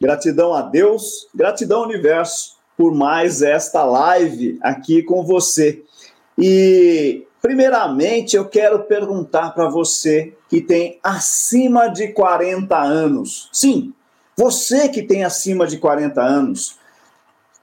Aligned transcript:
Gratidão 0.00 0.54
a 0.54 0.62
Deus, 0.62 1.26
gratidão 1.34 1.82
universo 1.82 2.56
por 2.76 2.94
mais 2.94 3.42
esta 3.42 3.84
live 3.84 4.58
aqui 4.62 5.02
com 5.02 5.24
você. 5.24 5.82
E, 6.38 7.26
primeiramente, 7.42 8.36
eu 8.36 8.48
quero 8.48 8.84
perguntar 8.84 9.50
para 9.50 9.68
você 9.68 10.32
que 10.48 10.60
tem 10.60 11.00
acima 11.02 11.88
de 11.88 12.08
40 12.12 12.78
anos. 12.78 13.50
Sim, 13.52 13.92
você 14.36 14.88
que 14.88 15.02
tem 15.02 15.24
acima 15.24 15.66
de 15.66 15.78
40 15.78 16.22
anos, 16.22 16.78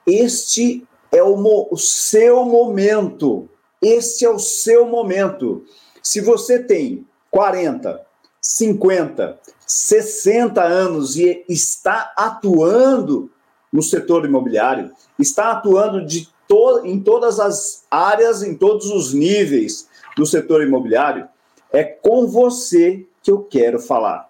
este 0.05 0.85
é 1.09 1.23
o, 1.23 1.67
o 1.71 1.77
seu 1.77 2.43
momento. 2.43 3.47
Este 3.81 4.25
é 4.25 4.29
o 4.29 4.39
seu 4.39 4.85
momento. 4.85 5.63
Se 6.03 6.19
você 6.19 6.59
tem 6.59 7.07
40, 7.31 8.05
50, 8.41 9.39
60 9.65 10.63
anos 10.63 11.15
e 11.15 11.43
está 11.49 12.13
atuando 12.15 13.31
no 13.71 13.81
setor 13.81 14.25
imobiliário, 14.25 14.91
está 15.19 15.51
atuando 15.51 16.05
de 16.05 16.29
to 16.47 16.81
em 16.85 16.99
todas 16.99 17.39
as 17.39 17.85
áreas, 17.89 18.43
em 18.43 18.55
todos 18.55 18.89
os 18.91 19.13
níveis 19.13 19.87
do 20.15 20.25
setor 20.25 20.63
imobiliário, 20.63 21.27
é 21.71 21.83
com 21.83 22.27
você 22.27 23.05
que 23.21 23.31
eu 23.31 23.39
quero 23.39 23.79
falar. 23.79 24.29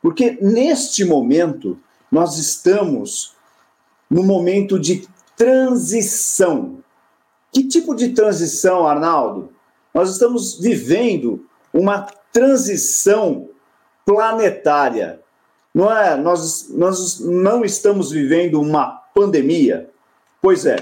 Porque 0.00 0.38
neste 0.40 1.04
momento, 1.04 1.78
nós 2.10 2.38
estamos 2.38 3.34
no 4.08 4.22
momento 4.22 4.78
de 4.78 5.06
transição. 5.36 6.78
Que 7.52 7.66
tipo 7.68 7.94
de 7.94 8.10
transição, 8.10 8.86
Arnaldo? 8.86 9.52
Nós 9.92 10.10
estamos 10.10 10.58
vivendo 10.58 11.44
uma 11.72 12.02
transição 12.32 13.49
planetária. 14.04 15.20
Não 15.74 15.90
é? 15.90 16.16
Nós, 16.16 16.68
nós 16.70 17.20
não 17.20 17.64
estamos 17.64 18.10
vivendo 18.10 18.60
uma 18.60 18.86
pandemia. 19.14 19.88
Pois 20.42 20.66
é. 20.66 20.76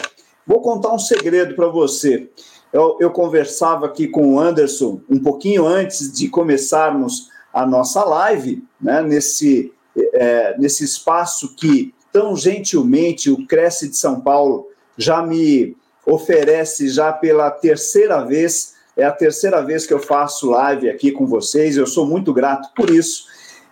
Vou 0.47 0.61
contar 0.63 0.93
um 0.95 0.99
segredo 0.99 1.55
para 1.55 1.69
você. 1.69 2.31
Eu, 2.73 2.97
eu, 3.01 3.11
conversava 3.11 3.87
aqui 3.87 4.09
com 4.09 4.35
o 4.35 4.41
Anderson 4.41 5.01
um 5.09 5.19
pouquinho 5.23 5.67
antes 5.67 6.13
de 6.13 6.29
começarmos 6.29 7.29
a 7.53 7.67
nossa 7.67 8.05
live, 8.05 8.63
né, 8.81 9.03
nesse, 9.03 9.73
é, 9.97 10.57
nesse 10.59 10.85
espaço 10.85 11.55
que 11.55 11.95
tão 12.13 12.37
gentilmente 12.37 13.31
o 13.31 13.47
Cresce 13.47 13.89
de 13.89 13.97
São 13.97 14.21
Paulo 14.21 14.69
já 14.97 15.23
me 15.23 15.77
oferece 16.07 16.89
já 16.89 17.13
pela 17.13 17.51
terceira 17.51 18.25
vez 18.25 18.75
é 18.99 19.05
a 19.05 19.13
terceira 19.13 19.63
vez 19.63 19.87
que 19.87 19.95
eu 19.95 20.01
faço 20.01 20.51
live 20.51 20.91
aqui 20.91 21.13
com 21.13 21.25
vocês, 21.25 21.77
eu 21.77 21.87
sou 21.87 22.05
muito 22.05 22.35
grato 22.35 22.75
por 22.75 22.91
isso. 22.91 23.29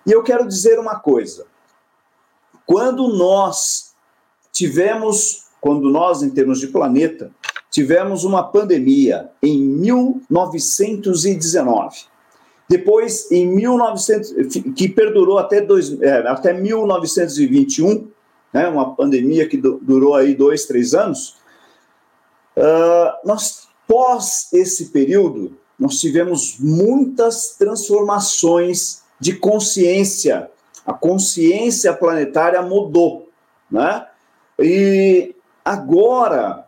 E 0.07 0.13
eu 0.13 0.23
quero 0.23 0.47
dizer 0.47 0.79
uma 0.79 1.01
coisa. 1.01 1.47
Quando 2.65 3.09
nós 3.09 3.93
tivemos, 4.53 5.47
quando 5.61 5.91
nós, 5.91 6.23
em 6.23 6.31
termos 6.31 6.61
de 6.61 6.69
planeta, 6.69 7.33
tivemos 7.73 8.23
uma 8.23 8.45
pandemia 8.45 9.29
em 9.43 9.59
1919, 9.59 12.05
depois, 12.69 13.31
em 13.31 13.47
1900, 13.49 14.35
que 14.77 14.89
perdurou 14.89 15.39
até, 15.39 15.61
dois, 15.61 16.01
é, 16.01 16.19
até 16.29 16.53
1921, 16.53 18.09
né, 18.53 18.69
uma 18.69 18.95
pandemia 18.95 19.49
que 19.49 19.57
durou 19.57 20.15
aí 20.15 20.35
dois, 20.35 20.67
três 20.67 20.95
anos, 20.95 21.37
uh, 22.57 23.11
nós 23.25 23.66
Pós 23.87 24.49
esse 24.53 24.87
período, 24.87 25.57
nós 25.79 26.01
tivemos 26.01 26.59
muitas 26.59 27.57
transformações 27.59 29.03
de 29.21 29.35
consciência. 29.35 30.51
A 30.85 30.93
consciência 30.93 31.93
planetária 31.93 32.61
mudou, 32.63 33.29
né? 33.71 34.07
E 34.59 35.35
agora, 35.65 36.67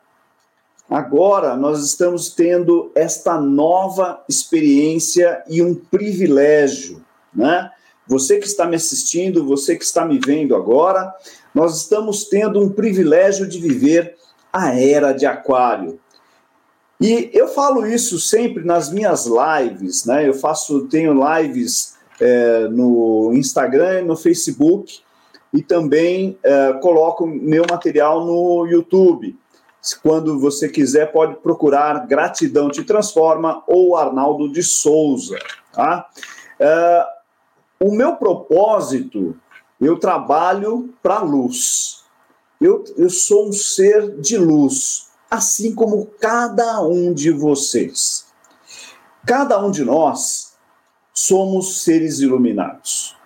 agora 0.89 1.57
nós 1.57 1.85
estamos 1.85 2.31
tendo 2.31 2.91
esta 2.95 3.41
nova 3.41 4.23
experiência 4.29 5.43
e 5.49 5.63
um 5.63 5.75
privilégio, 5.75 7.03
né? 7.35 7.71
Você 8.07 8.39
que 8.39 8.47
está 8.47 8.67
me 8.67 8.77
assistindo, 8.77 9.47
você 9.47 9.77
que 9.77 9.85
está 9.85 10.05
me 10.05 10.19
vendo 10.19 10.57
agora, 10.57 11.15
nós 11.55 11.77
estamos 11.77 12.25
tendo 12.25 12.61
um 12.61 12.71
privilégio 12.71 13.47
de 13.47 13.61
viver 13.61 14.17
a 14.53 14.75
era 14.75 15.13
de 15.13 15.27
Aquário. 15.27 16.01
E 17.01 17.31
eu 17.33 17.47
falo 17.47 17.87
isso 17.87 18.19
sempre 18.19 18.65
nas 18.65 18.91
minhas 18.91 19.27
lives, 19.27 20.05
né? 20.05 20.29
Eu 20.29 20.35
faço, 20.35 20.89
tenho 20.89 21.15
lives 21.15 21.97
é, 22.21 22.67
no 22.69 23.33
Instagram, 23.35 24.05
no 24.05 24.17
Facebook 24.17 25.01
e 25.53 25.63
também 25.63 26.37
é, 26.43 26.73
coloco 26.75 27.25
meu 27.25 27.65
material 27.71 28.27
no 28.27 28.67
YouTube. 28.67 29.39
Quando 30.03 30.41
você 30.41 30.69
quiser, 30.69 31.13
pode 31.13 31.37
procurar 31.37 32.05
Gratidão 32.07 32.69
Te 32.69 32.83
Transforma 32.83 33.63
ou 33.69 33.97
Arnaldo 33.97 34.53
de 34.53 34.63
Souza. 34.63 35.39
Tá? 35.73 36.09
É, 36.59 37.07
o 37.79 37.93
meu 37.95 38.17
propósito, 38.17 39.37
eu 39.81 39.97
trabalho 40.01 40.93
para 41.01 41.19
a 41.19 41.23
luz. 41.23 42.03
Eu, 42.61 42.83
eu 42.97 43.09
sou 43.09 43.49
um 43.49 43.53
ser 43.53 44.21
de 44.21 44.37
luz 44.37 45.08
assim 45.31 45.75
como 45.75 46.07
cada 46.21 46.83
um 46.83 47.13
de 47.13 47.31
vocês. 47.31 48.27
Cada 49.27 49.63
um 49.65 49.71
de 49.71 49.85
nós 49.85 50.55
somos 51.13 51.83
seres 51.83 52.21
iluminados. 52.21 53.17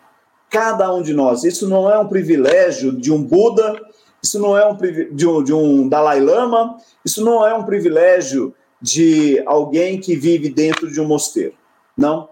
Cada 0.51 0.93
um 0.93 1.03
de 1.03 1.13
nós. 1.13 1.45
Isso 1.45 1.69
não 1.69 1.91
é 1.91 1.99
um 1.99 2.09
privilégio 2.09 2.93
de 2.93 3.13
um 3.13 3.23
Buda, 3.23 3.81
isso 4.23 4.39
não 4.39 4.57
é 4.57 4.67
um 4.67 4.77
de 5.15 5.27
um, 5.27 5.43
de 5.43 5.53
um 5.53 5.89
Dalai 5.89 6.21
Lama, 6.21 6.77
isso 7.05 7.25
não 7.25 7.47
é 7.47 7.55
um 7.55 7.65
privilégio 7.65 8.55
de 8.81 9.43
alguém 9.47 10.01
que 10.01 10.17
vive 10.17 10.49
dentro 10.49 10.91
de 10.91 11.01
um 11.01 11.07
mosteiro. 11.07 11.55
Não. 11.97 12.31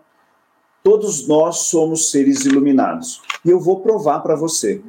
Todos 0.82 1.28
nós 1.28 1.58
somos 1.69 2.10
seres 2.10 2.44
iluminados. 2.44 3.20
E 3.44 3.50
eu 3.50 3.60
vou 3.60 3.81
provar 3.81 4.20
para 4.20 4.34
você. 4.34 4.82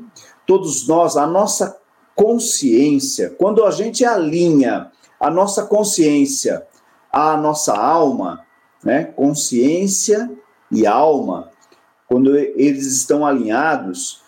Todos 0.47 0.87
nós, 0.87 1.17
a 1.17 1.27
nossa 1.27 1.80
consciência, 2.21 3.31
quando 3.31 3.65
a 3.65 3.71
gente 3.71 4.05
alinha 4.05 4.91
a 5.19 5.31
nossa 5.31 5.65
consciência 5.65 6.67
à 7.11 7.35
nossa 7.35 7.75
alma, 7.75 8.45
né? 8.83 9.05
Consciência 9.05 10.31
e 10.71 10.85
alma, 10.85 11.49
quando 12.07 12.37
eles 12.37 12.85
estão 12.85 13.25
alinhados, 13.25 14.21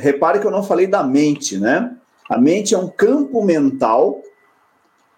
repare 0.00 0.38
que 0.38 0.46
eu 0.46 0.50
não 0.50 0.62
falei 0.62 0.86
da 0.86 1.02
mente, 1.02 1.58
né? 1.58 1.96
A 2.28 2.38
mente 2.38 2.74
é 2.74 2.78
um 2.78 2.88
campo 2.88 3.42
mental. 3.42 4.20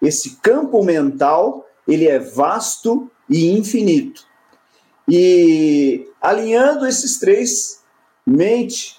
Esse 0.01 0.37
campo 0.37 0.81
mental, 0.85 1.65
ele 1.85 2.07
é 2.07 2.19
vasto 2.19 3.11
e 3.29 3.51
infinito. 3.51 4.25
E 5.09 6.07
alinhando 6.21 6.87
esses 6.87 7.19
três, 7.19 7.83
mente, 8.25 8.97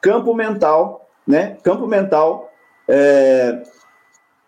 campo 0.00 0.34
mental 0.34 1.09
né? 1.30 1.56
Campo 1.62 1.86
mental, 1.86 2.52
é, 2.88 3.62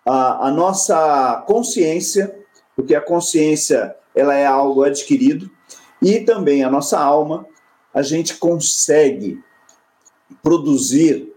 a, 0.04 0.48
a 0.48 0.50
nossa 0.50 1.42
consciência, 1.46 2.36
porque 2.74 2.94
a 2.94 3.00
consciência 3.00 3.94
ela 4.14 4.34
é 4.34 4.44
algo 4.44 4.82
adquirido, 4.82 5.50
e 6.02 6.20
também 6.20 6.64
a 6.64 6.70
nossa 6.70 6.98
alma, 6.98 7.46
a 7.94 8.02
gente 8.02 8.36
consegue 8.36 9.40
produzir 10.42 11.32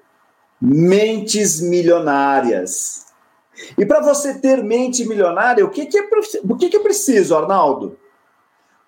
mentes 0.59 1.61
milionárias. 1.61 3.05
E 3.77 3.85
para 3.85 4.01
você 4.01 4.39
ter 4.39 4.63
mente 4.63 5.07
milionária, 5.07 5.63
o 5.63 5.69
que, 5.69 5.85
que, 5.85 5.97
é, 5.97 6.09
o 6.43 6.57
que, 6.57 6.69
que 6.69 6.77
é 6.77 6.79
preciso, 6.79 7.35
Arnaldo? 7.35 7.97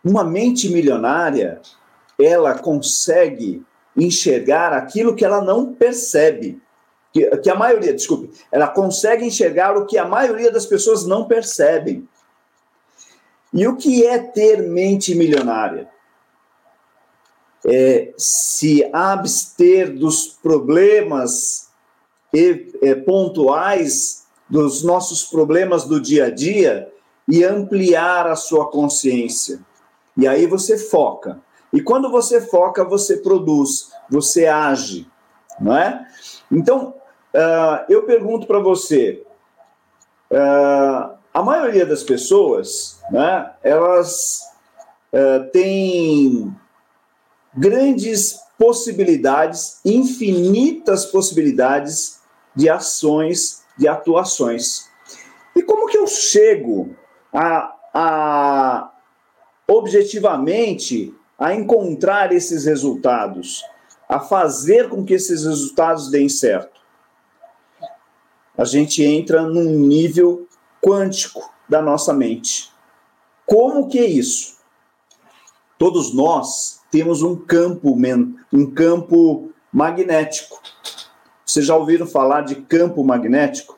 Uma 0.03 0.24
mente 0.24 0.69
milionária, 0.69 1.62
ela 2.19 2.57
consegue 2.57 3.63
enxergar 3.97 4.71
aquilo 4.71 5.15
que 5.15 5.25
ela 5.25 5.41
não 5.41 5.73
percebe. 5.73 6.61
Que, 7.11 7.25
que 7.38 7.49
a 7.49 7.55
maioria, 7.55 7.94
desculpe, 7.94 8.29
ela 8.51 8.67
consegue 8.67 9.25
enxergar 9.25 9.75
o 9.75 9.85
que 9.85 9.97
a 9.97 10.07
maioria 10.07 10.51
das 10.51 10.65
pessoas 10.65 11.05
não 11.05 11.25
percebem. 11.25 12.07
E 13.53 13.67
o 13.67 13.75
que 13.75 14.05
é 14.05 14.19
ter 14.19 14.61
mente 14.61 15.15
milionária? 15.15 15.89
É 17.65 18.13
se 18.17 18.88
abster 18.94 19.97
dos 19.97 20.27
problemas 20.27 21.69
e 22.33 22.95
pontuais 23.05 24.27
dos 24.50 24.83
nossos 24.83 25.23
problemas 25.23 25.85
do 25.85 26.00
dia 26.00 26.25
a 26.25 26.29
dia 26.29 26.91
e 27.27 27.43
ampliar 27.43 28.27
a 28.27 28.35
sua 28.35 28.69
consciência. 28.69 29.59
E 30.15 30.27
aí 30.27 30.45
você 30.45 30.77
foca. 30.77 31.41
E 31.77 31.81
quando 31.83 32.09
você 32.09 32.41
foca, 32.41 32.83
você 32.83 33.18
produz, 33.18 33.91
você 34.09 34.47
age, 34.47 35.07
não 35.62 35.77
é? 35.77 36.07
Então, 36.51 36.95
uh, 37.35 37.85
eu 37.88 38.01
pergunto 38.01 38.47
para 38.47 38.57
você, 38.57 39.24
uh, 40.31 41.15
a 41.31 41.44
maioria 41.44 41.85
das 41.85 42.01
pessoas, 42.01 43.00
né, 43.12 43.53
elas 43.62 44.41
uh, 45.13 45.51
têm 45.51 46.51
grandes 47.56 48.39
possibilidades, 48.57 49.79
infinitas 49.85 51.06
possibilidades 51.06 52.19
de 52.56 52.68
ações, 52.71 53.63
de 53.77 53.88
atuações. 53.88 54.89
E 55.56 55.62
como 55.62 55.85
que 55.85 55.97
eu 56.00 56.07
chego 56.07 56.95
a, 57.31 57.75
a 57.94 58.91
objetivamente 59.68 61.13
a 61.38 61.54
encontrar 61.54 62.31
esses 62.31 62.66
resultados, 62.66 63.63
a 64.10 64.19
fazer 64.19 64.89
com 64.89 65.06
que 65.06 65.13
esses 65.13 65.45
resultados 65.45 66.10
deem 66.10 66.28
certo? 66.28 66.81
A 68.57 68.66
gente 68.66 69.04
entra 69.04 69.44
num 69.44 69.69
nível 69.80 70.48
quântico 70.81 71.54
da 71.69 71.81
nossa 71.81 72.13
mente. 72.13 72.72
Como 73.45 73.88
que 73.88 74.00
é 74.00 74.06
isso? 74.06 74.57
Todos 75.78 76.13
nós 76.13 76.81
temos 76.89 77.22
um 77.22 77.36
campo, 77.36 77.95
um 78.51 78.72
campo 78.72 79.51
magnético. 79.72 80.60
Vocês 81.45 81.66
já 81.66 81.75
ouviram 81.75 82.07
falar 82.07 82.42
de 82.42 82.56
campo 82.56 83.04
magnético? 83.04 83.78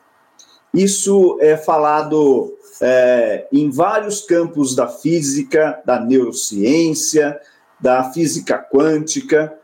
Isso 0.72 1.36
é 1.40 1.56
falado 1.56 2.56
é, 2.80 3.46
em 3.52 3.70
vários 3.70 4.22
campos 4.22 4.74
da 4.74 4.88
física, 4.88 5.82
da 5.84 6.00
neurociência, 6.00 7.40
da 7.78 8.10
física 8.12 8.58
quântica. 8.58 9.56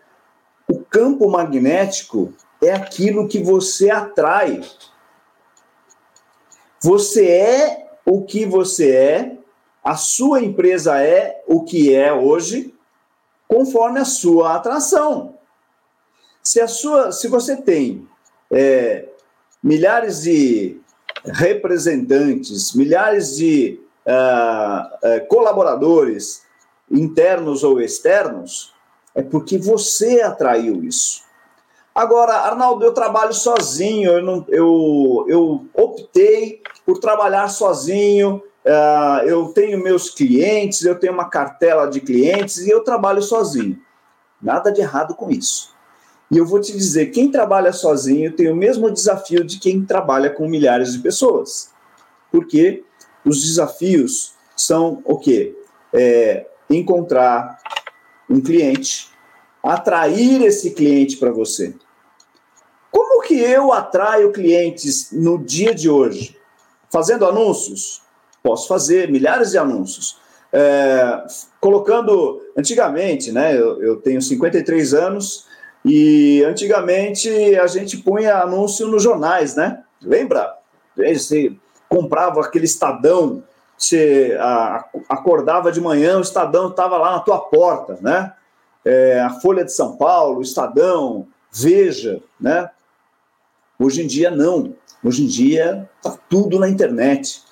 O 0.69 0.81
campo 0.81 1.29
magnético 1.31 2.33
é 2.63 2.73
aquilo 2.73 3.29
que 3.29 3.43
você 3.43 3.91
atrai. 3.91 4.61
Você 6.83 7.27
é 7.27 7.87
o 8.05 8.23
que 8.25 8.45
você 8.47 8.91
é, 8.91 9.39
a 9.83 9.95
sua 9.95 10.43
empresa 10.43 11.01
é 11.01 11.45
o 11.47 11.63
que 11.63 11.95
é 11.95 12.13
hoje, 12.13 12.75
conforme 13.47 14.01
a 14.01 14.05
sua 14.05 14.57
atração. 14.57 15.39
Se, 16.43 16.61
a 16.61 16.67
sua, 16.67 17.13
se 17.13 17.29
você 17.29 17.57
tem 17.57 18.07
é, 18.51 19.09
milhares 19.63 20.23
de 20.23 20.81
representantes, 21.27 22.75
milhares 22.75 23.37
de 23.37 23.81
uh, 24.07 25.07
uh, 25.07 25.27
colaboradores, 25.29 26.45
internos 26.91 27.65
ou 27.65 27.81
externos, 27.81 28.75
é 29.15 29.23
porque 29.23 29.59
você 29.59 30.21
atraiu 30.21 30.85
isso. 30.85 31.25
Agora, 31.95 32.35
Arnaldo, 32.35 32.85
eu 32.85 32.93
trabalho 32.93 33.33
sozinho, 33.33 34.11
eu, 34.11 34.23
não, 34.23 34.45
eu, 34.49 35.25
eu 35.29 35.67
optei 35.73 36.61
por 36.85 36.99
trabalhar 36.99 37.49
sozinho, 37.49 38.43
uh, 38.67 39.25
eu 39.25 39.47
tenho 39.49 39.83
meus 39.83 40.11
clientes, 40.11 40.85
eu 40.85 40.99
tenho 40.99 41.15
uma 41.15 41.31
cartela 41.31 41.87
de 41.87 42.01
clientes 42.01 42.59
e 42.59 42.71
eu 42.71 42.85
trabalho 42.85 43.23
sozinho. 43.23 43.81
Nada 44.41 44.71
de 44.71 44.83
errado 44.83 45.15
com 45.15 45.31
isso. 45.31 45.75
E 46.31 46.39
eu 46.39 46.47
vou 46.47 46.61
te 46.61 46.73
dizer, 46.73 47.07
quem 47.07 47.31
trabalha 47.31 47.73
sozinho 47.73 48.33
tem 48.33 48.51
o 48.51 48.57
mesmo 48.57 48.91
desafio 48.91 49.45
de 49.45 49.59
quem 49.59 49.85
trabalha 49.85 50.31
com 50.31 50.49
milhares 50.49 50.93
de 50.93 50.99
pessoas. 50.99 51.71
Porque 52.33 52.83
os 53.25 53.41
desafios 53.43 54.35
são 54.57 55.03
o 55.05 55.19
quê? 55.19 55.57
É, 55.93 56.47
encontrar 56.69 57.59
um 58.29 58.41
cliente, 58.41 59.09
atrair 59.63 60.43
esse 60.43 60.73
cliente 60.73 61.17
para 61.17 61.31
você. 61.31 61.75
Como 62.91 63.23
que 63.23 63.39
eu 63.39 63.73
atraio 63.73 64.33
clientes 64.33 65.11
no 65.13 65.39
dia 65.39 65.75
de 65.75 65.89
hoje? 65.89 66.37
Fazendo 66.91 67.27
anúncios? 67.27 68.03
Posso 68.43 68.67
fazer 68.67 69.11
milhares 69.11 69.51
de 69.51 69.59
anúncios. 69.59 70.19
É, 70.53 71.25
colocando, 71.61 72.41
antigamente, 72.57 73.31
né, 73.31 73.57
eu, 73.57 73.83
eu 73.83 73.97
tenho 73.97 74.23
53 74.23 74.95
anos, 74.95 75.47
e 75.89 76.43
antigamente 76.43 77.31
a 77.57 77.69
gente 77.69 77.99
punha 77.99 78.43
anúncio 78.43 78.89
nos 78.89 79.05
jornais, 79.05 79.55
né? 79.55 79.85
Lembra? 80.03 80.53
Você 80.97 81.55
comprava 81.89 82.41
aquele 82.41 82.65
Estadão, 82.65 83.45
você 83.79 84.37
acordava 85.09 85.71
de 85.71 85.81
manhã, 85.81 86.19
o 86.19 86.23
Estadão 86.23 86.71
estava 86.71 86.99
lá 86.99 87.13
na 87.13 87.21
tua 87.21 87.39
porta, 87.39 87.99
né? 88.01 88.33
É, 88.85 89.21
a 89.21 89.31
Folha 89.31 89.65
de 89.65 89.73
São 89.73 89.97
Paulo, 89.97 90.39
o 90.39 90.43
Estadão, 90.43 91.29
Veja, 91.59 92.21
né? 92.39 92.69
Hoje 93.79 94.03
em 94.03 94.07
dia 94.07 94.31
não. 94.31 94.75
Hoje 95.03 95.25
em 95.25 95.27
dia 95.27 95.89
tá 96.03 96.19
tudo 96.29 96.59
na 96.59 96.69
internet. 96.69 97.43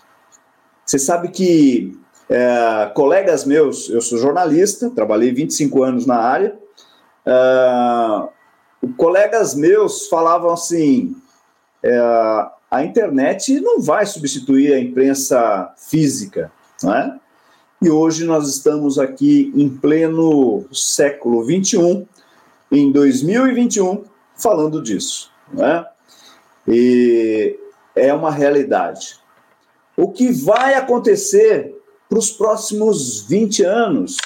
Você 0.85 0.99
sabe 0.99 1.29
que 1.29 1.99
é, 2.29 2.91
colegas 2.95 3.47
meus, 3.47 3.89
eu 3.89 4.03
sou 4.03 4.19
jornalista, 4.19 4.91
trabalhei 4.91 5.33
25 5.33 5.83
anos 5.83 6.05
na 6.05 6.17
área, 6.17 6.59
Uh, 7.27 8.29
colegas 8.97 9.55
meus 9.55 10.09
falavam 10.09 10.53
assim: 10.53 11.17
é, 11.83 11.99
a 12.71 12.85
internet 12.85 13.61
não 13.61 13.81
vai 13.81 14.07
substituir 14.07 14.73
a 14.73 14.81
imprensa 14.81 15.73
física, 15.77 16.51
é? 16.85 17.13
E 17.83 17.91
hoje 17.91 18.25
nós 18.25 18.49
estamos 18.49 18.99
aqui 18.99 19.53
em 19.55 19.69
pleno 19.69 20.65
século 20.73 21.45
21, 21.45 22.07
em 22.73 22.91
2021, 22.91 24.05
falando 24.37 24.83
disso, 24.83 25.31
não 25.53 25.67
é? 25.67 25.89
E 26.67 27.59
é 27.95 28.13
uma 28.15 28.31
realidade. 28.31 29.21
O 29.97 30.11
que 30.11 30.33
vai 30.33 30.75
acontecer 30.75 31.77
para 32.09 32.19
os 32.19 32.31
próximos 32.31 33.23
20 33.23 33.63
anos? 33.65 34.17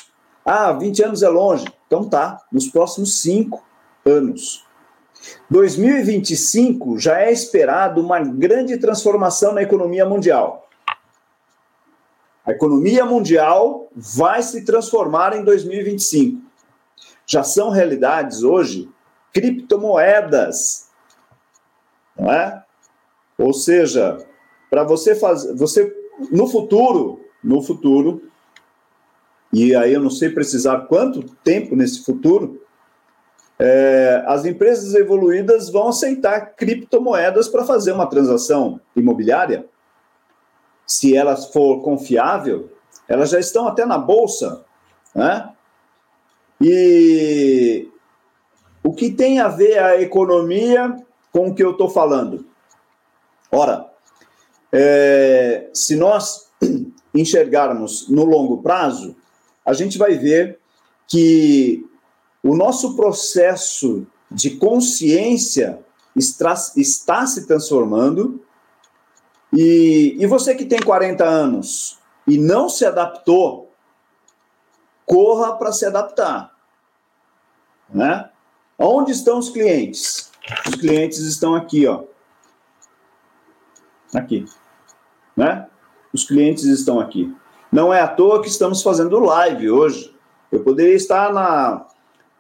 Ah, 0.44 0.72
20 0.72 1.02
anos 1.02 1.22
é 1.22 1.28
longe. 1.28 1.66
Então 1.88 2.08
tá, 2.08 2.38
nos 2.52 2.68
próximos 2.68 3.20
cinco 3.20 3.64
anos. 4.04 4.64
2025 5.50 6.98
já 6.98 7.20
é 7.20 7.32
esperado 7.32 8.00
uma 8.00 8.20
grande 8.20 8.76
transformação 8.76 9.52
na 9.52 9.62
economia 9.62 10.06
mundial. 10.06 10.68
A 12.46 12.52
economia 12.52 13.04
mundial 13.04 13.88
vai 13.94 14.42
se 14.42 14.64
transformar 14.64 15.36
em 15.36 15.42
2025. 15.42 16.40
Já 17.26 17.42
são 17.42 17.70
realidades 17.70 18.42
hoje 18.42 18.88
criptomoedas, 19.32 20.88
não 22.16 22.30
é? 22.30 22.62
Ou 23.38 23.52
seja, 23.52 24.18
para 24.70 24.84
você 24.84 25.14
fazer, 25.14 25.54
você 25.54 25.94
no 26.30 26.46
futuro, 26.48 27.20
no 27.42 27.62
futuro, 27.62 28.27
e 29.52 29.74
aí 29.74 29.94
eu 29.94 30.00
não 30.00 30.10
sei 30.10 30.28
precisar 30.28 30.80
quanto 30.82 31.22
tempo 31.42 31.74
nesse 31.74 32.04
futuro, 32.04 32.62
é, 33.58 34.22
as 34.26 34.44
empresas 34.44 34.94
evoluídas 34.94 35.68
vão 35.68 35.88
aceitar 35.88 36.54
criptomoedas 36.54 37.48
para 37.48 37.64
fazer 37.64 37.92
uma 37.92 38.06
transação 38.06 38.80
imobiliária. 38.94 39.66
Se 40.86 41.16
elas 41.16 41.52
for 41.52 41.82
confiável, 41.82 42.70
elas 43.08 43.30
já 43.30 43.40
estão 43.40 43.66
até 43.66 43.84
na 43.84 43.98
bolsa, 43.98 44.64
né? 45.14 45.50
E 46.60 47.88
o 48.82 48.92
que 48.92 49.10
tem 49.10 49.40
a 49.40 49.48
ver 49.48 49.78
a 49.78 50.00
economia 50.00 50.96
com 51.32 51.48
o 51.48 51.54
que 51.54 51.62
eu 51.62 51.72
estou 51.72 51.88
falando? 51.88 52.46
Ora, 53.50 53.90
é, 54.72 55.68
se 55.72 55.96
nós 55.96 56.48
enxergarmos 57.14 58.08
no 58.08 58.24
longo 58.24 58.62
prazo, 58.62 59.16
a 59.68 59.74
gente 59.74 59.98
vai 59.98 60.16
ver 60.16 60.58
que 61.06 61.86
o 62.42 62.56
nosso 62.56 62.96
processo 62.96 64.06
de 64.30 64.56
consciência 64.56 65.84
está, 66.16 66.54
está 66.74 67.26
se 67.26 67.46
transformando. 67.46 68.42
E, 69.52 70.16
e 70.18 70.26
você 70.26 70.54
que 70.54 70.64
tem 70.64 70.80
40 70.80 71.22
anos 71.22 71.98
e 72.26 72.38
não 72.38 72.70
se 72.70 72.86
adaptou, 72.86 73.70
corra 75.04 75.54
para 75.58 75.70
se 75.70 75.84
adaptar. 75.84 76.56
Né? 77.92 78.30
Onde 78.78 79.12
estão 79.12 79.38
os 79.38 79.50
clientes? 79.50 80.32
Os 80.66 80.76
clientes 80.76 81.18
estão 81.18 81.54
aqui, 81.54 81.86
ó. 81.86 82.04
Aqui. 84.14 84.46
Né? 85.36 85.68
Os 86.10 86.24
clientes 86.24 86.64
estão 86.64 86.98
aqui. 86.98 87.36
Não 87.70 87.92
é 87.92 88.00
à 88.00 88.08
toa 88.08 88.40
que 88.40 88.48
estamos 88.48 88.82
fazendo 88.82 89.18
live 89.18 89.70
hoje. 89.70 90.14
Eu 90.50 90.62
poderia 90.62 90.94
estar 90.94 91.32
na, 91.32 91.86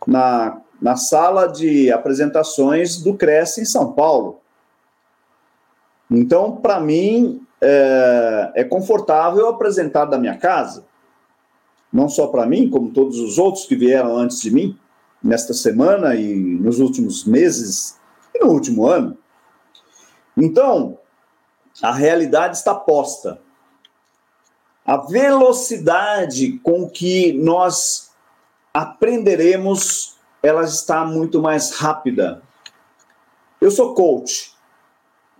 na, 0.06 0.60
na 0.80 0.96
sala 0.96 1.46
de 1.46 1.92
apresentações 1.92 3.02
do 3.02 3.14
Cresce 3.14 3.60
em 3.60 3.64
São 3.64 3.92
Paulo, 3.92 4.40
Então, 6.10 6.56
para 6.56 6.80
mim, 6.80 7.46
é, 7.60 8.52
é 8.54 8.64
confortável 8.64 9.48
apresentar 9.48 10.06
da 10.06 10.18
minha 10.18 10.38
casa, 10.38 10.86
não 11.92 12.08
só 12.08 12.28
para 12.28 12.46
mim, 12.46 12.70
como 12.70 12.90
todos 12.90 13.18
os 13.18 13.36
outros 13.38 13.66
que 13.66 13.76
vieram 13.76 14.16
antes 14.16 14.40
de 14.40 14.50
mim, 14.50 14.78
nesta 15.22 15.52
semana 15.52 16.14
e 16.14 16.34
nos 16.34 16.78
últimos 16.78 17.24
meses 17.24 17.98
e 18.34 18.38
no 18.42 18.52
último 18.52 18.86
ano. 18.86 19.18
Então, 20.36 20.98
a 21.82 21.92
realidade 21.92 22.56
está 22.56 22.74
posta. 22.74 23.40
A 24.88 24.96
velocidade 24.96 26.58
com 26.62 26.88
que 26.88 27.30
nós 27.34 28.10
aprenderemos, 28.72 30.16
ela 30.42 30.64
está 30.64 31.04
muito 31.04 31.42
mais 31.42 31.72
rápida. 31.72 32.42
Eu 33.60 33.70
sou 33.70 33.92
coach. 33.92 34.50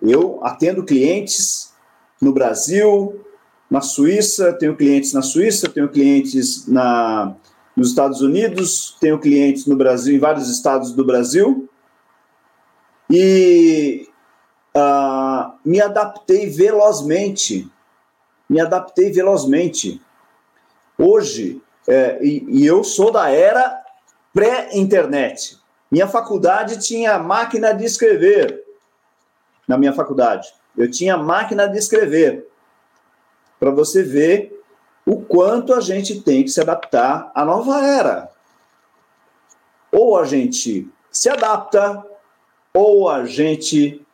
Eu 0.02 0.38
atendo 0.44 0.84
clientes 0.84 1.72
no 2.20 2.30
Brasil, 2.30 3.24
na 3.70 3.80
Suíça, 3.80 4.52
tenho 4.52 4.76
clientes 4.76 5.14
na 5.14 5.22
Suíça, 5.22 5.66
tenho 5.66 5.88
clientes 5.88 6.68
na, 6.68 7.34
nos 7.74 7.88
Estados 7.88 8.20
Unidos, 8.20 8.98
tenho 9.00 9.18
clientes 9.18 9.64
no 9.64 9.76
Brasil, 9.76 10.14
em 10.14 10.18
vários 10.18 10.50
estados 10.50 10.92
do 10.92 11.06
Brasil. 11.06 11.66
E 13.10 14.06
uh, 14.76 15.52
me 15.64 15.80
adaptei 15.80 16.50
velozmente. 16.50 17.66
Me 18.48 18.60
adaptei 18.60 19.12
velozmente. 19.12 20.00
Hoje, 20.96 21.62
é, 21.86 22.18
e, 22.22 22.44
e 22.48 22.66
eu 22.66 22.82
sou 22.82 23.10
da 23.10 23.30
era 23.30 23.82
pré-internet. 24.32 25.58
Minha 25.90 26.06
faculdade 26.06 26.78
tinha 26.78 27.18
máquina 27.18 27.72
de 27.72 27.84
escrever. 27.84 28.64
Na 29.66 29.76
minha 29.76 29.92
faculdade, 29.92 30.52
eu 30.76 30.90
tinha 30.90 31.16
máquina 31.16 31.66
de 31.66 31.78
escrever. 31.78 32.46
Para 33.58 33.70
você 33.70 34.02
ver 34.02 34.62
o 35.04 35.20
quanto 35.22 35.72
a 35.72 35.80
gente 35.80 36.20
tem 36.20 36.44
que 36.44 36.50
se 36.50 36.60
adaptar 36.60 37.32
à 37.34 37.44
nova 37.44 37.84
era. 37.84 38.30
Ou 39.90 40.18
a 40.18 40.24
gente 40.24 40.88
se 41.10 41.30
adapta, 41.30 42.04
ou 42.74 43.08
a 43.08 43.24
gente 43.24 44.06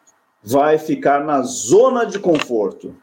vai 0.43 0.79
ficar 0.79 1.25
na 1.25 1.43
zona 1.43 2.07
de 2.07 2.19
conforto. 2.19 2.97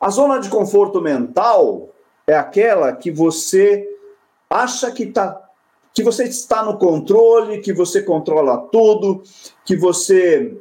A 0.00 0.10
zona 0.10 0.38
de 0.38 0.48
conforto 0.48 1.00
mental 1.00 1.90
é 2.26 2.34
aquela 2.34 2.92
que 2.92 3.10
você 3.10 3.86
acha 4.48 4.90
que 4.90 5.06
tá 5.06 5.44
que 5.94 6.04
você 6.04 6.24
está 6.24 6.62
no 6.62 6.78
controle, 6.78 7.60
que 7.60 7.72
você 7.72 8.00
controla 8.02 8.68
tudo, 8.70 9.20
que 9.64 9.76
você 9.76 10.56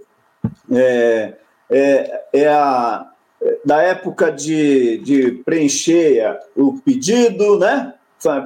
é, 0.71 1.35
é, 1.69 2.23
é 2.33 2.47
a, 2.47 3.07
da 3.63 3.81
época 3.83 4.31
de, 4.31 4.97
de 4.99 5.31
preencher 5.45 6.39
o 6.55 6.79
pedido, 6.81 7.59
né? 7.59 7.93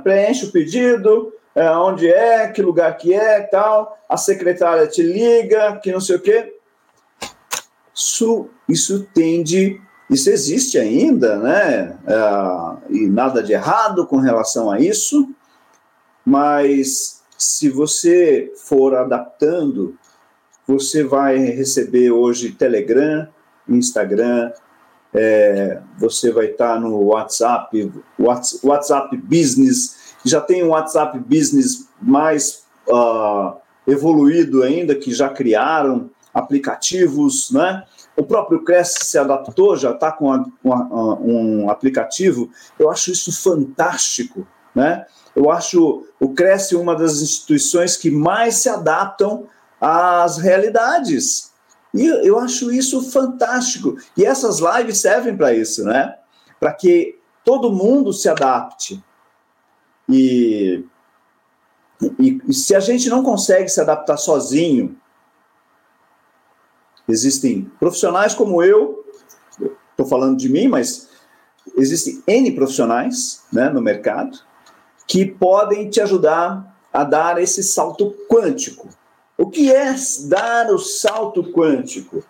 Preenche 0.04 0.48
o 0.48 0.52
pedido, 0.52 1.34
é, 1.56 1.70
onde 1.72 2.10
é, 2.10 2.48
que 2.50 2.62
lugar 2.62 2.98
que 2.98 3.14
é, 3.14 3.42
tal. 3.42 3.98
A 4.10 4.18
secretária 4.18 4.88
te 4.88 5.02
liga, 5.02 5.78
que 5.78 5.92
não 5.92 6.02
sei 6.02 6.18
o 6.18 6.22
quê. 6.22 6.56
Isso, 7.96 8.50
isso 8.68 9.08
tende, 9.14 9.80
isso 10.12 10.30
existe 10.30 10.78
ainda, 10.78 11.38
né? 11.38 11.98
É, 12.06 12.94
e 12.94 13.08
nada 13.08 13.42
de 13.42 13.54
errado 13.54 14.06
com 14.06 14.18
relação 14.18 14.70
a 14.70 14.78
isso, 14.78 15.30
mas 16.26 17.24
se 17.38 17.70
você 17.70 18.52
for 18.56 18.94
adaptando, 18.94 19.98
você 20.68 21.04
vai 21.04 21.38
receber 21.38 22.12
hoje 22.12 22.52
Telegram, 22.52 23.28
Instagram, 23.68 24.52
é, 25.14 25.82
você 25.98 26.30
vai 26.32 26.48
estar 26.48 26.80
no 26.80 27.06
WhatsApp, 27.06 27.92
WhatsApp 28.64 29.16
Business, 29.16 30.16
já 30.26 30.42
tem 30.42 30.64
um 30.64 30.70
WhatsApp 30.70 31.18
Business 31.20 31.88
mais 32.02 32.64
uh, 32.88 33.56
evoluído 33.88 34.62
ainda, 34.62 34.94
que 34.94 35.14
já 35.14 35.30
criaram 35.30 36.10
aplicativos, 36.34 37.50
né? 37.52 37.84
O 38.22 38.24
próprio 38.24 38.64
Cresce 38.64 39.04
se 39.04 39.18
adaptou, 39.18 39.76
já 39.76 39.94
está 39.94 40.12
com 40.12 40.32
a, 40.32 40.46
um 40.64 41.72
aplicativo. 41.72 42.52
Eu 42.78 42.92
acho 42.92 43.12
isso 43.12 43.32
fantástico, 43.42 44.46
né? 44.76 45.08
Eu 45.36 45.50
acho 45.50 46.06
o 46.20 46.30
Cresce 46.32 46.76
uma 46.76 46.96
das 46.96 47.20
instituições 47.20 47.98
que 47.98 48.12
mais 48.12 48.58
se 48.58 48.70
adaptam 48.70 49.48
às 49.82 50.38
realidades. 50.38 51.52
E 51.96 52.06
eu 52.06 52.38
acho 52.38 52.72
isso 52.72 53.02
fantástico. 53.10 53.98
E 54.16 54.24
essas 54.24 54.60
lives 54.60 55.00
servem 55.00 55.36
para 55.36 55.56
isso, 55.56 55.84
né? 55.84 56.16
Para 56.60 56.74
que 56.74 57.18
todo 57.44 57.74
mundo 57.74 58.14
se 58.14 58.30
adapte. 58.30 59.04
E, 60.08 60.86
e, 62.20 62.40
e, 62.48 62.54
se 62.54 62.76
a 62.76 62.80
gente 62.80 63.10
não 63.10 63.24
consegue 63.24 63.68
se 63.68 63.82
adaptar 63.82 64.18
sozinho, 64.18 64.96
existem 67.12 67.72
profissionais 67.80 68.34
como 68.34 68.64
eu, 68.64 69.06
estou 69.92 70.06
falando 70.08 70.38
de 70.38 70.50
mim, 70.50 70.68
mas 70.68 71.10
existem 71.78 72.24
N 72.28 72.52
profissionais 72.52 73.44
né, 73.52 73.70
no 73.70 73.82
mercado 73.82 74.40
que 75.08 75.26
podem 75.26 75.90
te 75.90 76.02
ajudar 76.02 76.76
a 76.92 77.04
dar 77.04 77.42
esse 77.42 77.64
salto 77.64 78.16
quântico 78.30 78.88
o 79.42 79.50
que 79.50 79.74
é 79.74 79.96
dar 80.28 80.70
o 80.70 80.78
salto 80.78 81.52
quântico? 81.52 82.24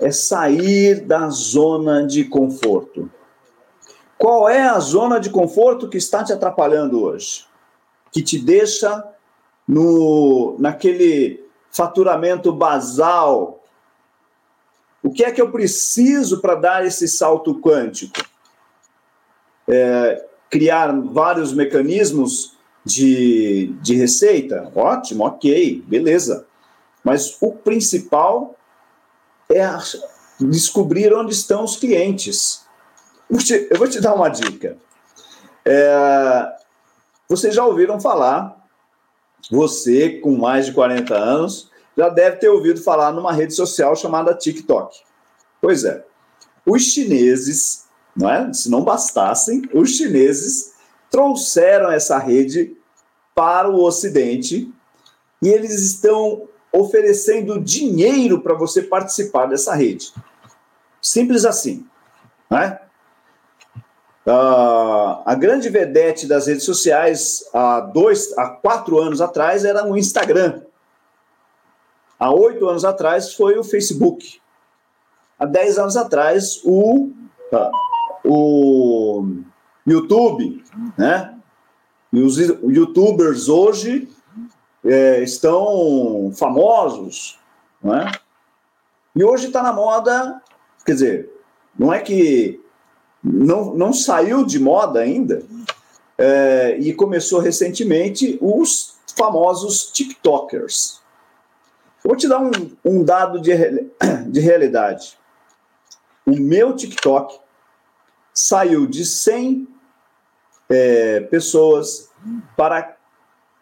É 0.00 0.10
sair 0.10 1.06
da 1.06 1.28
zona 1.28 2.04
de 2.04 2.24
conforto. 2.24 3.08
Qual 4.18 4.48
é 4.48 4.62
a 4.62 4.80
zona 4.80 5.20
de 5.20 5.30
conforto 5.30 5.88
que 5.88 5.96
está 5.96 6.24
te 6.24 6.32
atrapalhando 6.32 7.04
hoje? 7.04 7.46
Que 8.10 8.20
te 8.20 8.36
deixa 8.36 9.04
no 9.66 10.56
naquele 10.58 11.48
faturamento 11.70 12.50
basal. 12.50 13.61
O 15.02 15.10
que 15.10 15.24
é 15.24 15.32
que 15.32 15.40
eu 15.40 15.50
preciso 15.50 16.40
para 16.40 16.54
dar 16.54 16.86
esse 16.86 17.08
salto 17.08 17.60
quântico? 17.60 18.20
É, 19.68 20.26
criar 20.48 20.92
vários 20.92 21.52
mecanismos 21.52 22.56
de, 22.84 23.74
de 23.80 23.94
receita, 23.94 24.70
ótimo, 24.74 25.24
ok, 25.24 25.82
beleza. 25.86 26.46
Mas 27.02 27.36
o 27.40 27.52
principal 27.52 28.56
é 29.50 29.66
descobrir 30.40 31.12
onde 31.12 31.32
estão 31.32 31.64
os 31.64 31.76
clientes. 31.76 32.64
Eu 33.70 33.78
vou 33.78 33.88
te 33.88 34.00
dar 34.00 34.14
uma 34.14 34.28
dica. 34.28 34.76
É, 35.64 36.52
vocês 37.28 37.54
já 37.54 37.64
ouviram 37.64 38.00
falar, 38.00 38.56
você 39.50 40.20
com 40.20 40.36
mais 40.36 40.66
de 40.66 40.72
40 40.72 41.14
anos, 41.14 41.70
já 41.96 42.08
deve 42.08 42.36
ter 42.36 42.48
ouvido 42.48 42.80
falar 42.80 43.12
numa 43.12 43.32
rede 43.32 43.54
social 43.54 43.94
chamada 43.94 44.34
TikTok. 44.34 44.98
Pois 45.60 45.84
é, 45.84 46.04
os 46.66 46.82
chineses, 46.82 47.86
não 48.16 48.30
é? 48.30 48.52
se 48.52 48.70
não 48.70 48.82
bastassem, 48.82 49.62
os 49.72 49.90
chineses 49.90 50.72
trouxeram 51.10 51.90
essa 51.90 52.18
rede 52.18 52.76
para 53.34 53.70
o 53.70 53.82
Ocidente 53.82 54.72
e 55.42 55.48
eles 55.48 55.80
estão 55.82 56.48
oferecendo 56.72 57.60
dinheiro 57.60 58.40
para 58.40 58.54
você 58.54 58.82
participar 58.82 59.46
dessa 59.46 59.74
rede. 59.74 60.12
Simples 61.00 61.44
assim. 61.44 61.86
Né? 62.50 62.78
Uh, 64.26 65.20
a 65.26 65.34
grande 65.34 65.68
vedete 65.68 66.26
das 66.26 66.46
redes 66.46 66.64
sociais 66.64 67.44
há 67.52 67.80
dois, 67.80 68.32
há 68.38 68.48
quatro 68.48 68.98
anos 69.00 69.20
atrás 69.20 69.64
era 69.64 69.84
o 69.84 69.98
Instagram. 69.98 70.62
Há 72.22 72.30
oito 72.32 72.68
anos 72.68 72.84
atrás 72.84 73.34
foi 73.34 73.58
o 73.58 73.64
Facebook. 73.64 74.40
Há 75.36 75.44
dez 75.44 75.76
anos 75.76 75.96
atrás 75.96 76.60
o, 76.64 77.10
uh, 77.52 77.70
o 78.24 79.26
YouTube, 79.84 80.62
né? 80.96 81.36
E 82.12 82.20
os 82.20 82.36
YouTubers 82.38 83.48
hoje 83.48 84.08
é, 84.84 85.20
estão 85.20 86.30
famosos, 86.38 87.40
né? 87.82 88.12
E 89.16 89.24
hoje 89.24 89.48
está 89.48 89.60
na 89.60 89.72
moda, 89.72 90.40
quer 90.86 90.92
dizer, 90.92 91.30
não 91.76 91.92
é 91.92 91.98
que 91.98 92.60
não, 93.20 93.74
não 93.74 93.92
saiu 93.92 94.46
de 94.46 94.60
moda 94.60 95.00
ainda, 95.00 95.42
é, 96.16 96.76
e 96.78 96.94
começou 96.94 97.40
recentemente 97.40 98.38
os 98.40 98.94
famosos 99.16 99.90
TikTokers. 99.90 101.01
Vou 102.04 102.16
te 102.16 102.28
dar 102.28 102.40
um, 102.40 102.50
um 102.84 103.04
dado 103.04 103.40
de, 103.40 103.52
de 104.28 104.40
realidade. 104.40 105.18
O 106.26 106.32
meu 106.32 106.74
TikTok 106.74 107.38
saiu 108.34 108.86
de 108.86 109.04
100 109.04 109.68
é, 110.68 111.20
pessoas 111.20 112.10
para 112.56 112.96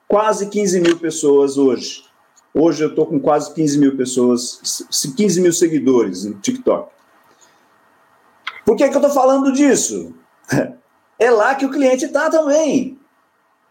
quase 0.07 0.49
15 0.49 0.81
mil 0.81 0.99
pessoas 0.99 1.59
hoje. 1.59 2.05
Hoje 2.53 2.83
eu 2.83 2.89
estou 2.89 3.07
com 3.07 3.21
quase 3.21 3.53
15 3.55 3.79
mil 3.79 3.97
pessoas, 3.97 4.85
15 5.17 5.41
mil 5.41 5.53
seguidores 5.53 6.25
no 6.25 6.35
TikTok. 6.41 6.91
Por 8.65 8.77
que, 8.77 8.89
que 8.89 8.95
eu 8.95 9.01
estou 9.01 9.15
falando 9.15 9.53
disso? 9.53 10.15
É 11.23 11.31
lá 11.31 11.55
que 11.55 11.67
o 11.67 11.71
cliente 11.71 12.07
está 12.07 12.31
também. 12.31 12.99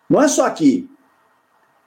Não 0.08 0.22
é 0.22 0.28
só 0.28 0.46
aqui. 0.46 0.88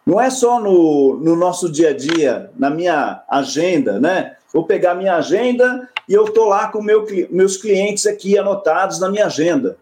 Não 0.05 0.21
é 0.21 0.31
só 0.31 0.59
no, 0.59 1.17
no 1.17 1.37
nosso 1.37 1.71
dia 1.71 1.91
a 1.91 1.97
dia, 1.97 2.51
na 2.57 2.69
minha 2.69 3.23
agenda, 3.29 4.01
né? 4.01 4.37
Vou 4.53 4.67
pegar 4.67 4.95
minha 4.95 5.17
agenda 5.17 5.89
e 6.09 6.13
eu 6.13 6.25
estou 6.25 6.49
lá 6.49 6.69
com 6.69 6.83
meu, 6.83 7.07
meus 7.31 7.57
clientes 7.57 8.05
aqui 8.07 8.37
anotados 8.37 8.99
na 8.99 9.09
minha 9.09 9.27
agenda, 9.27 9.79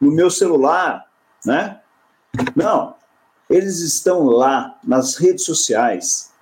no 0.00 0.12
meu 0.12 0.30
celular, 0.30 1.06
né? 1.44 1.80
Não, 2.54 2.94
eles 3.50 3.80
estão 3.80 4.24
lá 4.24 4.78
nas 4.84 5.16
redes 5.16 5.44
sociais. 5.44 6.32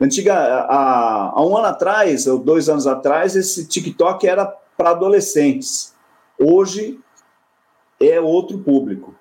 Antiga, 0.00 0.34
há, 0.34 1.30
há 1.30 1.46
um 1.46 1.56
ano 1.56 1.68
atrás, 1.68 2.26
ou 2.26 2.38
dois 2.38 2.68
anos 2.68 2.86
atrás, 2.86 3.34
esse 3.34 3.66
TikTok 3.66 4.26
era 4.26 4.44
para 4.76 4.90
adolescentes. 4.90 5.94
Hoje 6.38 7.00
é 8.00 8.20
outro 8.20 8.58
público. 8.58 9.14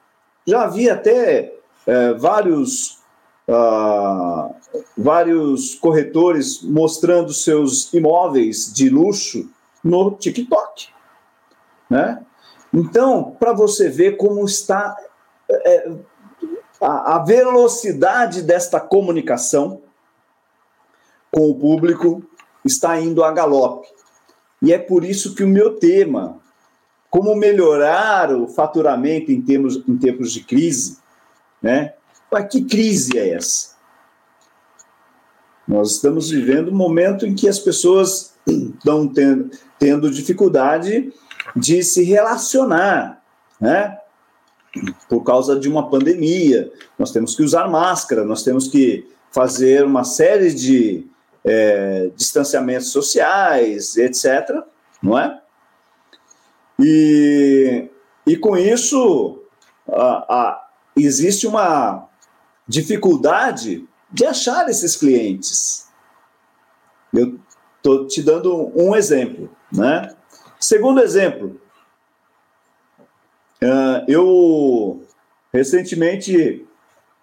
Já 0.45 0.63
havia 0.63 0.93
até 0.93 1.53
é, 1.85 2.13
vários 2.13 3.00
uh, 3.51 4.55
vários 4.97 5.75
corretores 5.75 6.61
mostrando 6.61 7.33
seus 7.33 7.93
imóveis 7.93 8.71
de 8.73 8.89
luxo 8.89 9.49
no 9.83 10.11
TikTok. 10.11 10.89
Né? 11.89 12.23
Então, 12.73 13.35
para 13.39 13.53
você 13.53 13.89
ver 13.89 14.17
como 14.17 14.45
está 14.45 14.95
é, 15.49 15.91
a, 16.79 17.15
a 17.15 17.19
velocidade 17.19 18.41
desta 18.41 18.79
comunicação 18.79 19.81
com 21.31 21.49
o 21.49 21.55
público 21.55 22.23
está 22.65 22.99
indo 22.99 23.23
a 23.23 23.31
galope. 23.31 23.87
E 24.61 24.73
é 24.73 24.77
por 24.77 25.03
isso 25.03 25.33
que 25.35 25.43
o 25.43 25.47
meu 25.47 25.77
tema, 25.77 26.39
como 27.09 27.35
melhorar 27.35 28.31
o 28.31 28.47
faturamento 28.47 29.31
em 29.31 29.41
termos, 29.41 29.83
em 29.87 29.97
tempos 29.97 30.31
de 30.31 30.43
crise, 30.43 30.99
né? 31.61 31.93
Mas 32.31 32.47
que 32.47 32.63
crise 32.63 33.17
é 33.17 33.33
essa? 33.33 33.75
Nós 35.67 35.91
estamos 35.91 36.29
vivendo 36.29 36.71
um 36.71 36.75
momento 36.75 37.25
em 37.25 37.35
que 37.35 37.47
as 37.47 37.59
pessoas 37.59 38.33
estão 38.47 39.07
tendo, 39.07 39.51
tendo 39.77 40.09
dificuldade 40.09 41.13
de 41.55 41.83
se 41.83 42.03
relacionar, 42.03 43.21
né? 43.59 43.97
Por 45.09 45.23
causa 45.23 45.59
de 45.59 45.67
uma 45.67 45.89
pandemia, 45.89 46.71
nós 46.97 47.11
temos 47.11 47.35
que 47.35 47.43
usar 47.43 47.67
máscara, 47.67 48.23
nós 48.23 48.41
temos 48.41 48.69
que 48.69 49.05
fazer 49.29 49.83
uma 49.83 50.05
série 50.05 50.53
de 50.53 51.05
é, 51.43 52.09
distanciamentos 52.15 52.89
sociais, 52.89 53.97
etc. 53.97 54.63
Não 55.03 55.19
é? 55.19 55.41
E, 56.79 57.89
e 58.25 58.37
com 58.37 58.55
isso, 58.55 59.43
a, 59.89 60.25
a, 60.29 60.69
existe 60.95 61.45
uma 61.45 62.09
dificuldade 62.71 63.85
de 64.09 64.25
achar 64.25 64.69
esses 64.69 64.95
clientes. 64.95 65.89
Eu 67.13 67.37
estou 67.75 68.07
te 68.07 68.23
dando 68.23 68.71
um 68.73 68.95
exemplo, 68.95 69.49
né? 69.73 70.15
Segundo 70.57 71.01
exemplo, 71.01 71.59
eu 74.07 75.03
recentemente, 75.53 76.65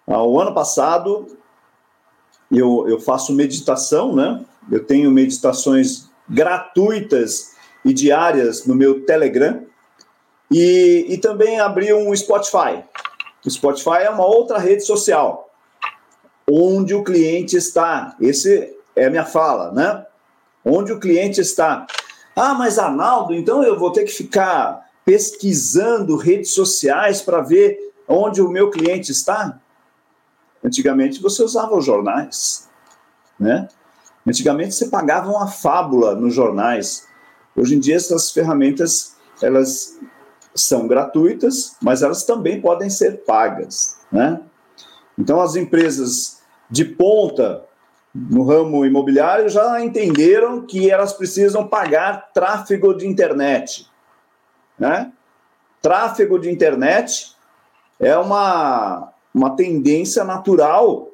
ao 0.05 0.39
ano 0.39 0.53
passado, 0.53 1.25
eu, 2.51 2.85
eu 2.87 2.99
faço 2.99 3.33
meditação, 3.33 4.15
né? 4.15 4.45
Eu 4.71 4.85
tenho 4.85 5.09
meditações 5.09 6.09
gratuitas 6.29 7.55
e 7.83 7.91
diárias 7.91 8.67
no 8.67 8.75
meu 8.75 9.03
Telegram 9.03 9.65
e, 10.51 11.07
e 11.09 11.17
também 11.17 11.59
abri 11.59 11.91
um 11.91 12.15
Spotify. 12.15 12.83
O 13.43 13.49
Spotify 13.49 14.03
é 14.03 14.09
uma 14.09 14.25
outra 14.25 14.57
rede 14.57 14.85
social, 14.85 15.48
onde 16.49 16.95
o 16.95 17.03
cliente 17.03 17.55
está. 17.55 18.15
Esse 18.19 18.75
é 18.95 19.05
a 19.05 19.09
minha 19.09 19.25
fala, 19.25 19.71
né? 19.71 20.05
Onde 20.65 20.91
o 20.91 20.99
cliente 20.99 21.39
está. 21.39 21.85
Ah, 22.35 22.53
mas 22.53 22.79
Arnaldo, 22.79 23.33
então 23.33 23.63
eu 23.63 23.77
vou 23.77 23.91
ter 23.91 24.03
que 24.03 24.11
ficar 24.11 24.89
pesquisando 25.05 26.15
redes 26.15 26.51
sociais 26.51 27.21
para 27.21 27.41
ver 27.41 27.77
onde 28.07 28.41
o 28.41 28.49
meu 28.49 28.69
cliente 28.69 29.11
está? 29.11 29.59
Antigamente 30.63 31.21
você 31.21 31.43
usava 31.43 31.75
os 31.75 31.85
jornais, 31.85 32.67
né? 33.39 33.67
Antigamente 34.27 34.75
você 34.75 34.87
pagava 34.87 35.29
uma 35.29 35.47
fábula 35.47 36.15
nos 36.15 36.33
jornais. 36.33 37.07
Hoje 37.55 37.75
em 37.75 37.79
dia 37.79 37.95
essas 37.95 38.31
ferramentas 38.31 39.15
elas 39.41 39.97
são 40.53 40.87
gratuitas, 40.87 41.75
mas 41.81 42.01
elas 42.01 42.23
também 42.23 42.61
podem 42.61 42.89
ser 42.89 43.23
pagas, 43.23 43.97
né? 44.11 44.41
Então 45.17 45.41
as 45.41 45.55
empresas 45.55 46.38
de 46.69 46.85
ponta 46.85 47.65
no 48.13 48.43
ramo 48.43 48.85
imobiliário 48.85 49.49
já 49.49 49.81
entenderam 49.83 50.65
que 50.65 50.89
elas 50.89 51.13
precisam 51.13 51.67
pagar 51.67 52.31
tráfego 52.33 52.93
de 52.93 53.07
internet, 53.07 53.87
né? 54.77 55.11
Tráfego 55.81 56.39
de 56.39 56.49
internet 56.49 57.35
é 57.99 58.17
uma, 58.17 59.13
uma 59.33 59.55
tendência 59.55 60.23
natural, 60.23 61.09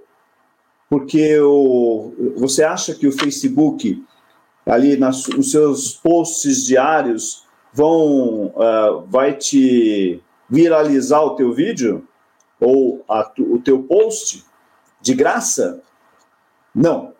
porque 0.89 1.39
o, 1.39 2.13
você 2.37 2.63
acha 2.63 2.95
que 2.95 3.07
o 3.07 3.11
Facebook, 3.11 4.03
ali 4.65 4.97
nas, 4.97 5.27
nos 5.27 5.51
seus 5.51 5.93
posts 5.93 6.65
diários, 6.65 7.45
vão 7.73 8.47
uh, 8.47 9.05
vai 9.07 9.33
te 9.33 10.21
viralizar 10.49 11.21
o 11.21 11.35
teu 11.35 11.53
vídeo 11.53 12.07
ou 12.59 13.03
a, 13.07 13.29
o 13.39 13.59
teu 13.59 13.83
post 13.83 14.45
de 15.05 15.13
graça? 15.13 15.83
Não. 16.73 17.13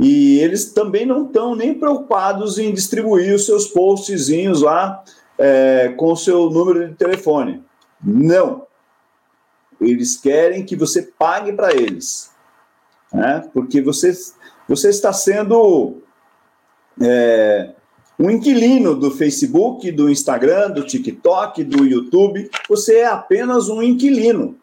E 0.00 0.40
eles 0.40 0.72
também 0.72 1.06
não 1.06 1.26
estão 1.26 1.54
nem 1.54 1.72
preocupados 1.72 2.58
em 2.58 2.74
distribuir 2.74 3.32
os 3.32 3.46
seus 3.46 3.68
postzinhos 3.68 4.62
lá 4.62 5.04
é, 5.38 5.94
com 5.96 6.12
o 6.12 6.16
seu 6.16 6.50
número 6.50 6.88
de 6.88 6.94
telefone. 6.96 7.62
Não. 8.02 8.66
Eles 9.80 10.16
querem 10.16 10.64
que 10.64 10.74
você 10.74 11.02
pague 11.02 11.52
para 11.52 11.72
eles. 11.72 12.32
Né? 13.12 13.48
Porque 13.54 13.80
você, 13.80 14.12
você 14.68 14.88
está 14.88 15.12
sendo 15.12 16.02
é, 17.00 17.74
um 18.18 18.28
inquilino 18.28 18.96
do 18.96 19.12
Facebook, 19.12 19.88
do 19.92 20.10
Instagram, 20.10 20.72
do 20.72 20.84
TikTok, 20.84 21.62
do 21.62 21.84
YouTube. 21.84 22.50
Você 22.68 22.96
é 22.96 23.06
apenas 23.06 23.68
um 23.68 23.80
inquilino. 23.80 24.58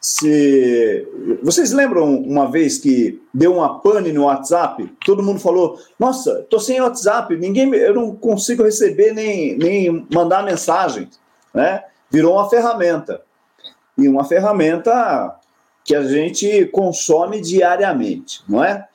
Se... 0.00 1.06
Vocês 1.42 1.72
lembram 1.72 2.16
uma 2.22 2.50
vez 2.50 2.78
que 2.78 3.20
deu 3.34 3.54
uma 3.54 3.80
pane 3.80 4.12
no 4.12 4.24
WhatsApp? 4.24 4.90
Todo 5.04 5.22
mundo 5.22 5.40
falou: 5.40 5.78
Nossa, 5.98 6.46
tô 6.48 6.60
sem 6.60 6.80
WhatsApp, 6.80 7.36
ninguém, 7.36 7.72
eu 7.74 7.94
não 7.94 8.14
consigo 8.14 8.62
receber 8.62 9.12
nem, 9.12 9.56
nem 9.56 10.06
mandar 10.12 10.44
mensagem. 10.44 11.08
Né? 11.52 11.82
Virou 12.10 12.34
uma 12.34 12.48
ferramenta. 12.48 13.22
E 13.96 14.06
uma 14.06 14.24
ferramenta 14.24 15.36
que 15.84 15.94
a 15.94 16.04
gente 16.04 16.66
consome 16.66 17.40
diariamente, 17.40 18.42
não 18.48 18.62
é? 18.62 18.86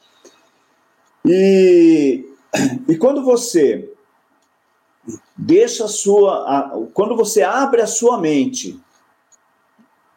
E 1.26 2.26
e 2.88 2.96
quando 2.96 3.24
você 3.24 3.90
deixa 5.36 5.86
a 5.86 5.88
sua. 5.88 6.88
quando 6.94 7.16
você 7.16 7.42
abre 7.42 7.82
a 7.82 7.88
sua 7.88 8.20
mente, 8.20 8.80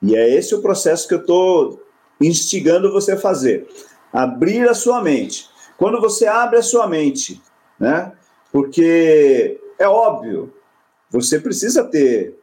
e 0.07 0.15
é 0.15 0.35
esse 0.35 0.55
o 0.55 0.63
processo 0.63 1.09
que 1.09 1.15
eu 1.15 1.21
estou 1.21 1.83
instigando 2.21 2.93
você 2.93 3.13
a 3.13 3.19
fazer. 3.19 3.67
Abrir 4.13 4.69
a 4.69 4.75
sua 4.75 5.03
mente. 5.03 5.49
Quando 5.77 6.01
você 6.01 6.27
abre 6.27 6.59
a 6.59 6.63
sua 6.63 6.87
mente, 6.87 7.43
né? 7.79 8.13
Porque 8.53 9.61
é 9.79 9.89
óbvio, 9.89 10.55
você 11.11 11.41
precisa 11.41 11.83
ter 11.85 12.39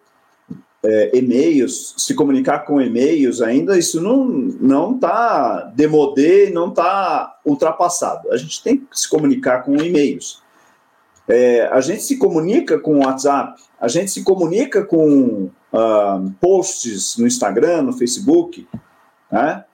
é, 0.84 1.18
e-mails, 1.18 1.96
se 1.98 2.14
comunicar 2.14 2.60
com 2.66 2.82
e-mails 2.82 3.42
ainda, 3.42 3.78
isso 3.78 4.02
não 4.02 4.26
não 4.26 4.96
está 4.96 5.72
demodé, 5.74 6.50
não 6.50 6.70
está 6.70 7.40
ultrapassado. 7.46 8.30
A 8.32 8.38
gente 8.38 8.62
tem 8.62 8.78
que 8.78 9.00
se 9.00 9.10
comunicar 9.10 9.64
com 9.64 9.78
e-mails. 9.78 10.44
É, 11.28 11.68
a 11.68 11.80
gente 11.80 12.04
se 12.04 12.18
comunica 12.18 12.78
com 12.78 12.98
o 12.98 13.06
WhatsApp, 13.06 13.60
a 13.80 13.88
gente 13.88 14.12
se 14.12 14.24
comunica 14.24 14.84
com 14.84 15.50
uh, 15.74 16.32
posts 16.40 17.18
no 17.18 17.26
Instagram, 17.26 17.82
no 17.82 17.94
Facebook, 17.94 18.68
né? 19.32 19.66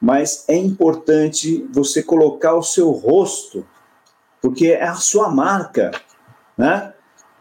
mas 0.00 0.44
é 0.48 0.56
importante 0.56 1.68
você 1.70 2.02
colocar 2.02 2.54
o 2.54 2.62
seu 2.62 2.90
rosto, 2.90 3.66
porque 4.40 4.68
é 4.68 4.84
a 4.84 4.94
sua 4.94 5.28
marca, 5.28 5.90
né? 6.56 6.94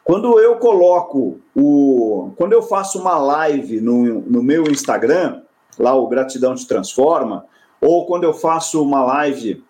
Quando 0.03 0.39
eu 0.39 0.57
coloco 0.57 1.39
o. 1.55 2.33
Quando 2.35 2.53
eu 2.53 2.63
faço 2.63 2.99
uma 2.99 3.17
live 3.17 3.79
no, 3.79 4.21
no 4.21 4.41
meu 4.41 4.63
Instagram, 4.63 5.43
lá 5.77 5.93
o 5.93 6.07
Gratidão 6.07 6.55
Te 6.55 6.67
Transforma, 6.67 7.45
ou 7.79 8.05
quando 8.07 8.23
eu 8.23 8.33
faço 8.33 8.83
uma 8.83 9.05
live 9.05 9.63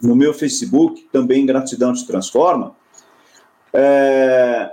no 0.00 0.14
meu 0.14 0.34
Facebook, 0.34 1.08
também 1.10 1.46
Gratidão 1.46 1.94
Te 1.94 2.06
Transforma. 2.06 2.76
É... 3.72 4.70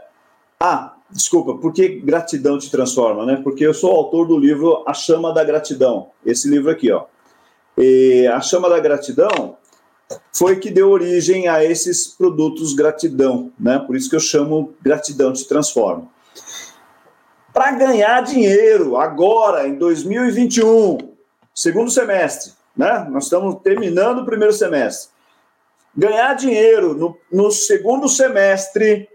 Ah, 0.59 0.93
desculpa, 1.11 1.55
por 1.55 1.73
que 1.73 1.87
Gratidão 1.99 2.57
Te 2.57 2.69
Transforma? 2.69 3.25
Né? 3.25 3.39
Porque 3.43 3.65
eu 3.65 3.73
sou 3.73 3.91
autor 3.91 4.27
do 4.27 4.37
livro 4.37 4.83
A 4.87 4.93
Chama 4.93 5.33
da 5.33 5.43
Gratidão, 5.43 6.09
esse 6.25 6.49
livro 6.49 6.71
aqui, 6.71 6.91
ó. 6.91 7.05
E 7.77 8.27
a 8.27 8.41
Chama 8.41 8.69
da 8.69 8.79
Gratidão 8.79 9.57
foi 10.33 10.57
que 10.57 10.69
deu 10.69 10.89
origem 10.89 11.47
a 11.47 11.63
esses 11.63 12.07
produtos 12.07 12.73
gratidão, 12.73 13.51
né? 13.57 13.79
Por 13.79 13.95
isso 13.95 14.09
que 14.09 14.15
eu 14.15 14.19
chamo 14.19 14.73
Gratidão 14.81 15.31
Te 15.31 15.47
Transforma. 15.47 16.07
Para 17.53 17.71
ganhar 17.71 18.21
dinheiro 18.21 18.97
agora, 18.97 19.67
em 19.67 19.75
2021, 19.75 20.97
segundo 21.55 21.89
semestre, 21.89 22.53
né? 22.75 23.07
Nós 23.09 23.25
estamos 23.25 23.55
terminando 23.63 24.19
o 24.19 24.25
primeiro 24.25 24.53
semestre 24.53 25.11
ganhar 25.95 26.33
dinheiro 26.35 26.93
no, 26.93 27.17
no 27.31 27.51
segundo 27.51 28.07
semestre, 28.07 29.09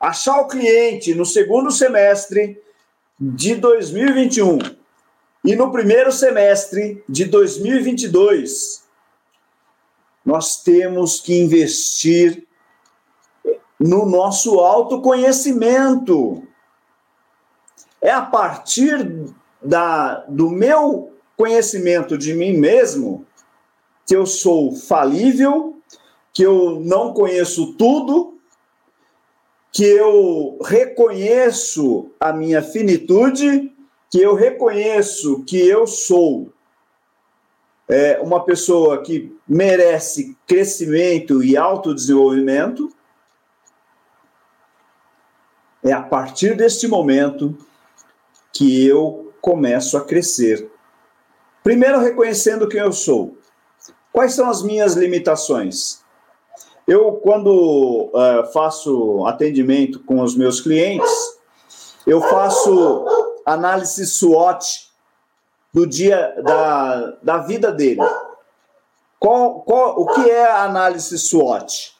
achar 0.00 0.40
o 0.40 0.48
cliente 0.48 1.14
no 1.14 1.26
segundo 1.26 1.70
semestre 1.70 2.58
de 3.20 3.54
2021 3.54 4.58
e 5.44 5.54
no 5.54 5.70
primeiro 5.70 6.10
semestre 6.10 7.04
de 7.06 7.26
2022, 7.26 8.82
nós 10.24 10.62
temos 10.62 11.20
que 11.20 11.38
investir 11.38 12.46
no 13.78 14.06
nosso 14.06 14.58
autoconhecimento. 14.60 16.42
É 18.00 18.10
a 18.10 18.22
partir 18.22 19.26
da, 19.62 20.24
do 20.28 20.48
meu 20.48 21.12
conhecimento 21.36 22.16
de 22.16 22.34
mim 22.34 22.52
mesmo 22.52 23.26
que 24.06 24.14
eu 24.14 24.26
sou 24.26 24.74
falível, 24.74 25.76
que 26.32 26.42
eu 26.42 26.80
não 26.80 27.14
conheço 27.14 27.74
tudo, 27.74 28.29
que 29.72 29.84
eu 29.84 30.58
reconheço 30.64 32.10
a 32.18 32.32
minha 32.32 32.62
finitude, 32.62 33.72
que 34.10 34.20
eu 34.20 34.34
reconheço 34.34 35.44
que 35.44 35.56
eu 35.56 35.86
sou 35.86 36.52
é, 37.88 38.20
uma 38.20 38.44
pessoa 38.44 39.02
que 39.02 39.36
merece 39.48 40.36
crescimento 40.46 41.42
e 41.42 41.56
autodesenvolvimento. 41.56 42.88
É 45.82 45.92
a 45.92 46.02
partir 46.02 46.56
deste 46.56 46.86
momento 46.86 47.56
que 48.52 48.86
eu 48.86 49.32
começo 49.40 49.96
a 49.96 50.04
crescer. 50.04 50.70
Primeiro, 51.62 52.00
reconhecendo 52.00 52.68
quem 52.68 52.80
eu 52.80 52.92
sou. 52.92 53.36
Quais 54.12 54.34
são 54.34 54.48
as 54.48 54.62
minhas 54.62 54.94
limitações? 54.94 56.04
Eu, 56.90 57.12
quando 57.22 58.10
uh, 58.12 58.52
faço 58.52 59.24
atendimento 59.24 60.00
com 60.00 60.20
os 60.20 60.36
meus 60.36 60.60
clientes, 60.60 61.08
eu 62.04 62.20
faço 62.20 63.06
análise 63.46 64.04
SWOT 64.04 64.90
do 65.72 65.86
dia 65.86 66.34
da, 66.42 67.16
da 67.22 67.38
vida 67.38 67.70
dele. 67.70 68.00
Qual, 69.20 69.60
qual, 69.60 70.00
o 70.00 70.06
que 70.06 70.28
é 70.28 70.44
a 70.44 70.64
análise 70.64 71.16
SWOT? 71.16 71.92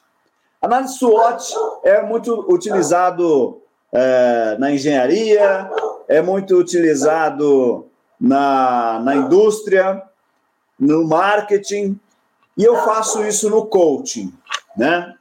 Análise 0.61 0.97
SWOT 0.97 1.55
é 1.85 2.01
muito 2.01 2.45
utilizado 2.53 3.61
é, 3.93 4.57
na 4.59 4.73
engenharia, 4.73 5.71
é 6.09 6.21
muito 6.21 6.57
utilizado 6.57 7.87
na, 8.19 8.99
na 8.99 9.15
indústria, 9.15 10.03
no 10.77 11.07
marketing 11.07 11.97
e 12.57 12.63
eu 12.63 12.75
faço 12.75 13.23
isso 13.23 13.49
no 13.49 13.65
coaching, 13.65 14.33
né? 14.75 15.13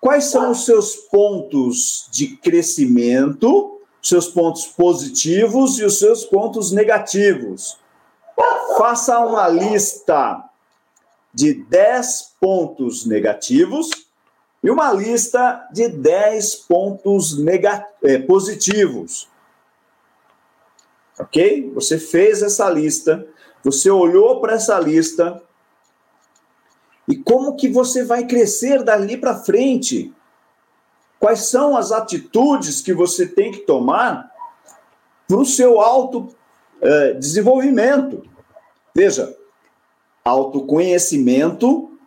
Quais 0.00 0.24
são 0.24 0.52
os 0.52 0.64
seus 0.64 0.94
pontos 0.94 2.08
de 2.10 2.36
crescimento, 2.36 3.80
seus 4.02 4.28
pontos 4.28 4.66
positivos 4.66 5.78
e 5.78 5.84
os 5.84 5.98
seus 5.98 6.24
pontos 6.24 6.70
negativos? 6.70 7.78
Faça 8.76 9.18
uma 9.18 9.48
lista 9.48 10.44
de 11.34 11.54
10 11.54 12.36
pontos 12.40 13.04
negativos 13.04 13.90
e 14.62 14.70
uma 14.70 14.92
lista 14.92 15.68
de 15.72 15.88
10 15.88 16.54
pontos 16.54 17.36
é, 18.04 18.18
positivos. 18.18 19.28
Ok? 21.18 21.72
Você 21.74 21.98
fez 21.98 22.42
essa 22.42 22.70
lista 22.70 23.26
você 23.62 23.90
olhou 23.90 24.40
para 24.40 24.54
essa 24.54 24.78
lista 24.78 25.42
e 27.08 27.16
como 27.16 27.56
que 27.56 27.68
você 27.68 28.04
vai 28.04 28.26
crescer 28.26 28.84
dali 28.84 29.16
para 29.16 29.38
frente? 29.38 30.12
Quais 31.18 31.46
são 31.46 31.76
as 31.76 31.90
atitudes 31.90 32.80
que 32.80 32.92
você 32.92 33.26
tem 33.26 33.50
que 33.50 33.60
tomar 33.60 34.30
para 35.26 35.38
o 35.38 35.44
seu 35.44 35.80
auto 35.80 36.28
eh, 36.80 37.14
desenvolvimento? 37.14 38.22
Veja, 38.94 39.36
autoconhecimento 40.24 41.98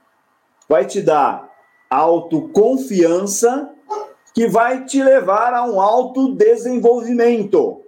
vai 0.70 0.86
te 0.86 1.02
dar 1.02 1.52
autoconfiança 1.90 3.70
que 4.34 4.48
vai 4.48 4.86
te 4.86 5.04
levar 5.04 5.54
a 5.54 5.66
um 5.66 5.82
autodesenvolvimento 5.82 7.82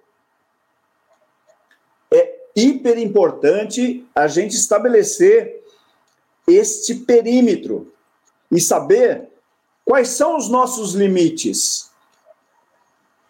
hiper 2.55 2.99
importante 2.99 4.05
a 4.13 4.27
gente 4.27 4.55
estabelecer 4.55 5.62
este 6.47 6.95
perímetro 6.95 7.93
e 8.51 8.59
saber 8.59 9.29
quais 9.85 10.09
são 10.09 10.37
os 10.37 10.49
nossos 10.49 10.93
limites. 10.93 11.91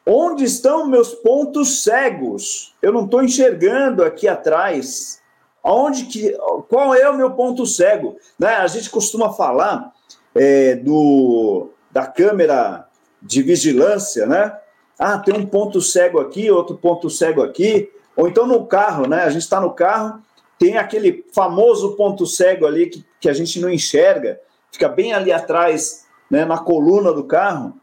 Onde 0.06 0.43
estão 0.43 0.86
meus 0.86 1.13
pontos 1.13 1.84
cegos? 1.84 2.76
Eu 2.82 2.91
não 2.91 3.06
estou 3.06 3.23
enxergando 3.23 4.04
aqui 4.04 4.28
atrás. 4.28 5.21
Aonde 5.63 6.06
que, 6.06 6.38
qual 6.67 6.93
é 6.93 7.10
o 7.10 7.15
meu 7.15 7.32
ponto 7.32 7.65
cego? 7.65 8.17
Né? 8.38 8.49
A 8.49 8.67
gente 8.67 8.89
costuma 8.89 9.32
falar 9.32 9.93
é, 10.36 10.76
do, 10.76 11.69
da 11.89 12.06
câmera 12.06 12.86
de 13.21 13.41
vigilância, 13.41 14.26
né? 14.26 14.58
Ah, 14.99 15.17
tem 15.17 15.34
um 15.36 15.45
ponto 15.45 15.82
cego 15.82 16.19
aqui, 16.19 16.52
outro 16.52 16.78
ponto 16.78 17.10
cego 17.10 17.41
aqui. 17.41 17.89
Ou 18.15 18.28
então 18.28 18.45
no 18.45 18.65
carro, 18.65 19.08
né? 19.08 19.23
A 19.23 19.30
gente 19.30 19.41
está 19.43 19.62
no 19.62 19.71
carro, 19.71 20.21
tem 20.63 20.78
aquele 20.78 21.26
famoso 21.34 21.97
ponto 21.97 22.26
cego 22.26 22.65
ali 22.65 22.89
que, 22.89 23.06
que 23.19 23.28
a 23.28 23.34
gente 23.34 23.60
não 23.60 23.69
enxerga, 23.69 24.39
fica 24.71 24.88
bem 24.88 25.13
ali 25.13 25.30
atrás, 25.30 26.08
né, 26.32 26.45
na 26.45 26.58
coluna 26.58 27.12
do 27.12 27.26
carro. 27.26 27.78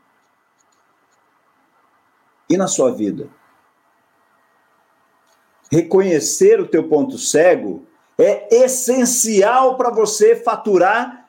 E 2.49 2.57
na 2.57 2.67
sua 2.67 2.91
vida? 2.91 3.29
Reconhecer 5.71 6.59
o 6.59 6.67
teu 6.67 6.89
ponto 6.89 7.19
cego 7.19 7.87
é 8.19 8.49
essencial 8.65 9.77
para 9.77 9.91
você 9.91 10.35
faturar 10.35 11.29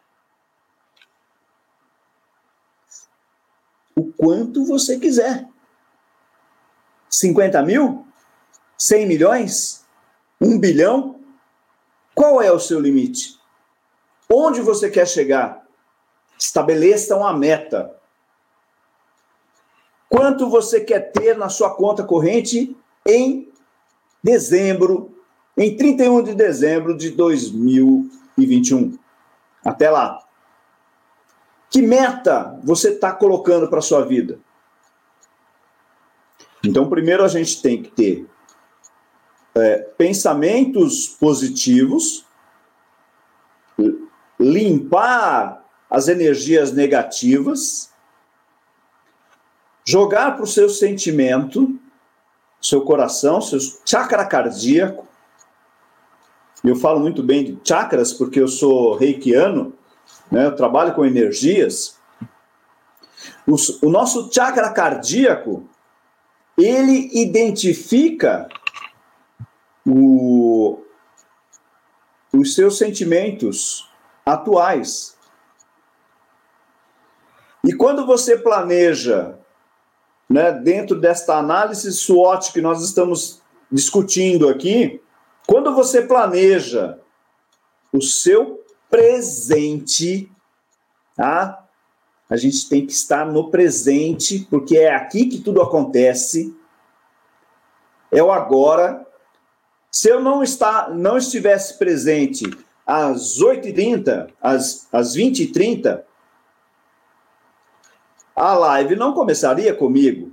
o 3.94 4.06
quanto 4.14 4.64
você 4.64 4.98
quiser. 4.98 5.50
50 7.10 7.62
mil? 7.64 8.08
100 8.78 9.06
milhões? 9.06 9.86
1 10.40 10.58
bilhão? 10.58 11.21
Qual 12.22 12.40
é 12.40 12.52
o 12.52 12.60
seu 12.60 12.80
limite? 12.80 13.40
Onde 14.30 14.62
você 14.62 14.92
quer 14.92 15.08
chegar? 15.08 15.66
Estabeleça 16.38 17.18
uma 17.18 17.34
meta. 17.34 17.96
Quanto 20.08 20.48
você 20.48 20.82
quer 20.82 21.12
ter 21.12 21.36
na 21.36 21.50
sua 21.50 21.74
conta 21.74 22.04
corrente 22.04 22.78
em 23.08 23.52
dezembro, 24.24 25.18
em 25.58 25.76
31 25.76 26.22
de 26.22 26.36
dezembro 26.36 26.96
de 26.96 27.10
2021? 27.10 29.00
Até 29.66 29.90
lá. 29.90 30.24
Que 31.72 31.82
meta 31.82 32.56
você 32.64 32.90
está 32.90 33.12
colocando 33.12 33.68
para 33.68 33.80
a 33.80 33.82
sua 33.82 34.06
vida? 34.06 34.40
Então, 36.64 36.88
primeiro 36.88 37.24
a 37.24 37.28
gente 37.28 37.64
tem 37.64 37.82
que 37.82 37.90
ter 37.90 38.31
é, 39.56 39.78
pensamentos 39.98 41.08
positivos, 41.08 42.26
limpar 44.40 45.66
as 45.90 46.08
energias 46.08 46.72
negativas, 46.72 47.92
jogar 49.84 50.36
para 50.36 50.44
o 50.44 50.48
seu 50.48 50.70
sentimento, 50.70 51.78
seu 52.62 52.82
coração, 52.82 53.42
seu 53.42 53.60
chakra 53.86 54.26
cardíaco. 54.26 55.08
Eu 56.64 56.76
falo 56.76 57.00
muito 57.00 57.22
bem 57.24 57.44
de 57.44 57.60
chakras 57.64 58.14
porque 58.14 58.40
eu 58.40 58.48
sou 58.48 58.96
reikiano, 58.96 59.74
né? 60.32 60.46
eu 60.46 60.56
trabalho 60.56 60.94
com 60.94 61.06
energias. 61.06 62.00
O, 63.48 63.56
o 63.86 63.90
nosso 63.90 64.32
chakra 64.32 64.70
cardíaco, 64.70 65.68
ele 66.58 67.10
identifica 67.14 68.48
o, 69.86 70.80
os 72.34 72.56
seus 72.56 72.78
sentimentos 72.78 73.90
atuais. 74.26 75.18
E 77.64 77.74
quando 77.74 78.06
você 78.06 78.38
planeja, 78.38 79.38
né, 80.30 80.52
dentro 80.52 81.00
desta 81.00 81.36
análise 81.36 81.92
SWOT 81.92 82.52
que 82.52 82.62
nós 82.62 82.84
estamos 82.84 83.42
discutindo 83.72 84.50
aqui, 84.50 85.02
quando 85.48 85.74
você 85.74 86.02
planeja 86.02 87.00
o 87.94 88.02
seu 88.02 88.64
presente, 88.90 90.32
tá? 91.16 91.68
A 92.30 92.38
gente 92.38 92.70
tem 92.70 92.86
que 92.86 92.94
estar 92.94 93.26
no 93.26 93.52
presente, 93.52 94.48
porque 94.50 94.78
é 94.78 94.96
aqui 94.96 95.26
que 95.26 95.40
tudo 95.40 95.62
acontece. 95.62 96.56
É 98.10 98.24
o 98.24 98.32
agora. 98.32 99.06
Se 99.92 100.10
eu 100.10 100.22
não, 100.22 100.42
está, 100.42 100.90
não 100.90 101.18
estivesse 101.18 101.78
presente 101.78 102.46
às 102.88 103.38
8h30, 103.40 104.32
às, 104.42 104.88
às 104.92 105.16
20h30, 105.16 106.02
a 108.36 108.54
live 108.54 108.96
não 108.96 109.14
começaria 109.14 109.76
comigo. 109.76 110.32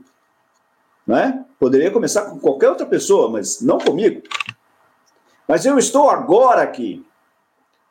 Né? 1.07 1.45
Poderia 1.59 1.91
começar 1.91 2.27
com 2.27 2.39
qualquer 2.39 2.69
outra 2.69 2.87
pessoa, 2.87 3.29
mas 3.29 3.61
não 3.61 3.79
comigo. 3.79 4.23
Mas 5.49 5.67
eu 5.67 5.79
estou 5.79 6.09
agora 6.09 6.63
aqui. 6.63 7.05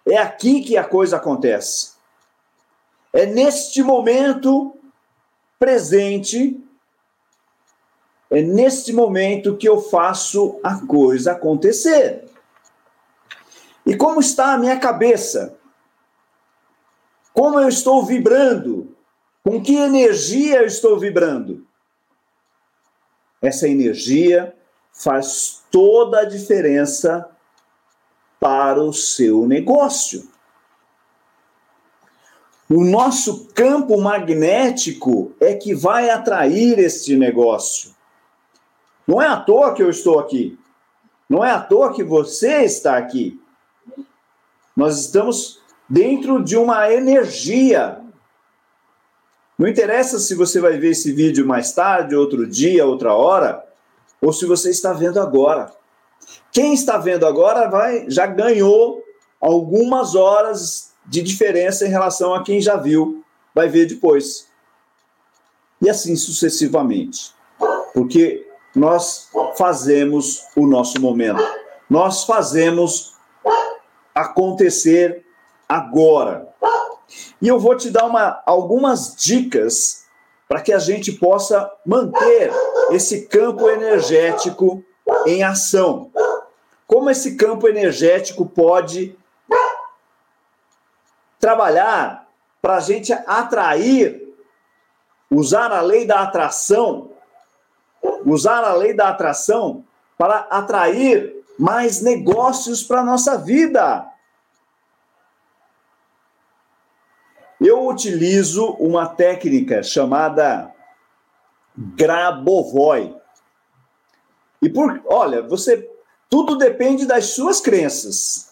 É 0.07 0.17
aqui 0.17 0.61
que 0.61 0.77
a 0.77 0.85
coisa 0.85 1.17
acontece. 1.17 1.93
É 3.11 3.25
neste 3.25 3.83
momento 3.83 4.73
presente, 5.59 6.63
é 8.29 8.41
neste 8.41 8.91
momento 8.91 9.55
que 9.55 9.67
eu 9.67 9.81
faço 9.81 10.59
a 10.63 10.75
coisa 10.85 11.31
acontecer. 11.31 12.25
E 13.85 13.95
como 13.95 14.19
está 14.19 14.53
a 14.53 14.57
minha 14.57 14.77
cabeça? 14.77 15.57
Como 17.33 17.59
eu 17.59 17.69
estou 17.69 18.05
vibrando? 18.05 18.95
Com 19.43 19.61
que 19.61 19.75
energia 19.75 20.57
eu 20.57 20.65
estou 20.65 20.99
vibrando? 20.99 21.65
Essa 23.41 23.67
energia 23.67 24.53
faz 24.91 25.63
toda 25.71 26.21
a 26.21 26.25
diferença 26.25 27.29
para 28.39 28.81
o 28.81 28.91
seu 28.91 29.47
negócio. 29.47 30.27
O 32.69 32.83
nosso 32.83 33.45
campo 33.53 33.97
magnético 34.01 35.31
é 35.39 35.53
que 35.53 35.73
vai 35.73 36.09
atrair 36.09 36.77
este 36.79 37.15
negócio. 37.15 37.95
Não 39.07 39.21
é 39.21 39.27
à 39.27 39.37
toa 39.37 39.73
que 39.73 39.81
eu 39.81 39.89
estou 39.89 40.19
aqui. 40.19 40.59
Não 41.29 41.43
é 41.43 41.51
à 41.51 41.61
toa 41.61 41.93
que 41.93 42.03
você 42.03 42.63
está 42.63 42.97
aqui. 42.97 43.39
Nós 44.75 44.99
estamos 44.99 45.61
dentro 45.89 46.43
de 46.43 46.57
uma 46.57 46.91
energia. 46.91 48.01
Não 49.57 49.67
interessa 49.67 50.19
se 50.19 50.35
você 50.35 50.59
vai 50.59 50.77
ver 50.77 50.91
esse 50.91 51.11
vídeo 51.11 51.47
mais 51.47 51.71
tarde, 51.71 52.15
outro 52.15 52.45
dia, 52.45 52.85
outra 52.85 53.13
hora, 53.13 53.65
ou 54.21 54.31
se 54.31 54.45
você 54.45 54.69
está 54.69 54.93
vendo 54.93 55.19
agora. 55.19 55.71
Quem 56.51 56.73
está 56.73 56.97
vendo 56.97 57.25
agora 57.25 57.67
vai 57.67 58.09
já 58.09 58.27
ganhou 58.27 59.03
algumas 59.39 60.15
horas 60.15 60.93
de 61.05 61.21
diferença 61.21 61.85
em 61.85 61.89
relação 61.89 62.33
a 62.33 62.43
quem 62.43 62.59
já 62.59 62.75
viu, 62.75 63.23
vai 63.55 63.67
ver 63.69 63.85
depois. 63.85 64.47
E 65.81 65.89
assim 65.89 66.15
sucessivamente. 66.15 67.33
Porque 67.93 68.46
nós 68.77 69.27
fazemos 69.55 70.45
o 70.55 70.67
nosso 70.67 71.01
momento. 71.01 71.41
Nós 71.89 72.25
fazemos 72.25 73.15
acontecer 74.13 75.25
agora. 75.67 76.47
E 77.41 77.47
eu 77.47 77.59
vou 77.59 77.75
te 77.75 77.89
dar 77.89 78.05
uma, 78.05 78.41
algumas 78.45 79.15
dicas 79.15 80.05
para 80.47 80.61
que 80.61 80.71
a 80.71 80.77
gente 80.77 81.11
possa 81.11 81.71
manter 81.83 82.51
esse 82.91 83.25
campo 83.25 83.67
energético 83.67 84.83
em 85.25 85.43
ação. 85.43 86.11
Como 86.85 87.09
esse 87.09 87.35
campo 87.35 87.67
energético 87.67 88.45
pode 88.45 89.17
trabalhar 91.39 92.27
para 92.61 92.75
a 92.75 92.79
gente 92.79 93.11
atrair, 93.11 94.35
usar 95.31 95.71
a 95.71 95.81
lei 95.81 96.05
da 96.05 96.21
atração, 96.21 97.16
usar 98.27 98.63
a 98.63 98.73
lei 98.73 98.93
da 98.93 99.09
atração 99.09 99.85
para 100.17 100.39
atrair 100.49 101.33
mais 101.57 102.01
negócios 102.01 102.83
para 102.83 102.99
a 102.99 103.05
nossa 103.05 103.37
vida. 103.37 104.05
Eu 107.59 107.87
utilizo 107.87 108.73
uma 108.73 109.07
técnica 109.07 109.81
chamada 109.81 110.71
Grabovoi. 111.75 113.15
E 114.61 114.69
por, 114.69 115.01
olha, 115.05 115.41
você 115.41 115.89
tudo 116.29 116.57
depende 116.57 117.05
das 117.05 117.27
suas 117.27 117.61
crenças. 117.61 118.51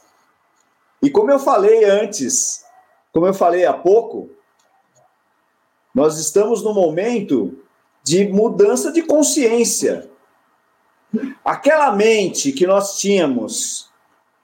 E 1.02 1.10
como 1.10 1.32
eu 1.32 1.38
falei 1.38 1.84
antes, 1.84 2.64
como 3.12 3.28
eu 3.28 3.34
falei 3.34 3.66
há 3.66 3.74
pouco, 3.74 4.30
nós 5.94 6.18
estamos 6.18 6.64
no 6.64 6.74
momento 6.74 7.65
de 8.06 8.28
mudança 8.28 8.92
de 8.92 9.02
consciência. 9.02 10.08
Aquela 11.44 11.92
mente 11.92 12.52
que 12.52 12.68
nós 12.68 13.00
tínhamos 13.00 13.90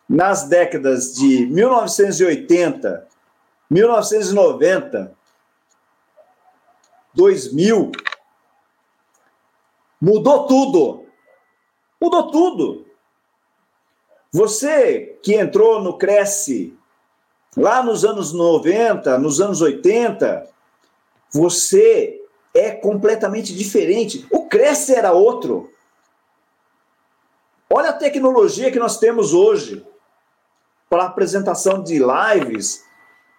nas 0.09 0.47
décadas 0.47 1.13
de 1.13 1.45
1980, 1.45 3.07
1990, 3.69 5.15
2000, 7.13 7.91
mudou 10.01 10.47
tudo. 10.47 11.05
Mudou 12.01 12.31
tudo. 12.31 12.85
Você 14.31 15.19
que 15.21 15.35
entrou 15.35 15.83
no 15.83 15.99
Cresce 15.99 16.75
lá 17.55 17.83
nos 17.83 18.03
anos 18.03 18.33
90, 18.33 19.19
nos 19.19 19.39
anos 19.39 19.61
80, 19.61 20.49
você 21.31 22.20
é 22.53 22.71
completamente 22.71 23.55
diferente. 23.55 24.25
O 24.31 24.47
Cresce 24.47 24.93
era 24.93 25.11
outro. 25.11 25.71
Olha 27.69 27.89
a 27.89 27.93
tecnologia 27.93 28.71
que 28.71 28.79
nós 28.79 28.99
temos 28.99 29.33
hoje 29.33 29.85
para 30.89 31.05
apresentação 31.05 31.81
de 31.81 31.99
lives. 31.99 32.83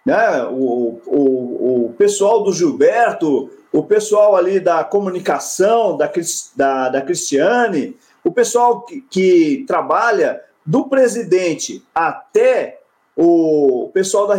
Né? 0.06 0.44
O, 0.50 1.00
o, 1.06 1.86
o 1.86 1.92
pessoal 1.98 2.42
do 2.42 2.52
Gilberto, 2.52 3.50
o 3.70 3.82
pessoal 3.82 4.34
ali 4.34 4.58
da 4.58 4.82
comunicação, 4.84 5.96
da, 5.96 6.10
da, 6.56 6.88
da 6.88 7.02
Cristiane, 7.02 7.96
o 8.24 8.32
pessoal 8.32 8.82
que, 8.82 9.02
que 9.02 9.64
trabalha 9.66 10.42
do 10.64 10.88
presidente 10.88 11.84
até 11.94 12.80
o 13.16 13.90
pessoal 13.92 14.26
da, 14.26 14.36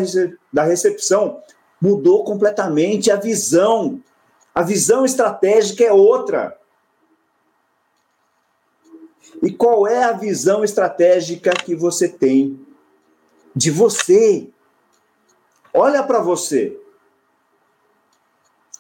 da 0.52 0.64
recepção, 0.64 1.40
mudou 1.80 2.24
completamente 2.24 3.12
a 3.12 3.16
visão. 3.16 4.02
A 4.54 4.62
visão 4.62 5.04
estratégica 5.04 5.84
é 5.84 5.92
outra. 5.92 6.60
E 9.42 9.52
qual 9.52 9.88
é 9.88 10.04
a 10.04 10.12
visão 10.12 10.64
estratégica 10.64 11.52
que 11.52 11.76
você 11.76 12.08
tem 12.08 12.66
de 13.56 13.72
você? 13.72 14.50
Olha 15.74 16.04
para 16.04 16.20
você. 16.20 16.80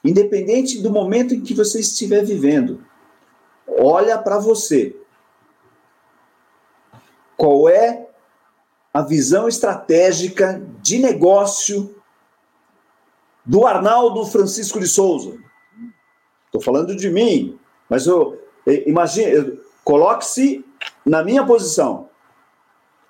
Independente 0.04 0.82
do 0.82 0.92
momento 0.92 1.34
em 1.34 1.42
que 1.42 1.54
você 1.54 1.80
estiver 1.80 2.24
vivendo, 2.24 2.86
olha 3.68 4.18
para 4.18 4.38
você. 4.38 4.96
Qual 7.36 7.68
é 7.68 8.08
a 8.94 9.02
visão 9.02 9.48
estratégica 9.48 10.62
de 10.82 11.00
negócio 11.00 11.96
do 13.46 13.66
Arnaldo 13.66 14.26
Francisco 14.26 14.80
de 14.80 14.88
Souza? 14.88 15.38
Estou 16.54 16.62
falando 16.62 16.96
de 16.96 17.10
mim, 17.10 17.58
mas 17.90 18.06
eu 18.06 18.40
imagine, 18.86 19.60
coloque-se 19.84 20.64
na 21.04 21.24
minha 21.24 21.44
posição. 21.44 22.10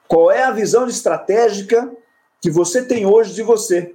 Qual 0.08 0.32
é 0.32 0.46
a 0.46 0.52
visão 0.52 0.88
estratégica 0.88 1.92
que 2.40 2.50
você 2.50 2.86
tem 2.86 3.06
hoje 3.06 3.34
de 3.34 3.44
você? 3.44 3.94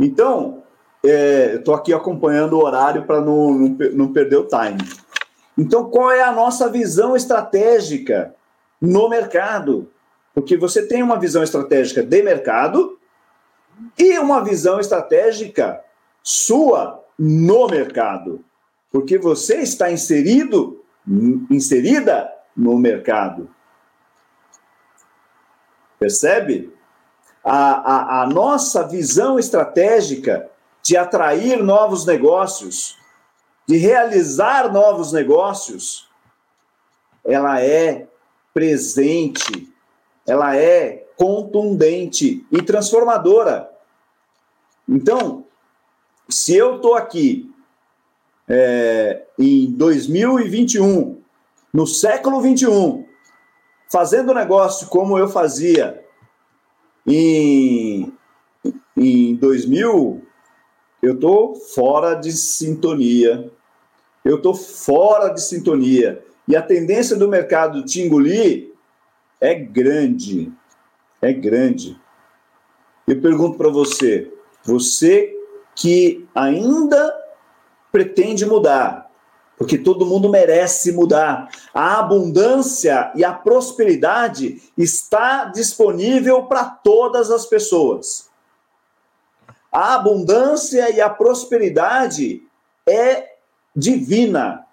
Então, 0.00 0.62
é, 1.04 1.50
eu 1.52 1.58
estou 1.58 1.74
aqui 1.74 1.92
acompanhando 1.92 2.54
o 2.54 2.64
horário 2.64 3.04
para 3.04 3.20
não, 3.20 3.52
não, 3.52 3.76
não 3.92 4.12
perder 4.12 4.36
o 4.36 4.48
time. 4.48 4.78
Então, 5.58 5.90
qual 5.90 6.10
é 6.10 6.22
a 6.22 6.32
nossa 6.32 6.70
visão 6.70 7.14
estratégica 7.14 8.34
no 8.80 9.10
mercado? 9.10 9.92
Porque 10.32 10.56
você 10.56 10.86
tem 10.86 11.02
uma 11.02 11.18
visão 11.18 11.42
estratégica 11.42 12.02
de 12.02 12.22
mercado 12.22 12.98
e 13.98 14.18
uma 14.18 14.42
visão 14.42 14.80
estratégica 14.80 15.84
sua 16.22 17.04
no 17.18 17.66
mercado. 17.66 18.44
Porque 18.90 19.18
você 19.18 19.56
está 19.56 19.90
inserido, 19.90 20.82
inserida 21.50 22.30
no 22.56 22.78
mercado. 22.78 23.50
Percebe? 25.98 26.72
A, 27.44 28.20
a, 28.20 28.22
a 28.22 28.26
nossa 28.26 28.86
visão 28.86 29.38
estratégica 29.38 30.50
de 30.82 30.96
atrair 30.96 31.62
novos 31.62 32.06
negócios, 32.06 32.96
de 33.66 33.76
realizar 33.76 34.72
novos 34.72 35.12
negócios, 35.12 36.08
ela 37.24 37.60
é 37.60 38.06
presente, 38.54 39.72
ela 40.26 40.56
é 40.56 41.06
contundente 41.16 42.46
e 42.50 42.62
transformadora. 42.62 43.70
Então, 44.88 45.44
se 46.28 46.54
eu 46.54 46.76
estou 46.76 46.94
aqui 46.94 47.50
é, 48.46 49.22
em 49.38 49.70
2021, 49.72 51.18
no 51.72 51.86
século 51.86 52.40
21, 52.40 53.06
fazendo 53.90 54.34
negócio 54.34 54.88
como 54.88 55.18
eu 55.18 55.28
fazia 55.28 56.04
em, 57.06 58.12
em 58.96 59.34
2000, 59.36 60.22
eu 61.02 61.14
estou 61.14 61.54
fora 61.54 62.14
de 62.14 62.32
sintonia. 62.32 63.50
Eu 64.24 64.36
estou 64.36 64.54
fora 64.54 65.28
de 65.28 65.40
sintonia. 65.40 66.22
E 66.46 66.56
a 66.56 66.62
tendência 66.62 67.16
do 67.16 67.28
mercado 67.28 67.84
te 67.84 68.02
engolir 68.02 68.72
é 69.40 69.54
grande. 69.54 70.52
É 71.22 71.32
grande. 71.32 71.98
Eu 73.06 73.20
pergunto 73.20 73.56
para 73.56 73.70
você, 73.70 74.30
você 74.64 75.37
que 75.78 76.28
ainda 76.34 77.16
pretende 77.92 78.44
mudar, 78.44 79.08
porque 79.56 79.78
todo 79.78 80.04
mundo 80.04 80.28
merece 80.28 80.90
mudar. 80.90 81.48
A 81.72 82.00
abundância 82.00 83.12
e 83.14 83.24
a 83.24 83.32
prosperidade 83.32 84.60
está 84.76 85.44
disponível 85.44 86.46
para 86.46 86.64
todas 86.64 87.30
as 87.30 87.46
pessoas. 87.46 88.28
A 89.70 89.94
abundância 89.94 90.90
e 90.90 91.00
a 91.00 91.08
prosperidade 91.08 92.42
é 92.84 93.36
divina. 93.74 94.66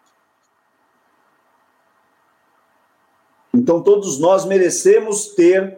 Então 3.54 3.80
todos 3.84 4.18
nós 4.18 4.44
merecemos 4.44 5.28
ter 5.36 5.78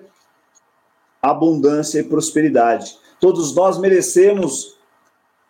abundância 1.22 2.00
e 2.00 2.04
prosperidade. 2.04 2.98
Todos 3.20 3.54
nós 3.54 3.78
merecemos 3.78 4.77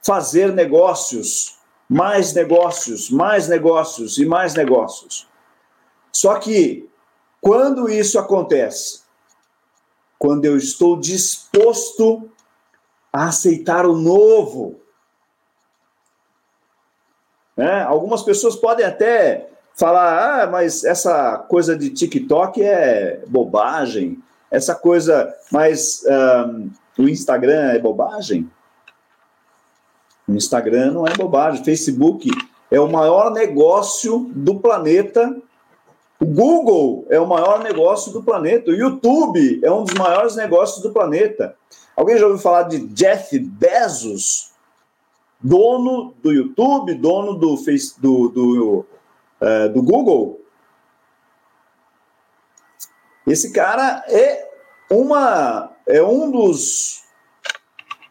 fazer 0.08 0.54
negócios, 0.54 1.58
mais 1.89 2.34
negócios, 2.34 3.10
mais 3.10 3.50
negócios 3.50 4.17
e 4.17 4.26
mais 4.26 4.54
negócios. 4.54 5.28
Só 6.13 6.39
que 6.39 6.89
quando 7.41 7.89
isso 7.89 8.17
acontece, 8.17 9.02
quando 10.17 10.46
eu 10.46 10.56
estou 10.56 10.98
disposto 10.98 12.32
a 13.12 13.26
aceitar 13.26 13.86
o 13.86 13.98
novo, 13.98 14.80
né? 17.58 17.84
algumas 17.84 18.24
pessoas 18.24 18.56
podem 18.56 18.86
até 18.86 19.50
falar, 19.76 20.43
ah, 20.43 20.48
mas 20.48 20.86
essa 20.86 21.38
coisa 21.50 21.76
de 21.76 21.89
TikTok 21.89 22.63
é 22.63 23.24
bobagem, 23.28 24.24
essa 24.50 24.74
coisa, 24.74 25.36
mas 25.52 26.02
um, 26.48 26.72
o 26.98 27.10
Instagram 27.10 27.74
é 27.74 27.80
bobagem? 27.80 28.50
O 30.28 30.34
Instagram 30.34 30.92
não 30.92 31.08
é 31.08 31.16
bobagem. 31.16 31.63
Facebook 31.63 32.30
é 32.70 32.80
o 32.80 32.90
maior 32.90 33.32
negócio 33.32 34.30
do 34.36 34.60
planeta. 34.60 35.36
O 36.20 36.26
Google 36.26 37.06
é 37.10 37.20
o 37.20 37.26
maior 37.26 37.63
negócio 37.63 38.12
do 38.12 38.22
planeta. 38.22 38.72
O 38.72 38.76
YouTube 38.76 39.62
é 39.63 39.72
um 39.72 39.84
dos 39.84 39.94
maiores 39.94 40.36
negócios 40.36 40.82
do 40.82 40.92
planeta. 40.92 41.56
Alguém 41.96 42.18
já 42.18 42.26
ouviu 42.26 42.42
falar 42.42 42.63
de 42.63 42.80
Jeff 42.88 43.40
Bezos? 43.40 44.52
Dono 45.40 46.16
do 46.22 46.32
YouTube, 46.32 46.96
dono 46.96 47.36
do, 47.36 47.58
face, 47.58 48.00
do, 48.02 48.28
do, 48.30 48.86
uh, 49.40 49.70
do 49.72 49.84
Google? 49.84 50.42
Esse 53.26 53.54
cara 53.54 54.04
é 54.08 54.50
uma 54.90 55.72
é 55.86 56.02
um 56.02 56.32
dos 56.32 57.04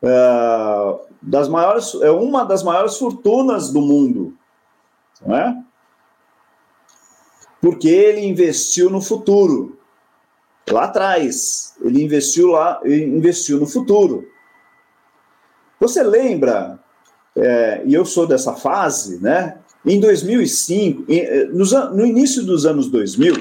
uh, 0.03 1.01
das 1.21 1.49
maiores 1.49 1.95
é 2.03 2.11
uma 2.11 2.45
das 2.45 2.63
maiores 2.63 2.97
fortunas 2.97 3.71
do 3.73 3.81
mundo, 3.81 4.35
não 5.25 5.37
é? 5.37 5.63
Porque 7.61 7.89
ele 7.89 8.21
investiu 8.21 8.91
no 8.91 9.01
futuro. 9.01 9.79
Lá 10.71 10.85
atrás, 10.85 11.77
ele 11.81 12.03
investiu 12.03 12.49
lá, 12.49 12.81
investiu 12.85 13.59
no 13.59 13.67
futuro. 13.67 14.29
Você 15.81 16.03
lembra? 16.03 16.79
É, 17.37 17.83
e 17.85 17.93
eu 17.93 18.05
sou 18.05 18.27
dessa 18.27 18.55
fase, 18.55 19.21
né? 19.23 19.59
Em 19.85 20.01
2005, 20.01 21.07
no 21.93 22.05
início 22.05 22.43
dos 22.45 22.67
anos 22.67 22.89
2000, 22.91 23.35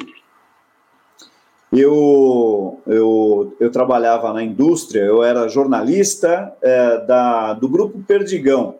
eu, 1.71 2.81
eu, 2.85 3.44
eu 3.59 3.71
trabalhava 3.71 4.33
na 4.33 4.43
indústria, 4.43 5.01
eu 5.01 5.23
era 5.23 5.47
jornalista 5.47 6.53
é, 6.61 7.05
da, 7.05 7.53
do 7.53 7.69
Grupo 7.69 7.99
Perdigão, 8.03 8.75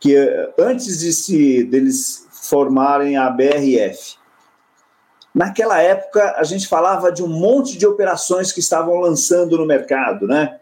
que 0.00 0.16
antes 0.58 1.00
de 1.00 1.12
se, 1.12 1.64
deles 1.64 2.26
formarem 2.30 3.16
a 3.16 3.30
BRF. 3.30 4.16
Naquela 5.34 5.80
época, 5.80 6.36
a 6.38 6.44
gente 6.44 6.68
falava 6.68 7.10
de 7.10 7.22
um 7.22 7.28
monte 7.28 7.76
de 7.76 7.86
operações 7.86 8.52
que 8.52 8.60
estavam 8.60 9.00
lançando 9.00 9.58
no 9.58 9.66
mercado, 9.66 10.28
né? 10.28 10.58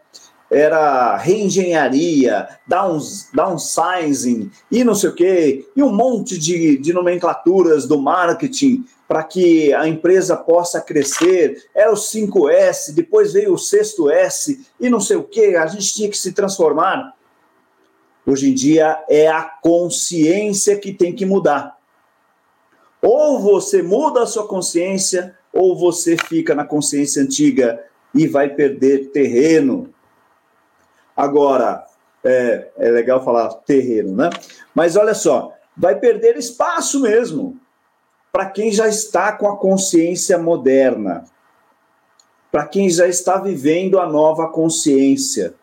Era 0.49 1.15
reengenharia, 1.17 2.47
downs, 2.67 3.29
downsizing 3.33 4.51
e 4.71 4.83
não 4.83 4.95
sei 4.95 5.09
o 5.09 5.15
quê, 5.15 5.67
e 5.75 5.81
um 5.81 5.91
monte 5.91 6.37
de, 6.37 6.77
de 6.77 6.93
nomenclaturas 6.93 7.87
do 7.87 7.99
marketing 7.99 8.85
para 9.13 9.23
que 9.23 9.71
a 9.75 9.87
empresa 9.87 10.35
possa 10.35 10.81
crescer. 10.81 11.67
Era 11.75 11.91
o 11.91 11.95
5S, 11.95 12.95
depois 12.95 13.31
veio 13.31 13.53
o 13.53 13.59
sexto 13.59 14.09
S 14.09 14.65
e 14.79 14.89
não 14.89 14.99
sei 14.99 15.17
o 15.17 15.23
que, 15.23 15.55
a 15.55 15.67
gente 15.67 15.93
tinha 15.93 16.09
que 16.09 16.17
se 16.17 16.33
transformar. 16.33 17.13
Hoje 18.25 18.49
em 18.49 18.55
dia 18.55 19.05
é 19.07 19.27
a 19.27 19.43
consciência 19.43 20.79
que 20.79 20.91
tem 20.91 21.13
que 21.13 21.27
mudar. 21.27 21.77
Ou 23.03 23.39
você 23.39 23.83
muda 23.83 24.23
a 24.23 24.25
sua 24.25 24.47
consciência, 24.47 25.37
ou 25.53 25.77
você 25.77 26.17
fica 26.17 26.55
na 26.55 26.65
consciência 26.65 27.21
antiga 27.21 27.85
e 28.15 28.25
vai 28.27 28.49
perder 28.49 29.11
terreno. 29.11 29.93
Agora, 31.15 31.85
é, 32.23 32.67
é 32.79 32.89
legal 32.89 33.23
falar 33.23 33.53
terreno, 33.57 34.15
né? 34.15 34.31
Mas 34.73 34.95
olha 34.95 35.13
só, 35.13 35.53
vai 35.77 35.99
perder 35.99 36.35
espaço 36.35 36.99
mesmo 36.99 37.61
para 38.33 38.49
quem 38.49 38.71
já 38.71 38.87
está 38.87 39.31
com 39.31 39.47
a 39.47 39.55
consciência 39.55 40.39
moderna, 40.39 41.23
para 42.51 42.65
quem 42.65 42.89
já 42.89 43.07
está 43.07 43.37
vivendo 43.37 43.99
a 43.99 44.09
nova 44.09 44.49
consciência. 44.49 45.53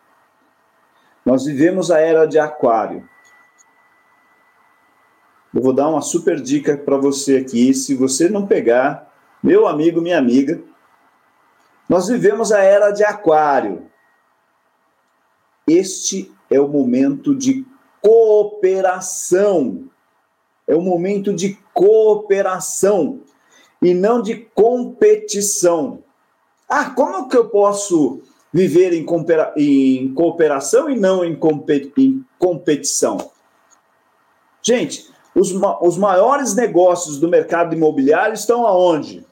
Nós 1.26 1.44
vivemos 1.44 1.90
a 1.90 1.98
era 1.98 2.26
de 2.26 2.38
Aquário. 2.38 3.08
Eu 5.52 5.60
vou 5.60 5.72
dar 5.72 5.88
uma 5.88 6.00
super 6.00 6.40
dica 6.40 6.76
para 6.78 6.96
você 6.96 7.38
aqui, 7.38 7.74
se 7.74 7.96
você 7.96 8.28
não 8.28 8.46
pegar, 8.46 9.12
meu 9.42 9.66
amigo, 9.66 10.00
minha 10.00 10.18
amiga, 10.18 10.62
nós 11.88 12.06
vivemos 12.06 12.52
a 12.52 12.60
era 12.60 12.92
de 12.92 13.02
Aquário. 13.02 13.90
Este 15.66 16.32
é 16.48 16.60
o 16.60 16.68
momento 16.68 17.34
de 17.34 17.66
cooperação 18.00 19.90
é 20.70 20.76
um 20.76 20.82
momento 20.82 21.34
de 21.34 21.58
cooperação 21.74 23.20
e 23.82 23.92
não 23.92 24.22
de 24.22 24.36
competição. 24.54 26.04
Ah, 26.68 26.90
como 26.90 27.28
que 27.28 27.36
eu 27.36 27.48
posso 27.48 28.22
viver 28.52 28.92
em, 28.92 29.04
em 29.56 30.14
cooperação 30.14 30.88
e 30.88 30.96
não 30.96 31.24
em, 31.24 31.36
em 31.98 32.24
competição? 32.38 33.32
Gente, 34.62 35.10
os, 35.34 35.52
ma 35.52 35.76
os 35.82 35.98
maiores 35.98 36.54
negócios 36.54 37.18
do 37.18 37.28
mercado 37.28 37.74
imobiliário 37.74 38.34
estão 38.34 38.64
aonde? 38.64 39.26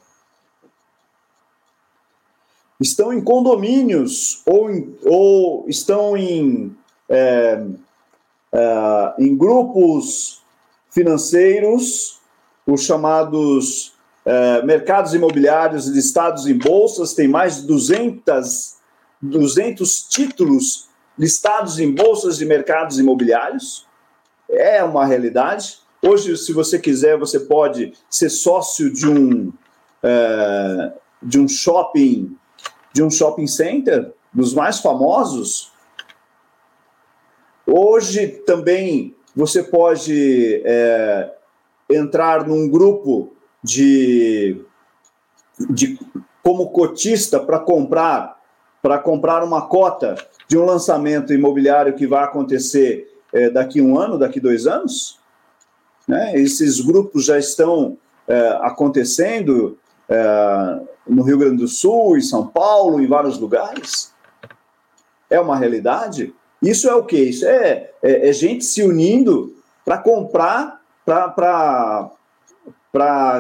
Estão 2.81 3.13
em 3.13 3.23
condomínios 3.23 4.43
ou, 4.45 4.71
em, 4.71 4.99
ou 5.05 5.69
estão 5.69 6.17
em, 6.17 6.77
é, 7.09 7.65
é, 8.53 9.15
em 9.21 9.37
grupos 9.37 10.43
financeiros, 10.91 12.21
os 12.67 12.83
chamados 12.83 13.95
eh, 14.25 14.63
mercados 14.63 15.15
imobiliários 15.15 15.87
listados 15.87 16.47
em 16.47 16.57
bolsas, 16.57 17.15
tem 17.15 17.29
mais 17.29 17.63
de 17.63 17.67
200, 17.67 18.77
200 19.23 20.03
títulos 20.09 20.89
listados 21.19 21.79
em 21.79 21.93
bolsas 21.93 22.39
de 22.39 22.45
mercados 22.45 22.99
imobiliários. 22.99 23.87
É 24.51 24.83
uma 24.83 25.05
realidade. 25.05 25.79
Hoje, 26.03 26.37
se 26.37 26.53
você 26.53 26.79
quiser, 26.79 27.19
você 27.19 27.41
pode 27.41 27.93
ser 28.09 28.31
sócio 28.31 28.93
de 28.93 29.09
um, 29.09 29.53
eh, 30.03 30.93
de 31.23 31.39
um 31.39 31.49
shopping 31.49 32.37
de 32.93 33.03
um 33.03 33.11
shopping 33.11 33.47
center, 33.47 34.13
dos 34.33 34.53
mais 34.53 34.81
famosos. 34.81 35.71
Hoje 37.67 38.27
também 38.27 39.15
você 39.39 39.63
pode 39.63 40.61
é, 40.65 41.33
entrar 41.89 42.45
num 42.45 42.69
grupo 42.69 43.37
de, 43.63 44.61
de 45.71 45.97
como 46.43 46.71
cotista 46.71 47.39
para 47.39 47.61
comprar 47.61 48.37
para 48.83 48.99
comprar 48.99 49.45
uma 49.45 49.69
cota 49.69 50.17
de 50.49 50.59
um 50.59 50.65
lançamento 50.65 51.33
imobiliário 51.33 51.95
que 51.95 52.07
vai 52.07 52.25
acontecer 52.25 53.09
é, 53.33 53.49
daqui 53.49 53.81
um 53.81 53.97
ano, 53.99 54.19
daqui 54.19 54.41
dois 54.41 54.67
anos. 54.67 55.21
Né? 56.07 56.35
Esses 56.35 56.81
grupos 56.81 57.25
já 57.25 57.39
estão 57.39 57.97
é, 58.27 58.59
acontecendo 58.63 59.79
é, 60.09 60.81
no 61.07 61.23
Rio 61.23 61.39
Grande 61.39 61.59
do 61.59 61.69
Sul, 61.69 62.17
em 62.17 62.23
São 62.23 62.47
Paulo, 62.47 63.01
em 63.01 63.07
vários 63.07 63.39
lugares. 63.39 64.13
É 65.29 65.41
uma 65.41 65.57
realidade. 65.57 66.35
Isso 66.63 66.89
é 66.89 66.95
o 66.95 67.05
quê? 67.05 67.25
Isso 67.25 67.47
é, 67.47 67.91
é, 68.03 68.29
é 68.29 68.33
gente 68.33 68.65
se 68.65 68.83
unindo 68.83 69.57
para 69.85 69.99
comprar, 69.99 70.83
para 71.05 72.11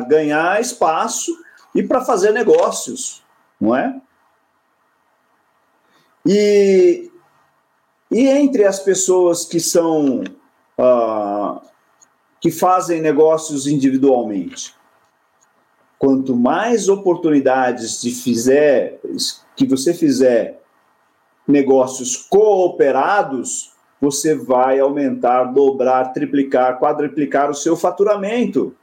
ganhar 0.09 0.61
espaço 0.61 1.37
e 1.75 1.83
para 1.83 2.01
fazer 2.05 2.33
negócios, 2.33 3.23
não 3.61 3.75
é? 3.75 4.01
E, 6.25 7.11
e 8.11 8.29
entre 8.29 8.65
as 8.65 8.79
pessoas 8.79 9.45
que 9.45 9.61
são 9.61 10.23
uh, 10.79 11.61
que 12.41 12.51
fazem 12.51 13.01
negócios 13.01 13.67
individualmente, 13.67 14.75
quanto 15.99 16.37
mais 16.37 16.89
oportunidades 16.89 18.01
de 18.01 18.11
fizer 18.13 19.01
que 19.57 19.67
você 19.67 19.93
fizer 19.93 20.58
negócios 21.49 22.15
cooperados, 22.15 23.73
você 23.99 24.35
vai 24.35 24.79
aumentar, 24.79 25.45
dobrar, 25.45 26.13
triplicar, 26.13 26.79
quadriplicar 26.79 27.51
o 27.51 27.55
seu 27.55 27.75
faturamento. 27.75 28.77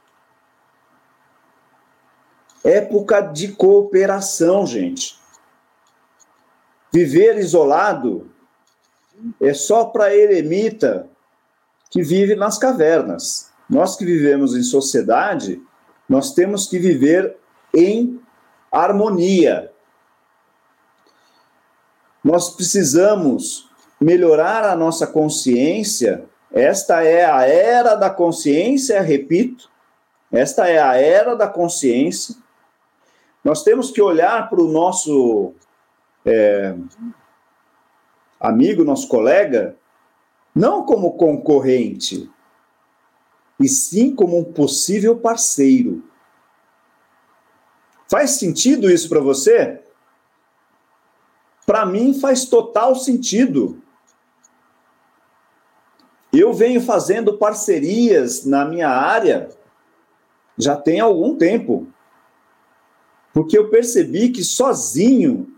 Época 2.64 3.20
de 3.20 3.52
cooperação, 3.52 4.66
gente. 4.66 5.16
Viver 6.92 7.38
isolado 7.38 8.28
é 9.40 9.54
só 9.54 9.84
para 9.84 10.14
eremita 10.14 11.08
que 11.90 12.02
vive 12.02 12.34
nas 12.34 12.58
cavernas. 12.58 13.52
Nós 13.70 13.96
que 13.96 14.04
vivemos 14.04 14.56
em 14.56 14.62
sociedade, 14.62 15.62
nós 16.08 16.34
temos 16.34 16.66
que 16.66 16.78
viver 16.78 17.36
em 17.72 18.20
harmonia. 18.70 19.72
Nós 22.26 22.50
precisamos 22.50 23.70
melhorar 24.00 24.64
a 24.64 24.74
nossa 24.74 25.06
consciência. 25.06 26.24
Esta 26.50 27.04
é 27.04 27.24
a 27.24 27.46
era 27.46 27.94
da 27.94 28.10
consciência, 28.10 29.00
repito. 29.00 29.70
Esta 30.32 30.66
é 30.66 30.80
a 30.82 30.96
era 30.96 31.36
da 31.36 31.46
consciência. 31.46 32.34
Nós 33.44 33.62
temos 33.62 33.92
que 33.92 34.02
olhar 34.02 34.50
para 34.50 34.60
o 34.60 34.66
nosso 34.66 35.54
é, 36.24 36.74
amigo, 38.40 38.82
nosso 38.82 39.06
colega, 39.06 39.76
não 40.52 40.84
como 40.84 41.16
concorrente, 41.16 42.28
e 43.60 43.68
sim 43.68 44.12
como 44.12 44.36
um 44.36 44.52
possível 44.52 45.16
parceiro. 45.16 46.02
Faz 48.10 48.30
sentido 48.30 48.90
isso 48.90 49.08
para 49.08 49.20
você? 49.20 49.85
Para 51.66 51.84
mim 51.84 52.14
faz 52.18 52.44
total 52.44 52.94
sentido. 52.94 53.82
Eu 56.32 56.54
venho 56.54 56.80
fazendo 56.80 57.36
parcerias 57.36 58.46
na 58.46 58.64
minha 58.64 58.88
área 58.88 59.50
já 60.56 60.76
tem 60.76 61.00
algum 61.00 61.36
tempo. 61.36 61.86
Porque 63.32 63.58
eu 63.58 63.68
percebi 63.68 64.30
que 64.30 64.42
sozinho 64.42 65.52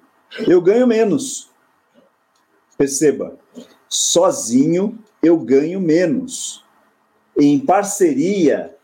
eu 0.47 0.61
ganho 0.61 0.87
menos. 0.87 1.51
Perceba, 2.77 3.39
sozinho 3.89 4.99
eu 5.23 5.39
ganho 5.39 5.81
menos. 5.81 6.65
Em 7.39 7.59
parceria 7.59 8.77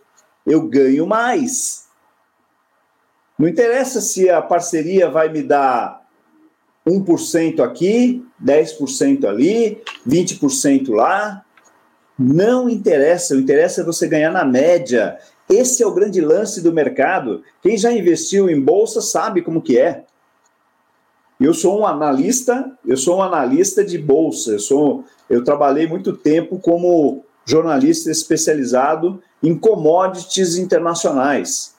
eu 0.47 0.69
ganho 0.69 1.07
mais. 1.07 1.89
Não 3.37 3.49
interessa 3.49 4.01
se 4.01 4.31
a 4.31 4.41
parceria 4.41 5.11
vai 5.11 5.29
me 5.29 5.43
dar 5.43 6.04
1% 6.87 7.61
aqui, 7.61 8.25
10% 8.43 9.25
ali, 9.25 9.83
20% 10.07 10.91
lá. 10.91 11.45
Não 12.19 12.69
interessa, 12.69 13.35
o 13.35 13.41
interessa 13.41 13.81
é 13.81 13.85
você 13.85 14.07
ganhar 14.07 14.31
na 14.31 14.45
média. 14.45 15.19
Esse 15.49 15.83
é 15.83 15.87
o 15.87 15.95
grande 15.95 16.21
lance 16.21 16.61
do 16.61 16.73
mercado. 16.73 17.43
Quem 17.63 17.77
já 17.77 17.93
investiu 17.93 18.49
em 18.49 18.61
bolsa 18.61 19.01
sabe 19.01 19.43
como 19.43 19.63
que 19.63 19.79
é. 19.79 20.05
Eu 21.41 21.53
sou 21.53 21.81
um 21.81 21.87
analista, 21.87 22.79
eu 22.87 22.97
sou 22.97 23.19
um 23.19 23.23
analista 23.23 23.85
de 23.85 23.99
bolsa. 23.99 24.53
Eu 24.53 24.59
sou, 24.61 25.05
eu 25.29 25.43
trabalhei 25.43 25.87
muito 25.87 26.17
tempo 26.17 26.59
como 26.59 27.25
jornalista 27.45 28.11
especializado 28.11 29.21
em 29.43 29.59
commodities 29.59 30.57
internacionais. 30.57 31.75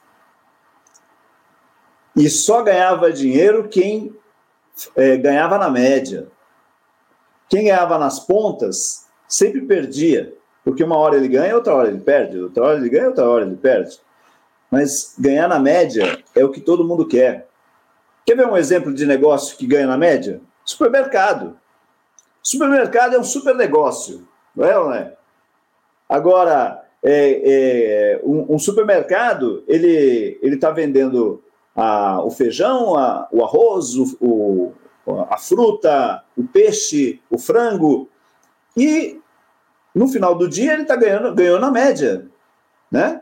E 2.16 2.30
só 2.30 2.62
ganhava 2.64 3.12
dinheiro 3.12 3.68
quem 3.68 4.14
é, 4.96 5.18
ganhava 5.18 5.58
na 5.58 5.70
média. 5.70 6.28
Quem 7.50 7.66
ganhava 7.66 7.98
nas 7.98 8.20
pontas 8.20 9.08
sempre 9.28 9.62
perdia, 9.62 10.34
porque 10.64 10.84
uma 10.84 10.98
hora 10.98 11.16
ele 11.16 11.28
ganha, 11.28 11.56
outra 11.56 11.76
hora 11.76 11.90
ele 11.90 12.00
perde, 12.00 12.40
outra 12.40 12.64
hora 12.64 12.78
ele 12.78 12.90
ganha, 12.90 13.08
outra 13.08 13.30
hora 13.30 13.46
ele 13.46 13.56
perde. 13.56 14.00
Mas 14.70 15.16
ganhar 15.18 15.48
na 15.48 15.60
média 15.60 16.24
é 16.36 16.44
o 16.44 16.52
que 16.52 16.60
todo 16.60 16.84
mundo 16.84 17.08
quer. 17.08 17.48
Quer 18.26 18.36
ver 18.36 18.48
um 18.48 18.58
exemplo 18.58 18.94
de 18.94 19.06
negócio 19.06 19.56
que 19.58 19.68
ganha 19.68 19.86
na 19.86 19.98
média? 19.98 20.42
Supermercado. 20.64 21.58
Supermercado 22.42 23.16
é 23.16 23.20
um 23.20 23.24
super 23.24 23.56
negócio, 23.56 24.28
não 24.56 24.66
é 24.66 24.74
não 24.74 24.94
é? 24.94 25.14
Agora, 26.08 26.84
é, 27.04 27.42
é, 27.44 28.22
um, 28.24 28.56
um, 28.56 28.60
supermercado, 28.60 29.64
ele 29.68 30.40
está 30.42 30.72
vendendo 30.72 31.44
a, 31.76 32.24
o 32.24 32.32
feijão, 32.32 32.96
a, 32.96 33.28
o 33.32 33.44
arroz, 33.44 33.96
o, 33.96 34.18
o, 34.22 34.74
a 35.30 35.38
fruta, 35.38 36.24
o 36.38 36.44
peixe, 36.44 37.22
o 37.30 37.38
frango, 37.38 38.10
e 38.78 39.20
no 39.94 40.08
final 40.08 40.36
do 40.36 40.48
dia 40.48 40.74
ele 40.74 40.84
está 40.84 40.96
ganhando, 40.96 41.36
ganhou 41.36 41.60
na 41.60 41.72
média, 41.72 42.26
né? 42.92 43.22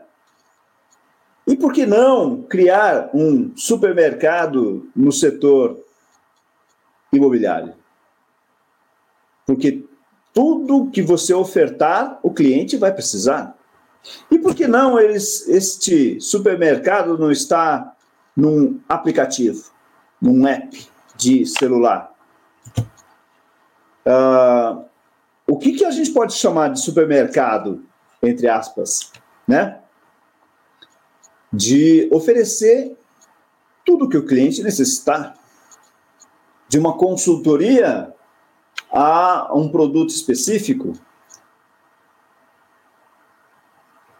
E 1.46 1.56
por 1.56 1.72
que 1.72 1.84
não 1.84 2.42
criar 2.42 3.10
um 3.12 3.54
supermercado 3.54 4.88
no 4.96 5.12
setor 5.12 5.78
imobiliário? 7.12 7.74
Porque 9.46 9.84
tudo 10.32 10.90
que 10.90 11.02
você 11.02 11.34
ofertar, 11.34 12.18
o 12.22 12.32
cliente 12.32 12.78
vai 12.78 12.92
precisar. 12.92 13.56
E 14.30 14.38
por 14.38 14.54
que 14.54 14.66
não 14.66 14.98
eles, 14.98 15.46
este 15.48 16.18
supermercado 16.20 17.18
não 17.18 17.30
está 17.30 17.93
num 18.36 18.80
aplicativo, 18.88 19.70
num 20.20 20.46
app 20.46 20.86
de 21.16 21.46
celular? 21.46 22.12
Uh, 24.06 24.84
o 25.46 25.58
que, 25.58 25.72
que 25.72 25.84
a 25.84 25.90
gente 25.90 26.10
pode 26.10 26.34
chamar 26.34 26.68
de 26.68 26.80
supermercado, 26.80 27.84
entre 28.22 28.48
aspas, 28.48 29.12
né? 29.46 29.80
de 31.52 32.08
oferecer 32.12 32.96
tudo 33.84 34.08
que 34.08 34.16
o 34.16 34.26
cliente 34.26 34.62
necessitar, 34.62 35.34
de 36.68 36.78
uma 36.78 36.96
consultoria 36.96 38.12
a 38.90 39.50
um 39.54 39.68
produto 39.68 40.10
específico. 40.10 40.94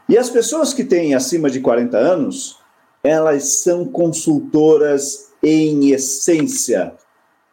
E 0.09 0.19
as 0.19 0.29
pessoas 0.29 0.73
que 0.73 0.85
têm 0.85 1.15
acima 1.15 1.51
de 1.51 1.61
40 1.61 1.97
anos, 1.97 2.61
elas 3.05 3.63
são 3.63 3.85
consultoras 3.85 5.31
em 5.41 5.93
essência. 5.93 6.97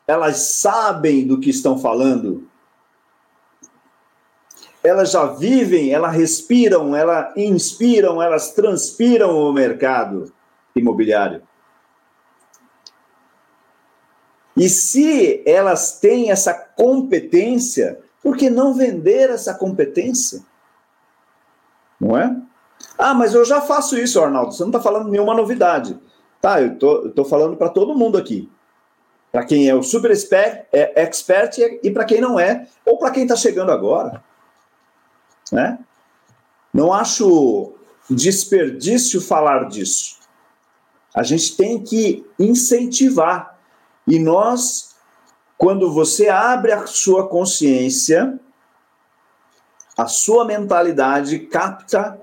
Elas 0.07 0.59
sabem 0.59 1.27
do 1.27 1.39
que 1.39 1.51
estão 1.51 1.77
falando 1.77 2.49
elas 4.83 5.11
já 5.11 5.25
vivem, 5.25 5.93
elas 5.93 6.13
respiram, 6.13 6.95
elas 6.95 7.35
inspiram, 7.37 8.21
elas 8.21 8.51
transpiram 8.53 9.37
o 9.37 9.53
mercado 9.53 10.33
imobiliário. 10.75 11.43
E 14.57 14.67
se 14.67 15.43
elas 15.45 15.99
têm 15.99 16.31
essa 16.31 16.53
competência, 16.53 17.99
por 18.21 18.35
que 18.35 18.49
não 18.49 18.73
vender 18.73 19.29
essa 19.29 19.53
competência? 19.53 20.43
Não 21.99 22.17
é? 22.17 22.40
Ah, 23.03 23.15
mas 23.15 23.33
eu 23.33 23.43
já 23.43 23.59
faço 23.59 23.97
isso, 23.97 24.21
Arnaldo. 24.21 24.51
Você 24.51 24.61
não 24.61 24.69
está 24.69 24.79
falando 24.79 25.09
nenhuma 25.09 25.33
novidade. 25.33 25.99
Tá, 26.39 26.61
eu 26.61 26.77
tô, 26.77 27.09
tô 27.09 27.25
falando 27.25 27.57
para 27.57 27.67
todo 27.67 27.97
mundo 27.97 28.15
aqui. 28.15 28.47
para 29.31 29.43
quem 29.43 29.67
é 29.67 29.73
o 29.73 29.81
super 29.81 30.11
expert, 30.11 30.67
é 30.71 31.01
expert 31.01 31.57
e 31.81 31.89
para 31.89 32.05
quem 32.05 32.21
não 32.21 32.39
é, 32.39 32.67
ou 32.85 32.99
para 32.99 33.09
quem 33.09 33.23
está 33.23 33.35
chegando 33.35 33.71
agora. 33.71 34.23
Né? 35.51 35.79
Não 36.71 36.93
acho 36.93 37.73
desperdício 38.07 39.19
falar 39.19 39.67
disso. 39.67 40.17
A 41.15 41.23
gente 41.23 41.57
tem 41.57 41.83
que 41.83 42.23
incentivar. 42.37 43.57
E 44.07 44.19
nós, 44.19 44.95
quando 45.57 45.91
você 45.91 46.29
abre 46.29 46.71
a 46.71 46.85
sua 46.85 47.27
consciência, 47.27 48.39
a 49.97 50.05
sua 50.05 50.45
mentalidade 50.45 51.39
capta 51.39 52.21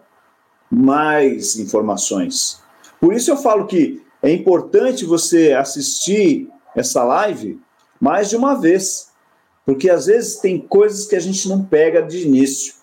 mais 0.70 1.56
informações. 1.56 2.62
Por 3.00 3.14
isso 3.14 3.30
eu 3.30 3.36
falo 3.36 3.66
que 3.66 4.02
é 4.22 4.30
importante 4.32 5.04
você 5.04 5.52
assistir 5.52 6.50
essa 6.74 7.04
live 7.04 7.60
mais 8.00 8.28
de 8.28 8.36
uma 8.36 8.54
vez, 8.54 9.10
porque 9.64 9.90
às 9.90 10.06
vezes 10.06 10.36
tem 10.36 10.60
coisas 10.60 11.06
que 11.06 11.16
a 11.16 11.20
gente 11.20 11.48
não 11.48 11.64
pega 11.64 12.02
de 12.02 12.26
início. 12.26 12.74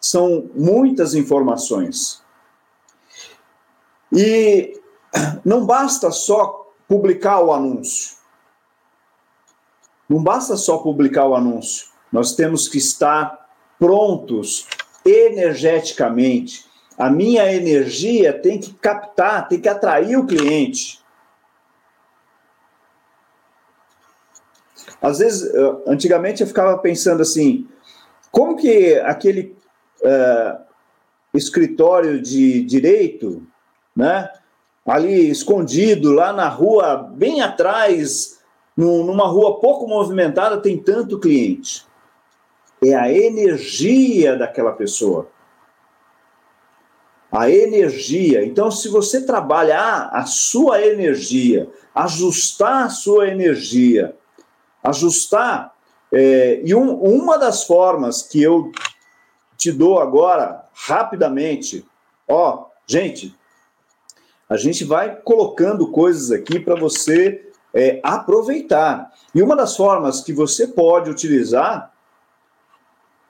São 0.00 0.50
muitas 0.54 1.14
informações. 1.14 2.22
E 4.12 4.80
não 5.44 5.66
basta 5.66 6.10
só 6.10 6.72
publicar 6.86 7.40
o 7.40 7.52
anúncio. 7.52 8.16
Não 10.08 10.22
basta 10.22 10.56
só 10.56 10.78
publicar 10.78 11.26
o 11.26 11.34
anúncio. 11.34 11.88
Nós 12.10 12.34
temos 12.34 12.68
que 12.68 12.78
estar 12.78 13.46
prontos 13.78 14.66
energeticamente. 15.04 16.67
A 16.98 17.08
minha 17.08 17.50
energia 17.52 18.32
tem 18.32 18.58
que 18.58 18.74
captar, 18.74 19.46
tem 19.46 19.60
que 19.60 19.68
atrair 19.68 20.16
o 20.16 20.26
cliente. 20.26 21.00
Às 25.00 25.18
vezes, 25.18 25.48
antigamente 25.86 26.42
eu 26.42 26.46
ficava 26.48 26.76
pensando 26.78 27.22
assim, 27.22 27.68
como 28.32 28.56
que 28.56 28.94
aquele 28.94 29.56
uh, 30.02 30.60
escritório 31.32 32.20
de 32.20 32.62
direito, 32.64 33.46
né, 33.94 34.28
ali 34.84 35.30
escondido, 35.30 36.12
lá 36.12 36.32
na 36.32 36.48
rua, 36.48 36.96
bem 36.96 37.42
atrás, 37.42 38.40
numa 38.76 39.26
rua 39.26 39.60
pouco 39.60 39.86
movimentada, 39.86 40.60
tem 40.60 40.78
tanto 40.78 41.20
cliente. 41.20 41.86
É 42.84 42.94
a 42.94 43.12
energia 43.12 44.36
daquela 44.36 44.72
pessoa. 44.72 45.28
A 47.30 47.50
energia. 47.50 48.44
Então, 48.44 48.70
se 48.70 48.88
você 48.88 49.24
trabalhar 49.24 50.08
a 50.12 50.24
sua 50.24 50.82
energia, 50.82 51.68
ajustar 51.94 52.86
a 52.86 52.90
sua 52.90 53.28
energia, 53.28 54.16
ajustar. 54.82 55.74
É, 56.10 56.62
e 56.64 56.74
um, 56.74 56.94
uma 56.94 57.36
das 57.36 57.64
formas 57.64 58.22
que 58.22 58.42
eu 58.42 58.72
te 59.56 59.70
dou 59.70 60.00
agora, 60.00 60.64
rapidamente, 60.72 61.84
ó, 62.26 62.66
gente, 62.86 63.36
a 64.48 64.56
gente 64.56 64.84
vai 64.84 65.16
colocando 65.16 65.90
coisas 65.90 66.30
aqui 66.30 66.58
para 66.58 66.74
você 66.74 67.50
é, 67.74 68.00
aproveitar. 68.02 69.12
E 69.34 69.42
uma 69.42 69.54
das 69.54 69.76
formas 69.76 70.22
que 70.22 70.32
você 70.32 70.66
pode 70.66 71.10
utilizar 71.10 71.92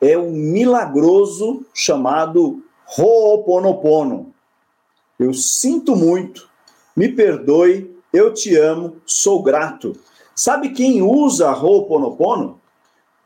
é 0.00 0.16
um 0.16 0.30
milagroso 0.30 1.66
chamado 1.74 2.62
Ho'oponopono. 2.96 4.32
Eu 5.18 5.34
sinto 5.34 5.94
muito, 5.94 6.48
me 6.96 7.08
perdoe, 7.08 7.94
eu 8.12 8.32
te 8.32 8.56
amo, 8.56 8.96
sou 9.04 9.42
grato. 9.42 9.94
Sabe 10.34 10.70
quem 10.70 11.02
usa 11.02 11.52
Ho'oponopono? 11.52 12.60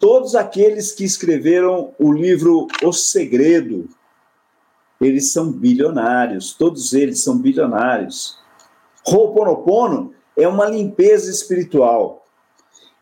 Todos 0.01 0.35
aqueles 0.35 0.91
que 0.91 1.05
escreveram 1.05 1.95
o 1.99 2.13
livro 2.13 2.67
O 2.83 2.93
Segredo. 2.93 3.89
Eles 5.01 5.33
são 5.33 5.53
bilionários, 5.53 6.55
todos 6.55 6.93
eles 6.93 7.23
são 7.23 7.39
bilionários. 7.39 8.39
Ho'oponopono 9.07 10.13
é 10.37 10.49
uma 10.49 10.67
limpeza 10.67 11.31
espiritual. 11.31 12.27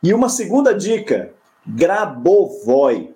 E 0.03 0.13
uma 0.13 0.29
segunda 0.29 0.75
dica, 0.75 1.35
Grabovoi. 1.67 3.10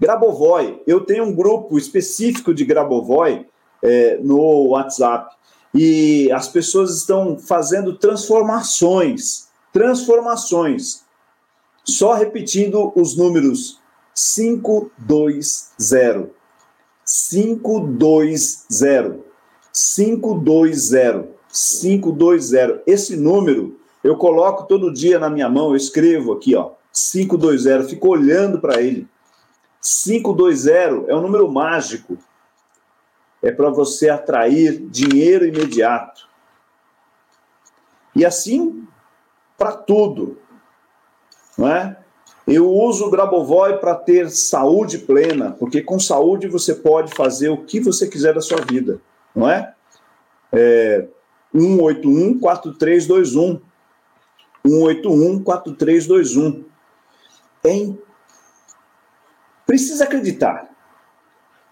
Grabovoi, 0.00 0.82
eu 0.86 1.00
tenho 1.00 1.24
um 1.24 1.34
grupo 1.34 1.78
específico 1.78 2.52
de 2.52 2.64
Grabovoi 2.64 3.46
é, 3.82 4.18
no 4.18 4.68
WhatsApp 4.68 5.34
e 5.74 6.30
as 6.32 6.48
pessoas 6.48 6.96
estão 6.96 7.38
fazendo 7.38 7.98
transformações 7.98 9.44
transformações. 9.74 11.02
Só 11.84 12.14
repetindo 12.14 12.92
os 12.94 13.16
números 13.16 13.80
520. 14.14 16.30
520. 17.04 19.20
520. 19.72 21.28
520. 21.52 22.82
Esse 22.86 23.16
número 23.16 23.80
eu 24.02 24.16
coloco 24.16 24.66
todo 24.66 24.92
dia 24.92 25.18
na 25.18 25.28
minha 25.28 25.48
mão, 25.48 25.70
eu 25.70 25.76
escrevo 25.76 26.32
aqui, 26.32 26.54
ó, 26.54 26.72
520, 26.92 27.88
fico 27.88 28.08
olhando 28.08 28.60
para 28.60 28.80
ele. 28.80 29.08
520 29.84 31.10
é 31.10 31.14
um 31.14 31.20
número 31.20 31.50
mágico. 31.50 32.16
É 33.42 33.52
para 33.52 33.68
você 33.68 34.08
atrair 34.08 34.78
dinheiro 34.88 35.44
imediato. 35.44 36.26
E 38.16 38.24
assim 38.24 38.86
para 39.58 39.72
tudo, 39.72 40.38
não 41.56 41.68
é? 41.68 41.96
Eu 42.46 42.70
uso 42.70 43.06
o 43.06 43.10
Grabovoi 43.10 43.78
para 43.78 43.94
ter 43.94 44.30
saúde 44.30 44.98
plena, 44.98 45.52
porque 45.52 45.80
com 45.80 45.98
saúde 45.98 46.48
você 46.48 46.74
pode 46.74 47.14
fazer 47.14 47.48
o 47.48 47.64
que 47.64 47.80
você 47.80 48.06
quiser 48.08 48.34
da 48.34 48.40
sua 48.40 48.60
vida, 48.60 49.00
não 49.34 49.48
é? 49.48 49.74
é 50.52 51.08
181 51.54 52.38
4321 52.38 53.60
181 54.66 55.42
4321 55.42 56.64
é 57.64 57.94
Precisa 59.66 60.04
acreditar. 60.04 60.68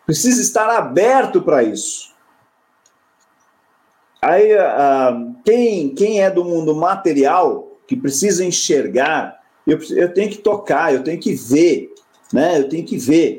Precisa 0.06 0.40
estar 0.40 0.68
aberto 0.68 1.42
para 1.42 1.62
isso. 1.62 2.12
Aí, 4.20 4.54
uh, 4.54 5.34
quem, 5.44 5.94
quem 5.94 6.22
é 6.22 6.30
do 6.30 6.44
mundo 6.44 6.74
material 6.76 7.68
que 7.86 7.96
precisa 7.96 8.44
enxergar, 8.44 9.40
eu, 9.66 9.78
eu 9.90 10.12
tenho 10.14 10.30
que 10.30 10.38
tocar, 10.38 10.94
eu 10.94 11.02
tenho 11.02 11.20
que 11.20 11.34
ver, 11.34 11.92
né? 12.32 12.60
Eu 12.60 12.68
tenho 12.68 12.86
que 12.86 12.96
ver. 12.96 13.36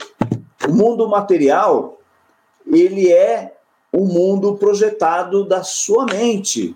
O 0.68 0.74
mundo 0.74 1.08
material, 1.08 1.99
ele 2.68 3.12
é 3.12 3.56
o 3.91 4.06
mundo 4.06 4.56
projetado 4.56 5.45
da 5.45 5.64
sua 5.64 6.06
mente. 6.06 6.76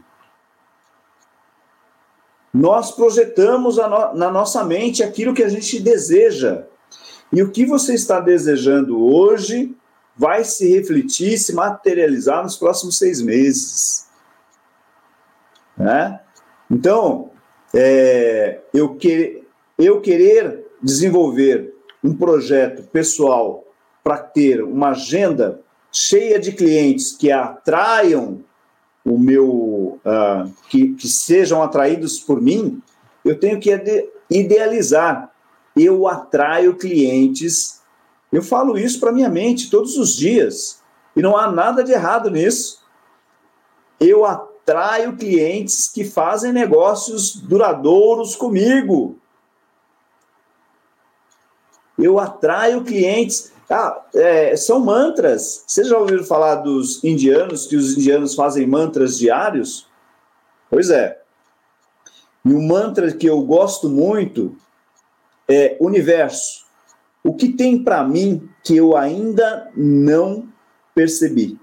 Nós 2.54 2.92
projetamos 2.92 3.78
no, 3.78 4.14
na 4.14 4.32
nossa 4.32 4.64
mente 4.64 5.04
aquilo 5.04 5.34
que 5.34 5.44
a 5.44 5.50
gente 5.50 5.80
deseja. 5.80 6.66
E 7.32 7.42
o 7.42 7.52
que 7.52 7.66
você 7.66 7.94
está 7.94 8.20
desejando 8.20 9.04
hoje 9.04 9.76
vai 10.16 10.44
se 10.44 10.68
refletir, 10.74 11.38
se 11.38 11.54
materializar 11.54 12.44
nos 12.44 12.58
próximos 12.58 12.98
seis 12.98 13.22
meses. 13.22 14.08
Né? 15.78 16.20
Então, 16.70 17.30
é, 17.74 18.62
eu, 18.74 18.96
que, 18.96 19.44
eu 19.78 20.02
querer 20.02 20.66
desenvolver 20.82 21.74
um 22.04 22.14
projeto 22.16 22.84
pessoal 22.90 23.64
para 24.04 24.18
ter 24.18 24.64
uma 24.64 24.90
agenda 24.90 25.60
cheia 25.92 26.40
de 26.40 26.52
clientes 26.52 27.16
que 27.16 27.32
atraiam 27.32 28.44
o 29.04 29.18
meu, 29.18 30.00
uh, 30.04 30.54
que, 30.70 30.94
que 30.96 31.08
sejam 31.08 31.64
atraídos 31.64 32.20
por 32.20 32.42
mim, 32.42 32.82
eu 33.24 33.40
tenho 33.40 33.60
que 33.60 33.72
idealizar. 34.30 35.32
Eu 35.78 36.08
atraio 36.08 36.76
clientes. 36.76 37.82
Eu 38.32 38.42
falo 38.42 38.78
isso 38.78 39.00
para 39.00 39.12
minha 39.12 39.30
mente 39.30 39.70
todos 39.70 39.98
os 39.98 40.16
dias. 40.16 40.82
E 41.16 41.22
não 41.22 41.38
há 41.38 41.52
nada 41.52 41.84
de 41.84 41.92
errado 41.92 42.32
nisso. 42.32 42.82
Eu 44.00 44.26
atraio 44.26 45.16
clientes 45.16 45.88
que 45.88 46.04
fazem 46.04 46.52
negócios 46.52 47.36
duradouros 47.36 48.36
comigo. 48.36 49.18
Eu 51.98 52.20
atraio 52.20 52.84
clientes. 52.84 53.52
Ah, 53.70 54.02
é, 54.14 54.56
são 54.56 54.80
mantras. 54.80 55.64
Vocês 55.68 55.88
já 55.88 55.98
ouviram 55.98 56.24
falar 56.24 56.56
dos 56.56 57.04
indianos, 57.04 57.68
que 57.68 57.76
os 57.76 57.98
indianos 57.98 58.34
fazem 58.34 58.66
mantras 58.66 59.18
diários? 59.18 59.88
Pois 60.70 60.90
é. 60.90 61.22
E 62.46 62.54
um 62.54 62.66
mantra 62.66 63.12
que 63.12 63.28
eu 63.28 63.42
gosto 63.42 63.90
muito 63.90 64.56
é 65.50 65.78
universo. 65.80 66.66
O 67.24 67.34
que 67.34 67.50
tem 67.50 67.84
para 67.84 68.04
mim 68.04 68.50
que 68.64 68.76
eu 68.76 68.96
ainda 68.96 69.72
não 69.76 70.48
percebi? 70.94 71.60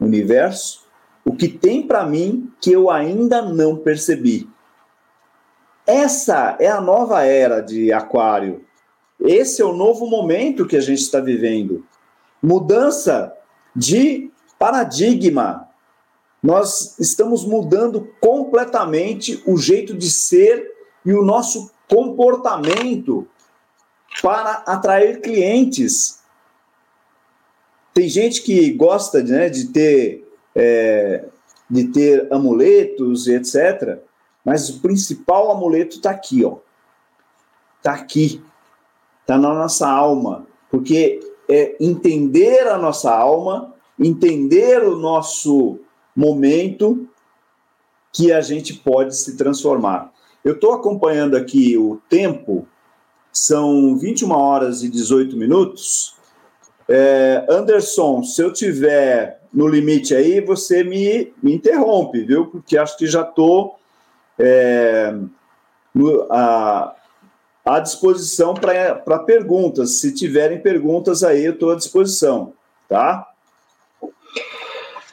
Universo, 0.00 0.86
o 1.24 1.34
que 1.34 1.48
tem 1.48 1.86
para 1.86 2.06
mim 2.06 2.52
que 2.60 2.72
eu 2.72 2.90
ainda 2.90 3.42
não 3.42 3.76
percebi. 3.76 4.48
essa 5.86 6.56
é 6.60 6.68
a 6.68 6.80
nova 6.80 7.24
era 7.24 7.60
de 7.60 7.92
Aquário. 7.92 8.64
Esse 9.20 9.62
é 9.62 9.64
o 9.64 9.72
novo 9.72 10.06
momento 10.06 10.66
que 10.66 10.76
a 10.76 10.80
gente 10.80 11.00
está 11.00 11.18
vivendo. 11.18 11.84
Mudança 12.42 13.34
de 13.74 14.30
paradigma. 14.58 15.68
Nós 16.42 16.98
estamos 16.98 17.44
mudando 17.44 18.08
completamente 18.20 19.42
o 19.46 19.56
jeito 19.56 19.94
de 19.94 20.10
ser 20.10 20.70
e 21.04 21.12
o 21.12 21.22
nosso 21.22 21.70
comportamento 21.88 23.26
para 24.22 24.62
atrair 24.66 25.20
clientes. 25.20 26.20
Tem 27.94 28.08
gente 28.08 28.42
que 28.42 28.72
gosta 28.72 29.22
né, 29.22 29.48
de 29.48 29.68
ter 29.68 30.24
é, 30.54 31.24
de 31.70 31.88
ter 31.88 32.32
amuletos 32.32 33.26
e 33.26 33.34
etc. 33.34 33.98
Mas 34.44 34.68
o 34.70 34.80
principal 34.80 35.50
amuleto 35.50 35.96
está 35.96 36.10
aqui, 36.10 36.44
ó. 36.44 36.56
Está 37.78 37.92
aqui. 37.92 38.42
Está 39.20 39.36
na 39.36 39.54
nossa 39.54 39.88
alma. 39.88 40.46
Porque 40.70 41.20
é 41.48 41.76
entender 41.80 42.66
a 42.68 42.78
nossa 42.78 43.14
alma, 43.14 43.74
entender 43.98 44.82
o 44.82 44.96
nosso 44.96 45.78
momento 46.14 47.08
que 48.12 48.32
a 48.32 48.40
gente 48.40 48.74
pode 48.74 49.16
se 49.16 49.36
transformar. 49.36 50.12
Eu 50.44 50.54
estou 50.54 50.72
acompanhando 50.72 51.36
aqui 51.36 51.76
o 51.76 52.00
tempo, 52.08 52.66
são 53.32 53.96
21 53.96 54.30
horas 54.32 54.82
e 54.82 54.88
18 54.88 55.36
minutos. 55.36 56.16
É, 56.88 57.44
Anderson, 57.48 58.22
se 58.22 58.40
eu 58.42 58.52
tiver 58.52 59.40
no 59.52 59.66
limite 59.66 60.14
aí, 60.14 60.40
você 60.40 60.82
me, 60.82 61.32
me 61.42 61.54
interrompe, 61.54 62.24
viu? 62.24 62.46
Porque 62.46 62.78
acho 62.78 62.96
que 62.96 63.06
já 63.06 63.22
estou 63.22 63.78
é, 64.38 65.14
à, 66.30 66.94
à 67.64 67.80
disposição 67.80 68.54
para 68.54 69.18
perguntas. 69.20 70.00
Se 70.00 70.14
tiverem 70.14 70.60
perguntas 70.60 71.22
aí, 71.22 71.44
eu 71.44 71.52
estou 71.52 71.70
à 71.72 71.76
disposição, 71.76 72.52
tá? 72.88 73.26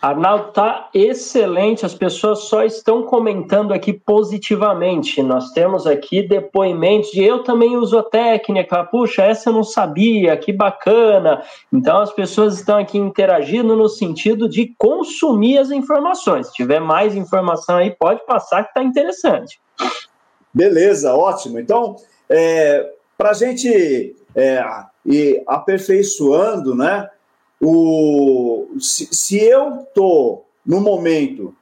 Arnaldo, 0.01 0.51
tá 0.51 0.89
excelente. 0.93 1.85
As 1.85 1.95
pessoas 1.95 2.43
só 2.43 2.63
estão 2.63 3.03
comentando 3.03 3.73
aqui 3.73 3.93
positivamente. 3.93 5.23
Nós 5.23 5.51
temos 5.51 5.87
aqui 5.87 6.21
depoimentos 6.21 7.11
de 7.11 7.23
eu 7.23 7.43
também 7.43 7.75
uso 7.75 7.97
a 7.97 8.03
técnica. 8.03 8.83
Puxa, 8.83 9.23
essa 9.23 9.49
eu 9.49 9.53
não 9.53 9.63
sabia, 9.63 10.37
que 10.37 10.53
bacana. 10.53 11.41
Então 11.71 11.99
as 11.99 12.11
pessoas 12.11 12.55
estão 12.55 12.77
aqui 12.77 12.97
interagindo 12.97 13.75
no 13.75 13.89
sentido 13.89 14.47
de 14.47 14.75
consumir 14.77 15.57
as 15.57 15.71
informações. 15.71 16.47
Se 16.47 16.53
tiver 16.53 16.79
mais 16.79 17.15
informação 17.15 17.77
aí, 17.77 17.91
pode 17.91 18.23
passar 18.25 18.63
que 18.63 18.69
está 18.69 18.83
interessante. 18.83 19.59
Beleza, 20.53 21.13
ótimo. 21.13 21.59
Então, 21.59 21.95
é, 22.29 22.93
para 23.17 23.31
a 23.31 23.33
gente 23.33 24.15
é, 24.35 24.63
ir 25.05 25.43
aperfeiçoando, 25.47 26.75
né? 26.75 27.09
O, 27.61 28.67
se, 28.79 29.07
se 29.13 29.39
eu 29.39 29.81
estou 29.81 30.45
no 30.65 30.81
momento 30.81 31.55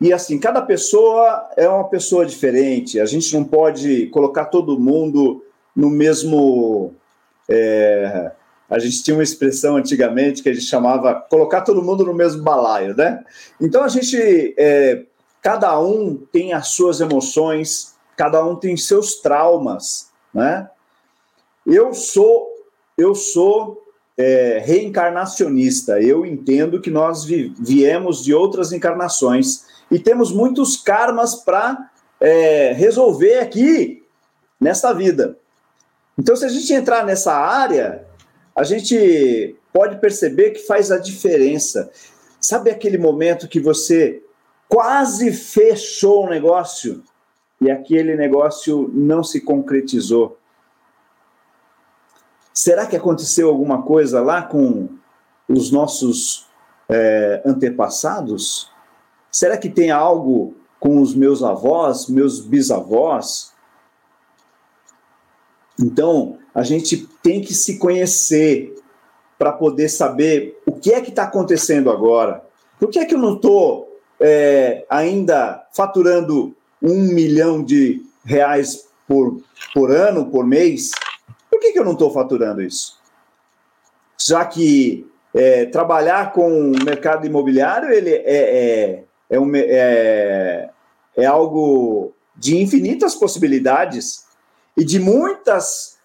e 0.00 0.14
assim, 0.14 0.38
cada 0.38 0.62
pessoa 0.62 1.50
é 1.56 1.68
uma 1.68 1.84
pessoa 1.84 2.24
diferente. 2.24 2.98
A 2.98 3.04
gente 3.04 3.34
não 3.34 3.44
pode 3.44 4.06
colocar 4.06 4.46
todo 4.46 4.80
mundo 4.80 5.44
no 5.76 5.90
mesmo. 5.90 6.94
É, 7.46 8.32
a 8.70 8.78
gente 8.78 9.02
tinha 9.02 9.14
uma 9.14 9.22
expressão 9.22 9.76
antigamente 9.76 10.42
que 10.42 10.48
a 10.48 10.54
gente 10.54 10.64
chamava 10.64 11.14
colocar 11.14 11.60
todo 11.60 11.82
mundo 11.82 12.04
no 12.04 12.14
mesmo 12.14 12.42
balaio, 12.42 12.96
né? 12.96 13.22
Então 13.60 13.84
a 13.84 13.88
gente. 13.88 14.54
É, 14.56 15.04
cada 15.42 15.78
um 15.78 16.16
tem 16.32 16.54
as 16.54 16.68
suas 16.68 17.00
emoções, 17.00 17.94
cada 18.16 18.44
um 18.44 18.56
tem 18.56 18.76
seus 18.78 19.16
traumas, 19.16 20.10
né? 20.32 20.70
Eu 21.66 21.92
sou. 21.92 22.48
Eu 22.96 23.14
sou 23.14 23.82
é, 24.20 24.58
reencarnacionista. 24.58 25.98
Eu 25.98 26.26
entendo 26.26 26.78
que 26.78 26.90
nós 26.90 27.24
vi, 27.24 27.54
viemos 27.58 28.22
de 28.22 28.34
outras 28.34 28.70
encarnações 28.70 29.64
e 29.90 29.98
temos 29.98 30.30
muitos 30.30 30.76
karmas 30.76 31.36
para 31.36 31.90
é, 32.20 32.74
resolver 32.74 33.38
aqui 33.38 34.04
nesta 34.60 34.92
vida. 34.92 35.38
Então, 36.18 36.36
se 36.36 36.44
a 36.44 36.48
gente 36.50 36.70
entrar 36.70 37.06
nessa 37.06 37.32
área, 37.32 38.04
a 38.54 38.62
gente 38.62 39.56
pode 39.72 39.98
perceber 39.98 40.50
que 40.50 40.66
faz 40.66 40.90
a 40.90 40.98
diferença. 40.98 41.90
Sabe 42.38 42.70
aquele 42.70 42.98
momento 42.98 43.48
que 43.48 43.58
você 43.58 44.22
quase 44.68 45.32
fechou 45.32 46.26
um 46.26 46.28
negócio 46.28 47.02
e 47.58 47.70
aquele 47.70 48.14
negócio 48.16 48.90
não 48.92 49.24
se 49.24 49.40
concretizou? 49.40 50.36
Será 52.62 52.84
que 52.84 52.94
aconteceu 52.94 53.48
alguma 53.48 53.80
coisa 53.80 54.20
lá 54.20 54.42
com 54.42 54.90
os 55.48 55.70
nossos 55.70 56.46
é, 56.90 57.40
antepassados? 57.42 58.70
Será 59.32 59.56
que 59.56 59.70
tem 59.70 59.90
algo 59.90 60.54
com 60.78 61.00
os 61.00 61.14
meus 61.14 61.42
avós, 61.42 62.06
meus 62.06 62.38
bisavós? 62.38 63.54
Então, 65.80 66.36
a 66.54 66.62
gente 66.62 67.08
tem 67.22 67.40
que 67.40 67.54
se 67.54 67.78
conhecer 67.78 68.76
para 69.38 69.52
poder 69.52 69.88
saber 69.88 70.60
o 70.66 70.72
que 70.72 70.92
é 70.92 71.00
que 71.00 71.08
está 71.08 71.22
acontecendo 71.22 71.90
agora. 71.90 72.44
Por 72.78 72.90
que 72.90 72.98
é 72.98 73.06
que 73.06 73.14
eu 73.14 73.18
não 73.18 73.36
estou 73.36 73.88
é, 74.20 74.84
ainda 74.90 75.66
faturando 75.72 76.54
um 76.82 77.04
milhão 77.14 77.64
de 77.64 78.04
reais 78.22 78.86
por, 79.08 79.40
por 79.72 79.90
ano, 79.90 80.26
por 80.26 80.46
mês? 80.46 80.90
Que, 81.60 81.72
que 81.72 81.78
eu 81.78 81.84
não 81.84 81.92
estou 81.92 82.12
faturando 82.12 82.62
isso? 82.62 82.98
Já 84.18 84.44
que 84.44 85.06
é, 85.34 85.66
trabalhar 85.66 86.32
com 86.32 86.72
o 86.72 86.84
mercado 86.84 87.26
imobiliário 87.26 87.90
ele 87.90 88.10
é, 88.10 88.22
é, 88.24 89.04
é, 89.30 89.40
um, 89.40 89.54
é, 89.54 90.70
é 91.16 91.26
algo 91.26 92.12
de 92.36 92.56
infinitas 92.56 93.14
possibilidades 93.14 94.24
e 94.76 94.84
de 94.84 94.98
muitas 94.98 95.98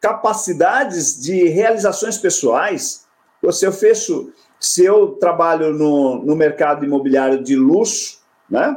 capacidades 0.00 1.20
de 1.20 1.48
realizações 1.48 2.16
pessoais. 2.16 3.06
Se 3.52 3.66
eu 3.66 3.72
fecho, 3.72 4.32
se 4.58 4.84
eu 4.84 5.12
trabalho 5.14 5.72
no, 5.72 6.24
no 6.24 6.34
mercado 6.34 6.84
imobiliário 6.84 7.42
de 7.42 7.56
luxo, 7.56 8.20
né? 8.48 8.76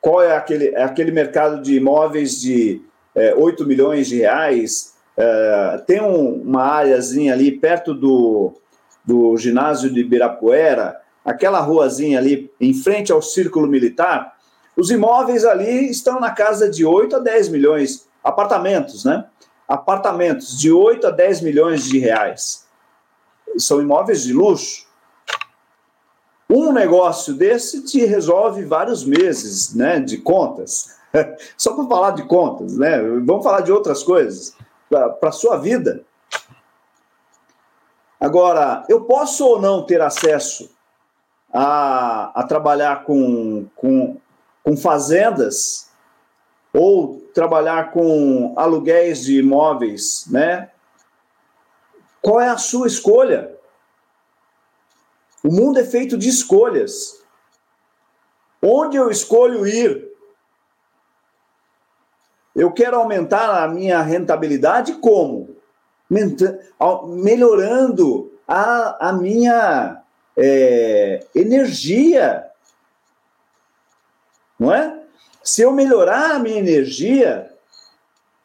Qual 0.00 0.22
é 0.22 0.34
aquele, 0.34 0.68
é 0.68 0.82
aquele 0.82 1.10
mercado 1.10 1.60
de 1.60 1.76
imóveis 1.76 2.40
de 2.40 2.82
é, 3.14 3.34
8 3.34 3.66
milhões 3.66 4.06
de 4.06 4.16
reais, 4.16 4.94
é, 5.22 5.78
tem 5.86 6.00
um, 6.00 6.40
uma 6.42 6.62
áreazinha 6.62 7.34
ali 7.34 7.52
perto 7.52 7.92
do, 7.92 8.54
do 9.04 9.36
ginásio 9.36 9.92
de 9.92 10.00
Ibirapuera, 10.00 10.98
aquela 11.22 11.60
ruazinha 11.60 12.18
ali 12.18 12.50
em 12.58 12.72
frente 12.72 13.12
ao 13.12 13.20
Círculo 13.20 13.66
Militar, 13.66 14.34
os 14.74 14.90
imóveis 14.90 15.44
ali 15.44 15.90
estão 15.90 16.18
na 16.18 16.30
casa 16.30 16.70
de 16.70 16.86
8 16.86 17.16
a 17.16 17.18
10 17.18 17.50
milhões, 17.50 18.08
apartamentos, 18.24 19.04
né? 19.04 19.26
Apartamentos 19.68 20.58
de 20.58 20.72
8 20.72 21.08
a 21.08 21.10
10 21.10 21.42
milhões 21.42 21.84
de 21.84 21.98
reais. 21.98 22.66
São 23.58 23.82
imóveis 23.82 24.22
de 24.22 24.32
luxo. 24.32 24.88
Um 26.48 26.72
negócio 26.72 27.34
desse 27.34 27.84
te 27.84 28.06
resolve 28.06 28.64
vários 28.64 29.04
meses, 29.04 29.74
né, 29.74 30.00
de 30.00 30.16
contas. 30.16 30.96
Só 31.58 31.74
para 31.74 31.86
falar 31.86 32.10
de 32.12 32.22
contas, 32.22 32.76
né? 32.76 32.98
Vamos 33.24 33.44
falar 33.44 33.60
de 33.60 33.70
outras 33.70 34.02
coisas 34.02 34.56
para 34.90 35.28
a 35.28 35.32
sua 35.32 35.56
vida. 35.56 36.04
Agora, 38.18 38.84
eu 38.88 39.04
posso 39.04 39.46
ou 39.46 39.60
não 39.60 39.86
ter 39.86 40.02
acesso 40.02 40.70
a, 41.52 42.40
a 42.40 42.44
trabalhar 42.44 43.04
com, 43.04 43.66
com, 43.74 44.20
com 44.62 44.76
fazendas 44.76 45.88
ou 46.72 47.20
trabalhar 47.32 47.92
com 47.92 48.52
aluguéis 48.56 49.22
de 49.22 49.38
imóveis, 49.38 50.26
né? 50.28 50.70
Qual 52.20 52.40
é 52.40 52.48
a 52.48 52.58
sua 52.58 52.86
escolha? 52.86 53.56
O 55.42 55.50
mundo 55.50 55.78
é 55.78 55.84
feito 55.84 56.18
de 56.18 56.28
escolhas. 56.28 57.24
Onde 58.62 58.98
eu 58.98 59.10
escolho 59.10 59.66
ir? 59.66 60.09
Eu 62.60 62.70
quero 62.70 62.98
aumentar 62.98 63.64
a 63.64 63.68
minha 63.68 64.02
rentabilidade 64.02 64.92
como? 65.00 65.56
Melhorando 67.06 68.30
a, 68.46 69.08
a 69.08 69.12
minha 69.14 70.02
é, 70.36 71.24
energia. 71.34 72.44
Não 74.58 74.74
é? 74.74 74.94
Se 75.42 75.62
eu 75.62 75.72
melhorar 75.72 76.32
a 76.32 76.38
minha 76.38 76.58
energia, 76.58 77.50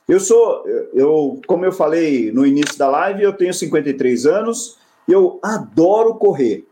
eu 0.08 0.22
sou, 0.22 0.66
eu, 0.94 1.42
como 1.46 1.66
eu 1.66 1.74
falei 1.74 2.32
no 2.32 2.46
início 2.46 2.78
da 2.78 2.88
live, 2.88 3.22
eu 3.22 3.34
tenho 3.34 3.54
53 3.54 4.26
anos, 4.26 4.78
eu 5.10 5.42
adoro 5.44 6.16
correr. 6.16 6.66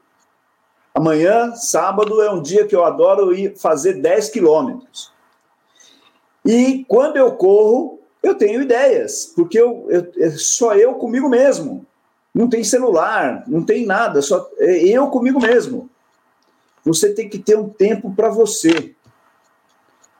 Amanhã, 0.95 1.53
sábado, 1.57 2.21
é 2.21 2.31
um 2.31 2.41
dia 2.41 2.65
que 2.65 2.73
eu 2.73 2.85
adoro 2.85 3.35
ir 3.35 3.57
fazer 3.57 3.95
10 3.95 4.29
quilômetros. 4.29 5.11
E 6.45 6.83
quando 6.87 7.17
eu 7.17 7.31
corro, 7.33 7.99
eu 8.21 8.35
tenho 8.35 8.61
ideias, 8.61 9.31
porque 9.35 9.59
eu, 9.59 9.87
eu, 9.89 10.07
é 10.17 10.29
só 10.31 10.75
eu 10.75 10.95
comigo 10.95 11.29
mesmo. 11.29 11.85
Não 12.33 12.49
tem 12.49 12.63
celular, 12.63 13.43
não 13.47 13.63
tem 13.63 13.85
nada, 13.85 14.21
só 14.21 14.49
é 14.57 14.79
eu 14.87 15.07
comigo 15.07 15.39
mesmo. 15.39 15.89
Você 16.83 17.13
tem 17.13 17.29
que 17.29 17.37
ter 17.37 17.57
um 17.57 17.69
tempo 17.69 18.13
para 18.15 18.29
você. 18.29 18.93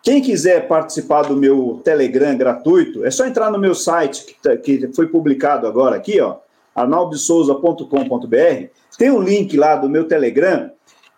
Quem 0.01 0.21
quiser 0.21 0.67
participar 0.67 1.24
do 1.24 1.36
meu 1.36 1.82
Telegram 1.84 2.38
gratuito, 2.38 3.05
é 3.05 3.11
só 3.11 3.26
entrar 3.26 3.49
no 3.49 3.57
meu 3.57 3.74
site, 3.74 4.26
que, 4.26 4.34
tá, 4.41 4.55
que 4.57 4.89
foi 4.93 5.07
publicado 5.07 5.65
agora 5.65 5.95
aqui, 5.95 6.19
ó, 6.19 6.38
arnaldesouza.com.br. 6.76 8.67
Tem 8.97 9.09
um 9.09 9.21
link 9.21 9.55
lá 9.55 9.76
do 9.76 9.89
meu 9.89 10.05
Telegram 10.05 10.69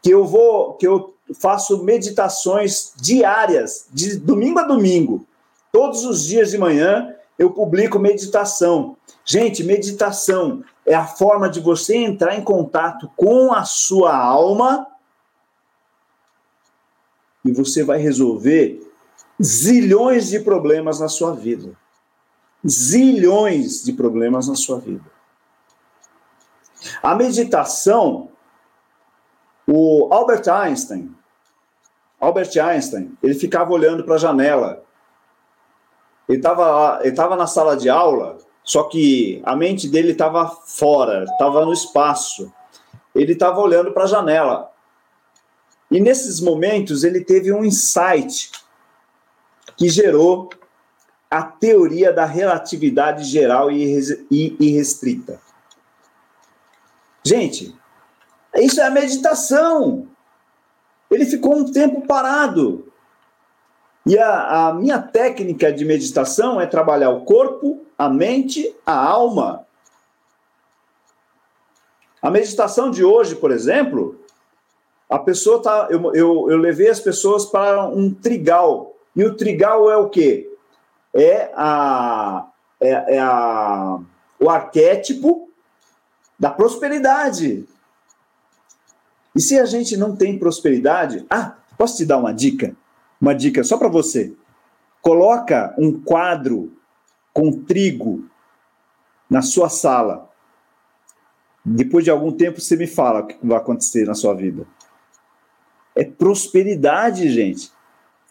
que 0.03 0.11
eu 0.11 0.23
vou, 0.23 0.73
que 0.73 0.87
eu 0.87 1.14
faço 1.33 1.83
meditações 1.83 2.93
diárias, 2.97 3.87
de 3.91 4.17
domingo 4.17 4.59
a 4.59 4.63
domingo. 4.63 5.25
Todos 5.71 6.05
os 6.05 6.23
dias 6.23 6.51
de 6.51 6.57
manhã 6.57 7.13
eu 7.37 7.51
publico 7.51 7.99
meditação. 7.99 8.95
Gente, 9.25 9.63
meditação 9.63 10.63
é 10.85 10.93
a 10.93 11.05
forma 11.05 11.49
de 11.49 11.59
você 11.59 11.95
entrar 11.97 12.35
em 12.35 12.43
contato 12.43 13.11
com 13.15 13.51
a 13.53 13.63
sua 13.63 14.15
alma 14.15 14.87
e 17.43 17.51
você 17.51 17.83
vai 17.83 17.99
resolver 17.99 18.81
zilhões 19.41 20.29
de 20.29 20.39
problemas 20.39 20.99
na 20.99 21.07
sua 21.07 21.33
vida. 21.33 21.75
Zilhões 22.67 23.83
de 23.83 23.93
problemas 23.93 24.47
na 24.47 24.55
sua 24.55 24.79
vida. 24.79 25.05
A 27.01 27.15
meditação, 27.15 28.29
o 29.75 30.07
Albert 30.13 30.47
Einstein, 30.47 31.13
Albert 32.17 32.57
Einstein, 32.57 33.17
ele 33.21 33.33
ficava 33.33 33.73
olhando 33.73 34.05
para 34.05 34.15
a 34.15 34.17
janela. 34.17 34.83
Ele 36.29 36.37
estava 36.37 37.01
ele 37.03 37.13
tava 37.13 37.35
na 37.35 37.45
sala 37.45 37.75
de 37.75 37.89
aula, 37.89 38.37
só 38.63 38.83
que 38.83 39.41
a 39.43 39.53
mente 39.53 39.89
dele 39.89 40.13
estava 40.13 40.47
fora, 40.47 41.25
estava 41.25 41.65
no 41.65 41.73
espaço. 41.73 42.51
Ele 43.13 43.33
estava 43.33 43.59
olhando 43.59 43.91
para 43.91 44.05
a 44.05 44.07
janela. 44.07 44.71
E 45.91 45.99
nesses 45.99 46.39
momentos 46.39 47.03
ele 47.03 47.23
teve 47.23 47.51
um 47.51 47.63
insight 47.63 48.51
que 49.75 49.89
gerou 49.89 50.49
a 51.29 51.43
teoria 51.43 52.13
da 52.13 52.25
relatividade 52.25 53.25
geral 53.25 53.69
e 53.69 54.55
irrestrita. 54.57 55.39
Gente, 57.23 57.75
isso 58.63 58.79
é 58.79 58.85
a 58.85 58.89
meditação. 58.89 60.07
Ele 61.09 61.25
ficou 61.25 61.55
um 61.55 61.71
tempo 61.71 62.05
parado. 62.07 62.91
E 64.05 64.17
a, 64.17 64.67
a 64.67 64.73
minha 64.73 65.01
técnica 65.01 65.73
de 65.73 65.83
meditação 65.83 66.61
é 66.61 66.67
trabalhar 66.67 67.09
o 67.09 67.25
corpo, 67.25 67.81
a 67.97 68.07
mente, 68.07 68.73
a 68.85 68.95
alma. 68.95 69.65
A 72.21 72.29
meditação 72.29 72.89
de 72.89 73.03
hoje, 73.03 73.35
por 73.35 73.51
exemplo, 73.51 74.19
a 75.09 75.19
pessoa 75.19 75.61
tá. 75.61 75.87
Eu, 75.89 76.13
eu, 76.15 76.51
eu 76.51 76.57
levei 76.57 76.89
as 76.89 76.99
pessoas 76.99 77.45
para 77.45 77.87
um 77.87 78.13
trigal. 78.13 78.95
E 79.15 79.23
o 79.23 79.35
trigal 79.35 79.89
é 79.89 79.97
o 79.97 80.09
quê? 80.09 80.51
É, 81.13 81.51
a, 81.55 82.47
é, 82.79 83.15
é 83.15 83.19
a, 83.19 83.99
o 84.39 84.49
arquétipo 84.49 85.49
da 86.37 86.49
prosperidade. 86.49 87.65
E 89.35 89.41
se 89.41 89.59
a 89.59 89.65
gente 89.65 89.97
não 89.97 90.15
tem 90.15 90.39
prosperidade, 90.39 91.25
ah, 91.29 91.55
posso 91.77 91.97
te 91.97 92.05
dar 92.05 92.17
uma 92.17 92.31
dica? 92.31 92.75
Uma 93.19 93.35
dica 93.35 93.63
só 93.63 93.77
para 93.77 93.89
você. 93.89 94.33
Coloca 95.01 95.75
um 95.77 96.01
quadro 96.01 96.71
com 97.33 97.51
trigo 97.51 98.23
na 99.29 99.41
sua 99.41 99.67
sala. 99.67 100.29
Depois 101.63 102.05
de 102.05 102.11
algum 102.11 102.31
tempo 102.31 102.61
você 102.61 102.77
me 102.77 102.87
fala 102.87 103.19
o 103.19 103.27
que 103.27 103.37
vai 103.43 103.57
acontecer 103.57 104.05
na 104.05 104.13
sua 104.13 104.33
vida. 104.33 104.65
É 105.93 106.05
prosperidade, 106.05 107.29
gente. 107.29 107.71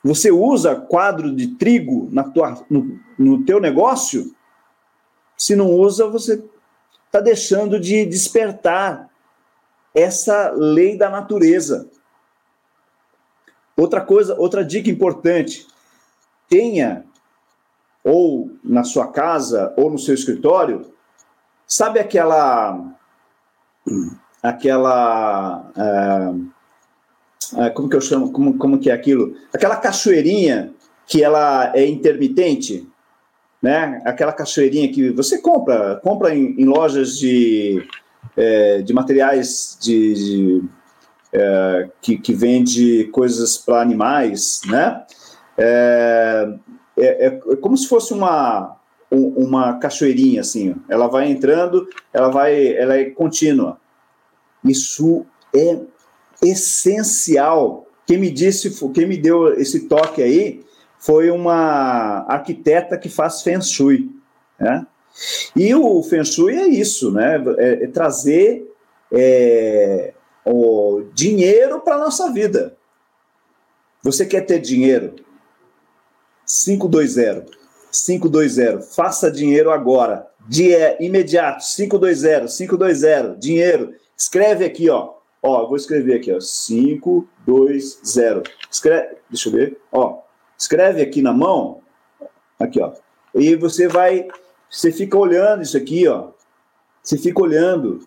Você 0.03 0.31
usa 0.31 0.77
quadro 0.77 1.35
de 1.35 1.49
trigo 1.57 2.09
na 2.13 2.25
tua, 2.25 2.65
no, 2.71 2.99
no 3.19 3.45
teu 3.45 3.61
negócio? 3.61 4.35
Se 5.37 5.57
não 5.57 5.71
usa, 5.71 6.07
você 6.07 6.43
está 7.07 7.21
deixando 7.21 7.81
de 7.81 8.05
despertar 8.05 9.11
essa 9.95 10.51
lei 10.51 10.99
da 10.99 11.09
natureza. 11.09 11.89
Outra 13.77 14.01
coisa, 14.01 14.35
outra 14.39 14.65
dica 14.65 14.91
importante: 14.91 15.67
tenha 16.49 17.05
ou 18.03 18.51
na 18.63 18.85
sua 18.85 19.07
casa 19.07 19.73
ou 19.77 19.91
no 19.91 19.99
seu 19.99 20.15
escritório, 20.15 20.93
sabe 21.67 21.99
aquela 21.99 22.93
aquela 24.43 25.71
é, 27.57 27.71
como 27.71 27.89
que 27.89 27.97
eu 27.97 28.01
chamo, 28.01 28.33
como, 28.33 28.57
como 28.59 28.79
que 28.79 28.91
é 28.91 28.93
aquilo? 28.93 29.37
Aquela 29.53 29.77
cachoeirinha 29.77 30.73
que 31.07 31.23
ela 31.23 31.73
é 31.75 31.87
intermitente, 31.87 32.89
né? 33.61 34.01
Aquela 34.05 34.33
cachoeirinha 34.33 34.91
que 34.93 35.11
você 35.11 35.39
compra, 35.39 36.01
compra 36.03 36.35
em, 36.35 36.55
em 36.59 36.65
lojas 36.65 37.19
de, 37.19 37.87
é, 38.37 38.83
de 38.83 38.93
materiais 38.93 39.79
de, 39.81 40.14
de 40.14 40.64
é, 41.33 41.89
que, 42.01 42.16
que 42.16 42.33
vende 42.33 43.05
coisas 43.12 43.59
para 43.59 43.81
animais, 43.81 44.61
né? 44.66 45.05
É, 45.57 46.55
é, 46.97 47.27
é, 47.27 47.31
como 47.57 47.77
se 47.77 47.89
fosse 47.89 48.12
uma, 48.12 48.77
uma 49.11 49.79
cachoeirinha, 49.79 50.41
assim. 50.41 50.75
Ela 50.89 51.09
vai 51.09 51.31
entrando, 51.31 51.89
ela 52.12 52.29
vai, 52.29 52.77
ela 52.77 52.97
é 52.97 53.11
contínua. 53.11 53.79
Isso 54.64 55.27
é 55.55 55.81
essencial. 56.43 57.87
Quem 58.07 58.18
me 58.18 58.31
disse, 58.31 58.70
quem 58.93 59.07
me 59.07 59.16
deu 59.16 59.55
esse 59.55 59.89
toque 59.89 60.22
aí 60.22 60.64
foi 60.99 61.31
uma 61.31 62.25
arquiteta 62.29 62.97
que 62.97 63.09
faz 63.09 63.43
Feng 63.43 63.62
Shui, 63.62 64.11
né? 64.59 64.87
E 65.55 65.75
o 65.75 66.03
Feng 66.03 66.25
Shui 66.25 66.57
é 66.57 66.67
isso, 66.67 67.12
né? 67.12 67.37
É, 67.59 67.85
é 67.85 67.87
trazer 67.89 68.67
é, 69.12 70.15
o 70.45 71.05
dinheiro 71.12 71.81
para 71.81 71.97
a 71.97 71.99
nossa 71.99 72.33
vida. 72.33 72.77
Você 74.03 74.27
quer 74.27 74.43
ter 74.43 74.59
dinheiro? 74.59 75.15
520. 76.47 77.51
520. 77.91 78.95
Faça 78.95 79.31
dinheiro 79.31 79.71
agora. 79.71 80.27
Dia 80.49 80.97
imediato. 81.03 81.65
520. 81.65 82.57
520. 82.57 83.39
Dinheiro. 83.39 83.95
Escreve 84.17 84.65
aqui, 84.65 84.91
ó. 84.91 85.15
Ó, 85.43 85.67
vou 85.67 85.77
escrever 85.77 86.17
aqui, 86.17 86.33
ó. 86.33 86.39
520. 86.39 88.43
Escreve, 88.71 89.17
deixa 89.29 89.49
eu 89.49 89.53
ver. 89.53 89.79
Ó, 89.93 90.21
escreve 90.59 91.03
aqui 91.03 91.21
na 91.21 91.33
mão. 91.33 91.83
Aqui, 92.59 92.81
ó. 92.81 92.93
E 93.35 93.55
você 93.55 93.87
vai, 93.87 94.27
você 94.75 94.91
fica 94.91 95.16
olhando 95.16 95.62
isso 95.62 95.77
aqui, 95.77 96.09
ó. 96.09 96.31
Você 97.01 97.16
fica 97.16 97.41
olhando. 97.41 98.01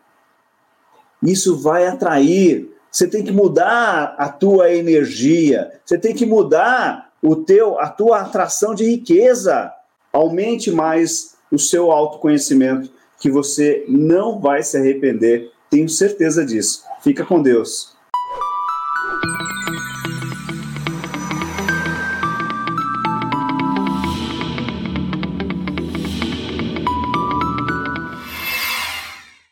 Isso 1.24 1.57
vai 1.57 1.88
atrair. 1.88 2.70
Você 2.91 3.07
tem 3.07 3.24
que 3.24 3.32
mudar 3.32 4.15
a 4.18 4.28
tua 4.28 4.74
energia. 4.74 5.72
Você 5.86 5.97
tem 5.97 6.13
que 6.13 6.26
mudar 6.26 7.13
o 7.22 7.38
teu, 7.38 7.80
a 7.80 7.88
tua 7.88 8.20
atração 8.20 8.76
de 8.76 8.84
riqueza. 8.84 9.72
Aumente 10.11 10.70
mais 10.70 11.38
o 11.49 11.57
seu 11.57 11.89
autoconhecimento, 11.89 12.91
que 13.18 13.32
você 13.32 13.86
não 13.88 14.38
vai 14.38 14.61
se 14.61 14.78
arrepender. 14.78 15.49
Tenho 15.70 15.88
certeza 15.88 16.45
disso. 16.45 16.84
Fica 17.01 17.24
com 17.24 17.41
Deus. 17.41 17.97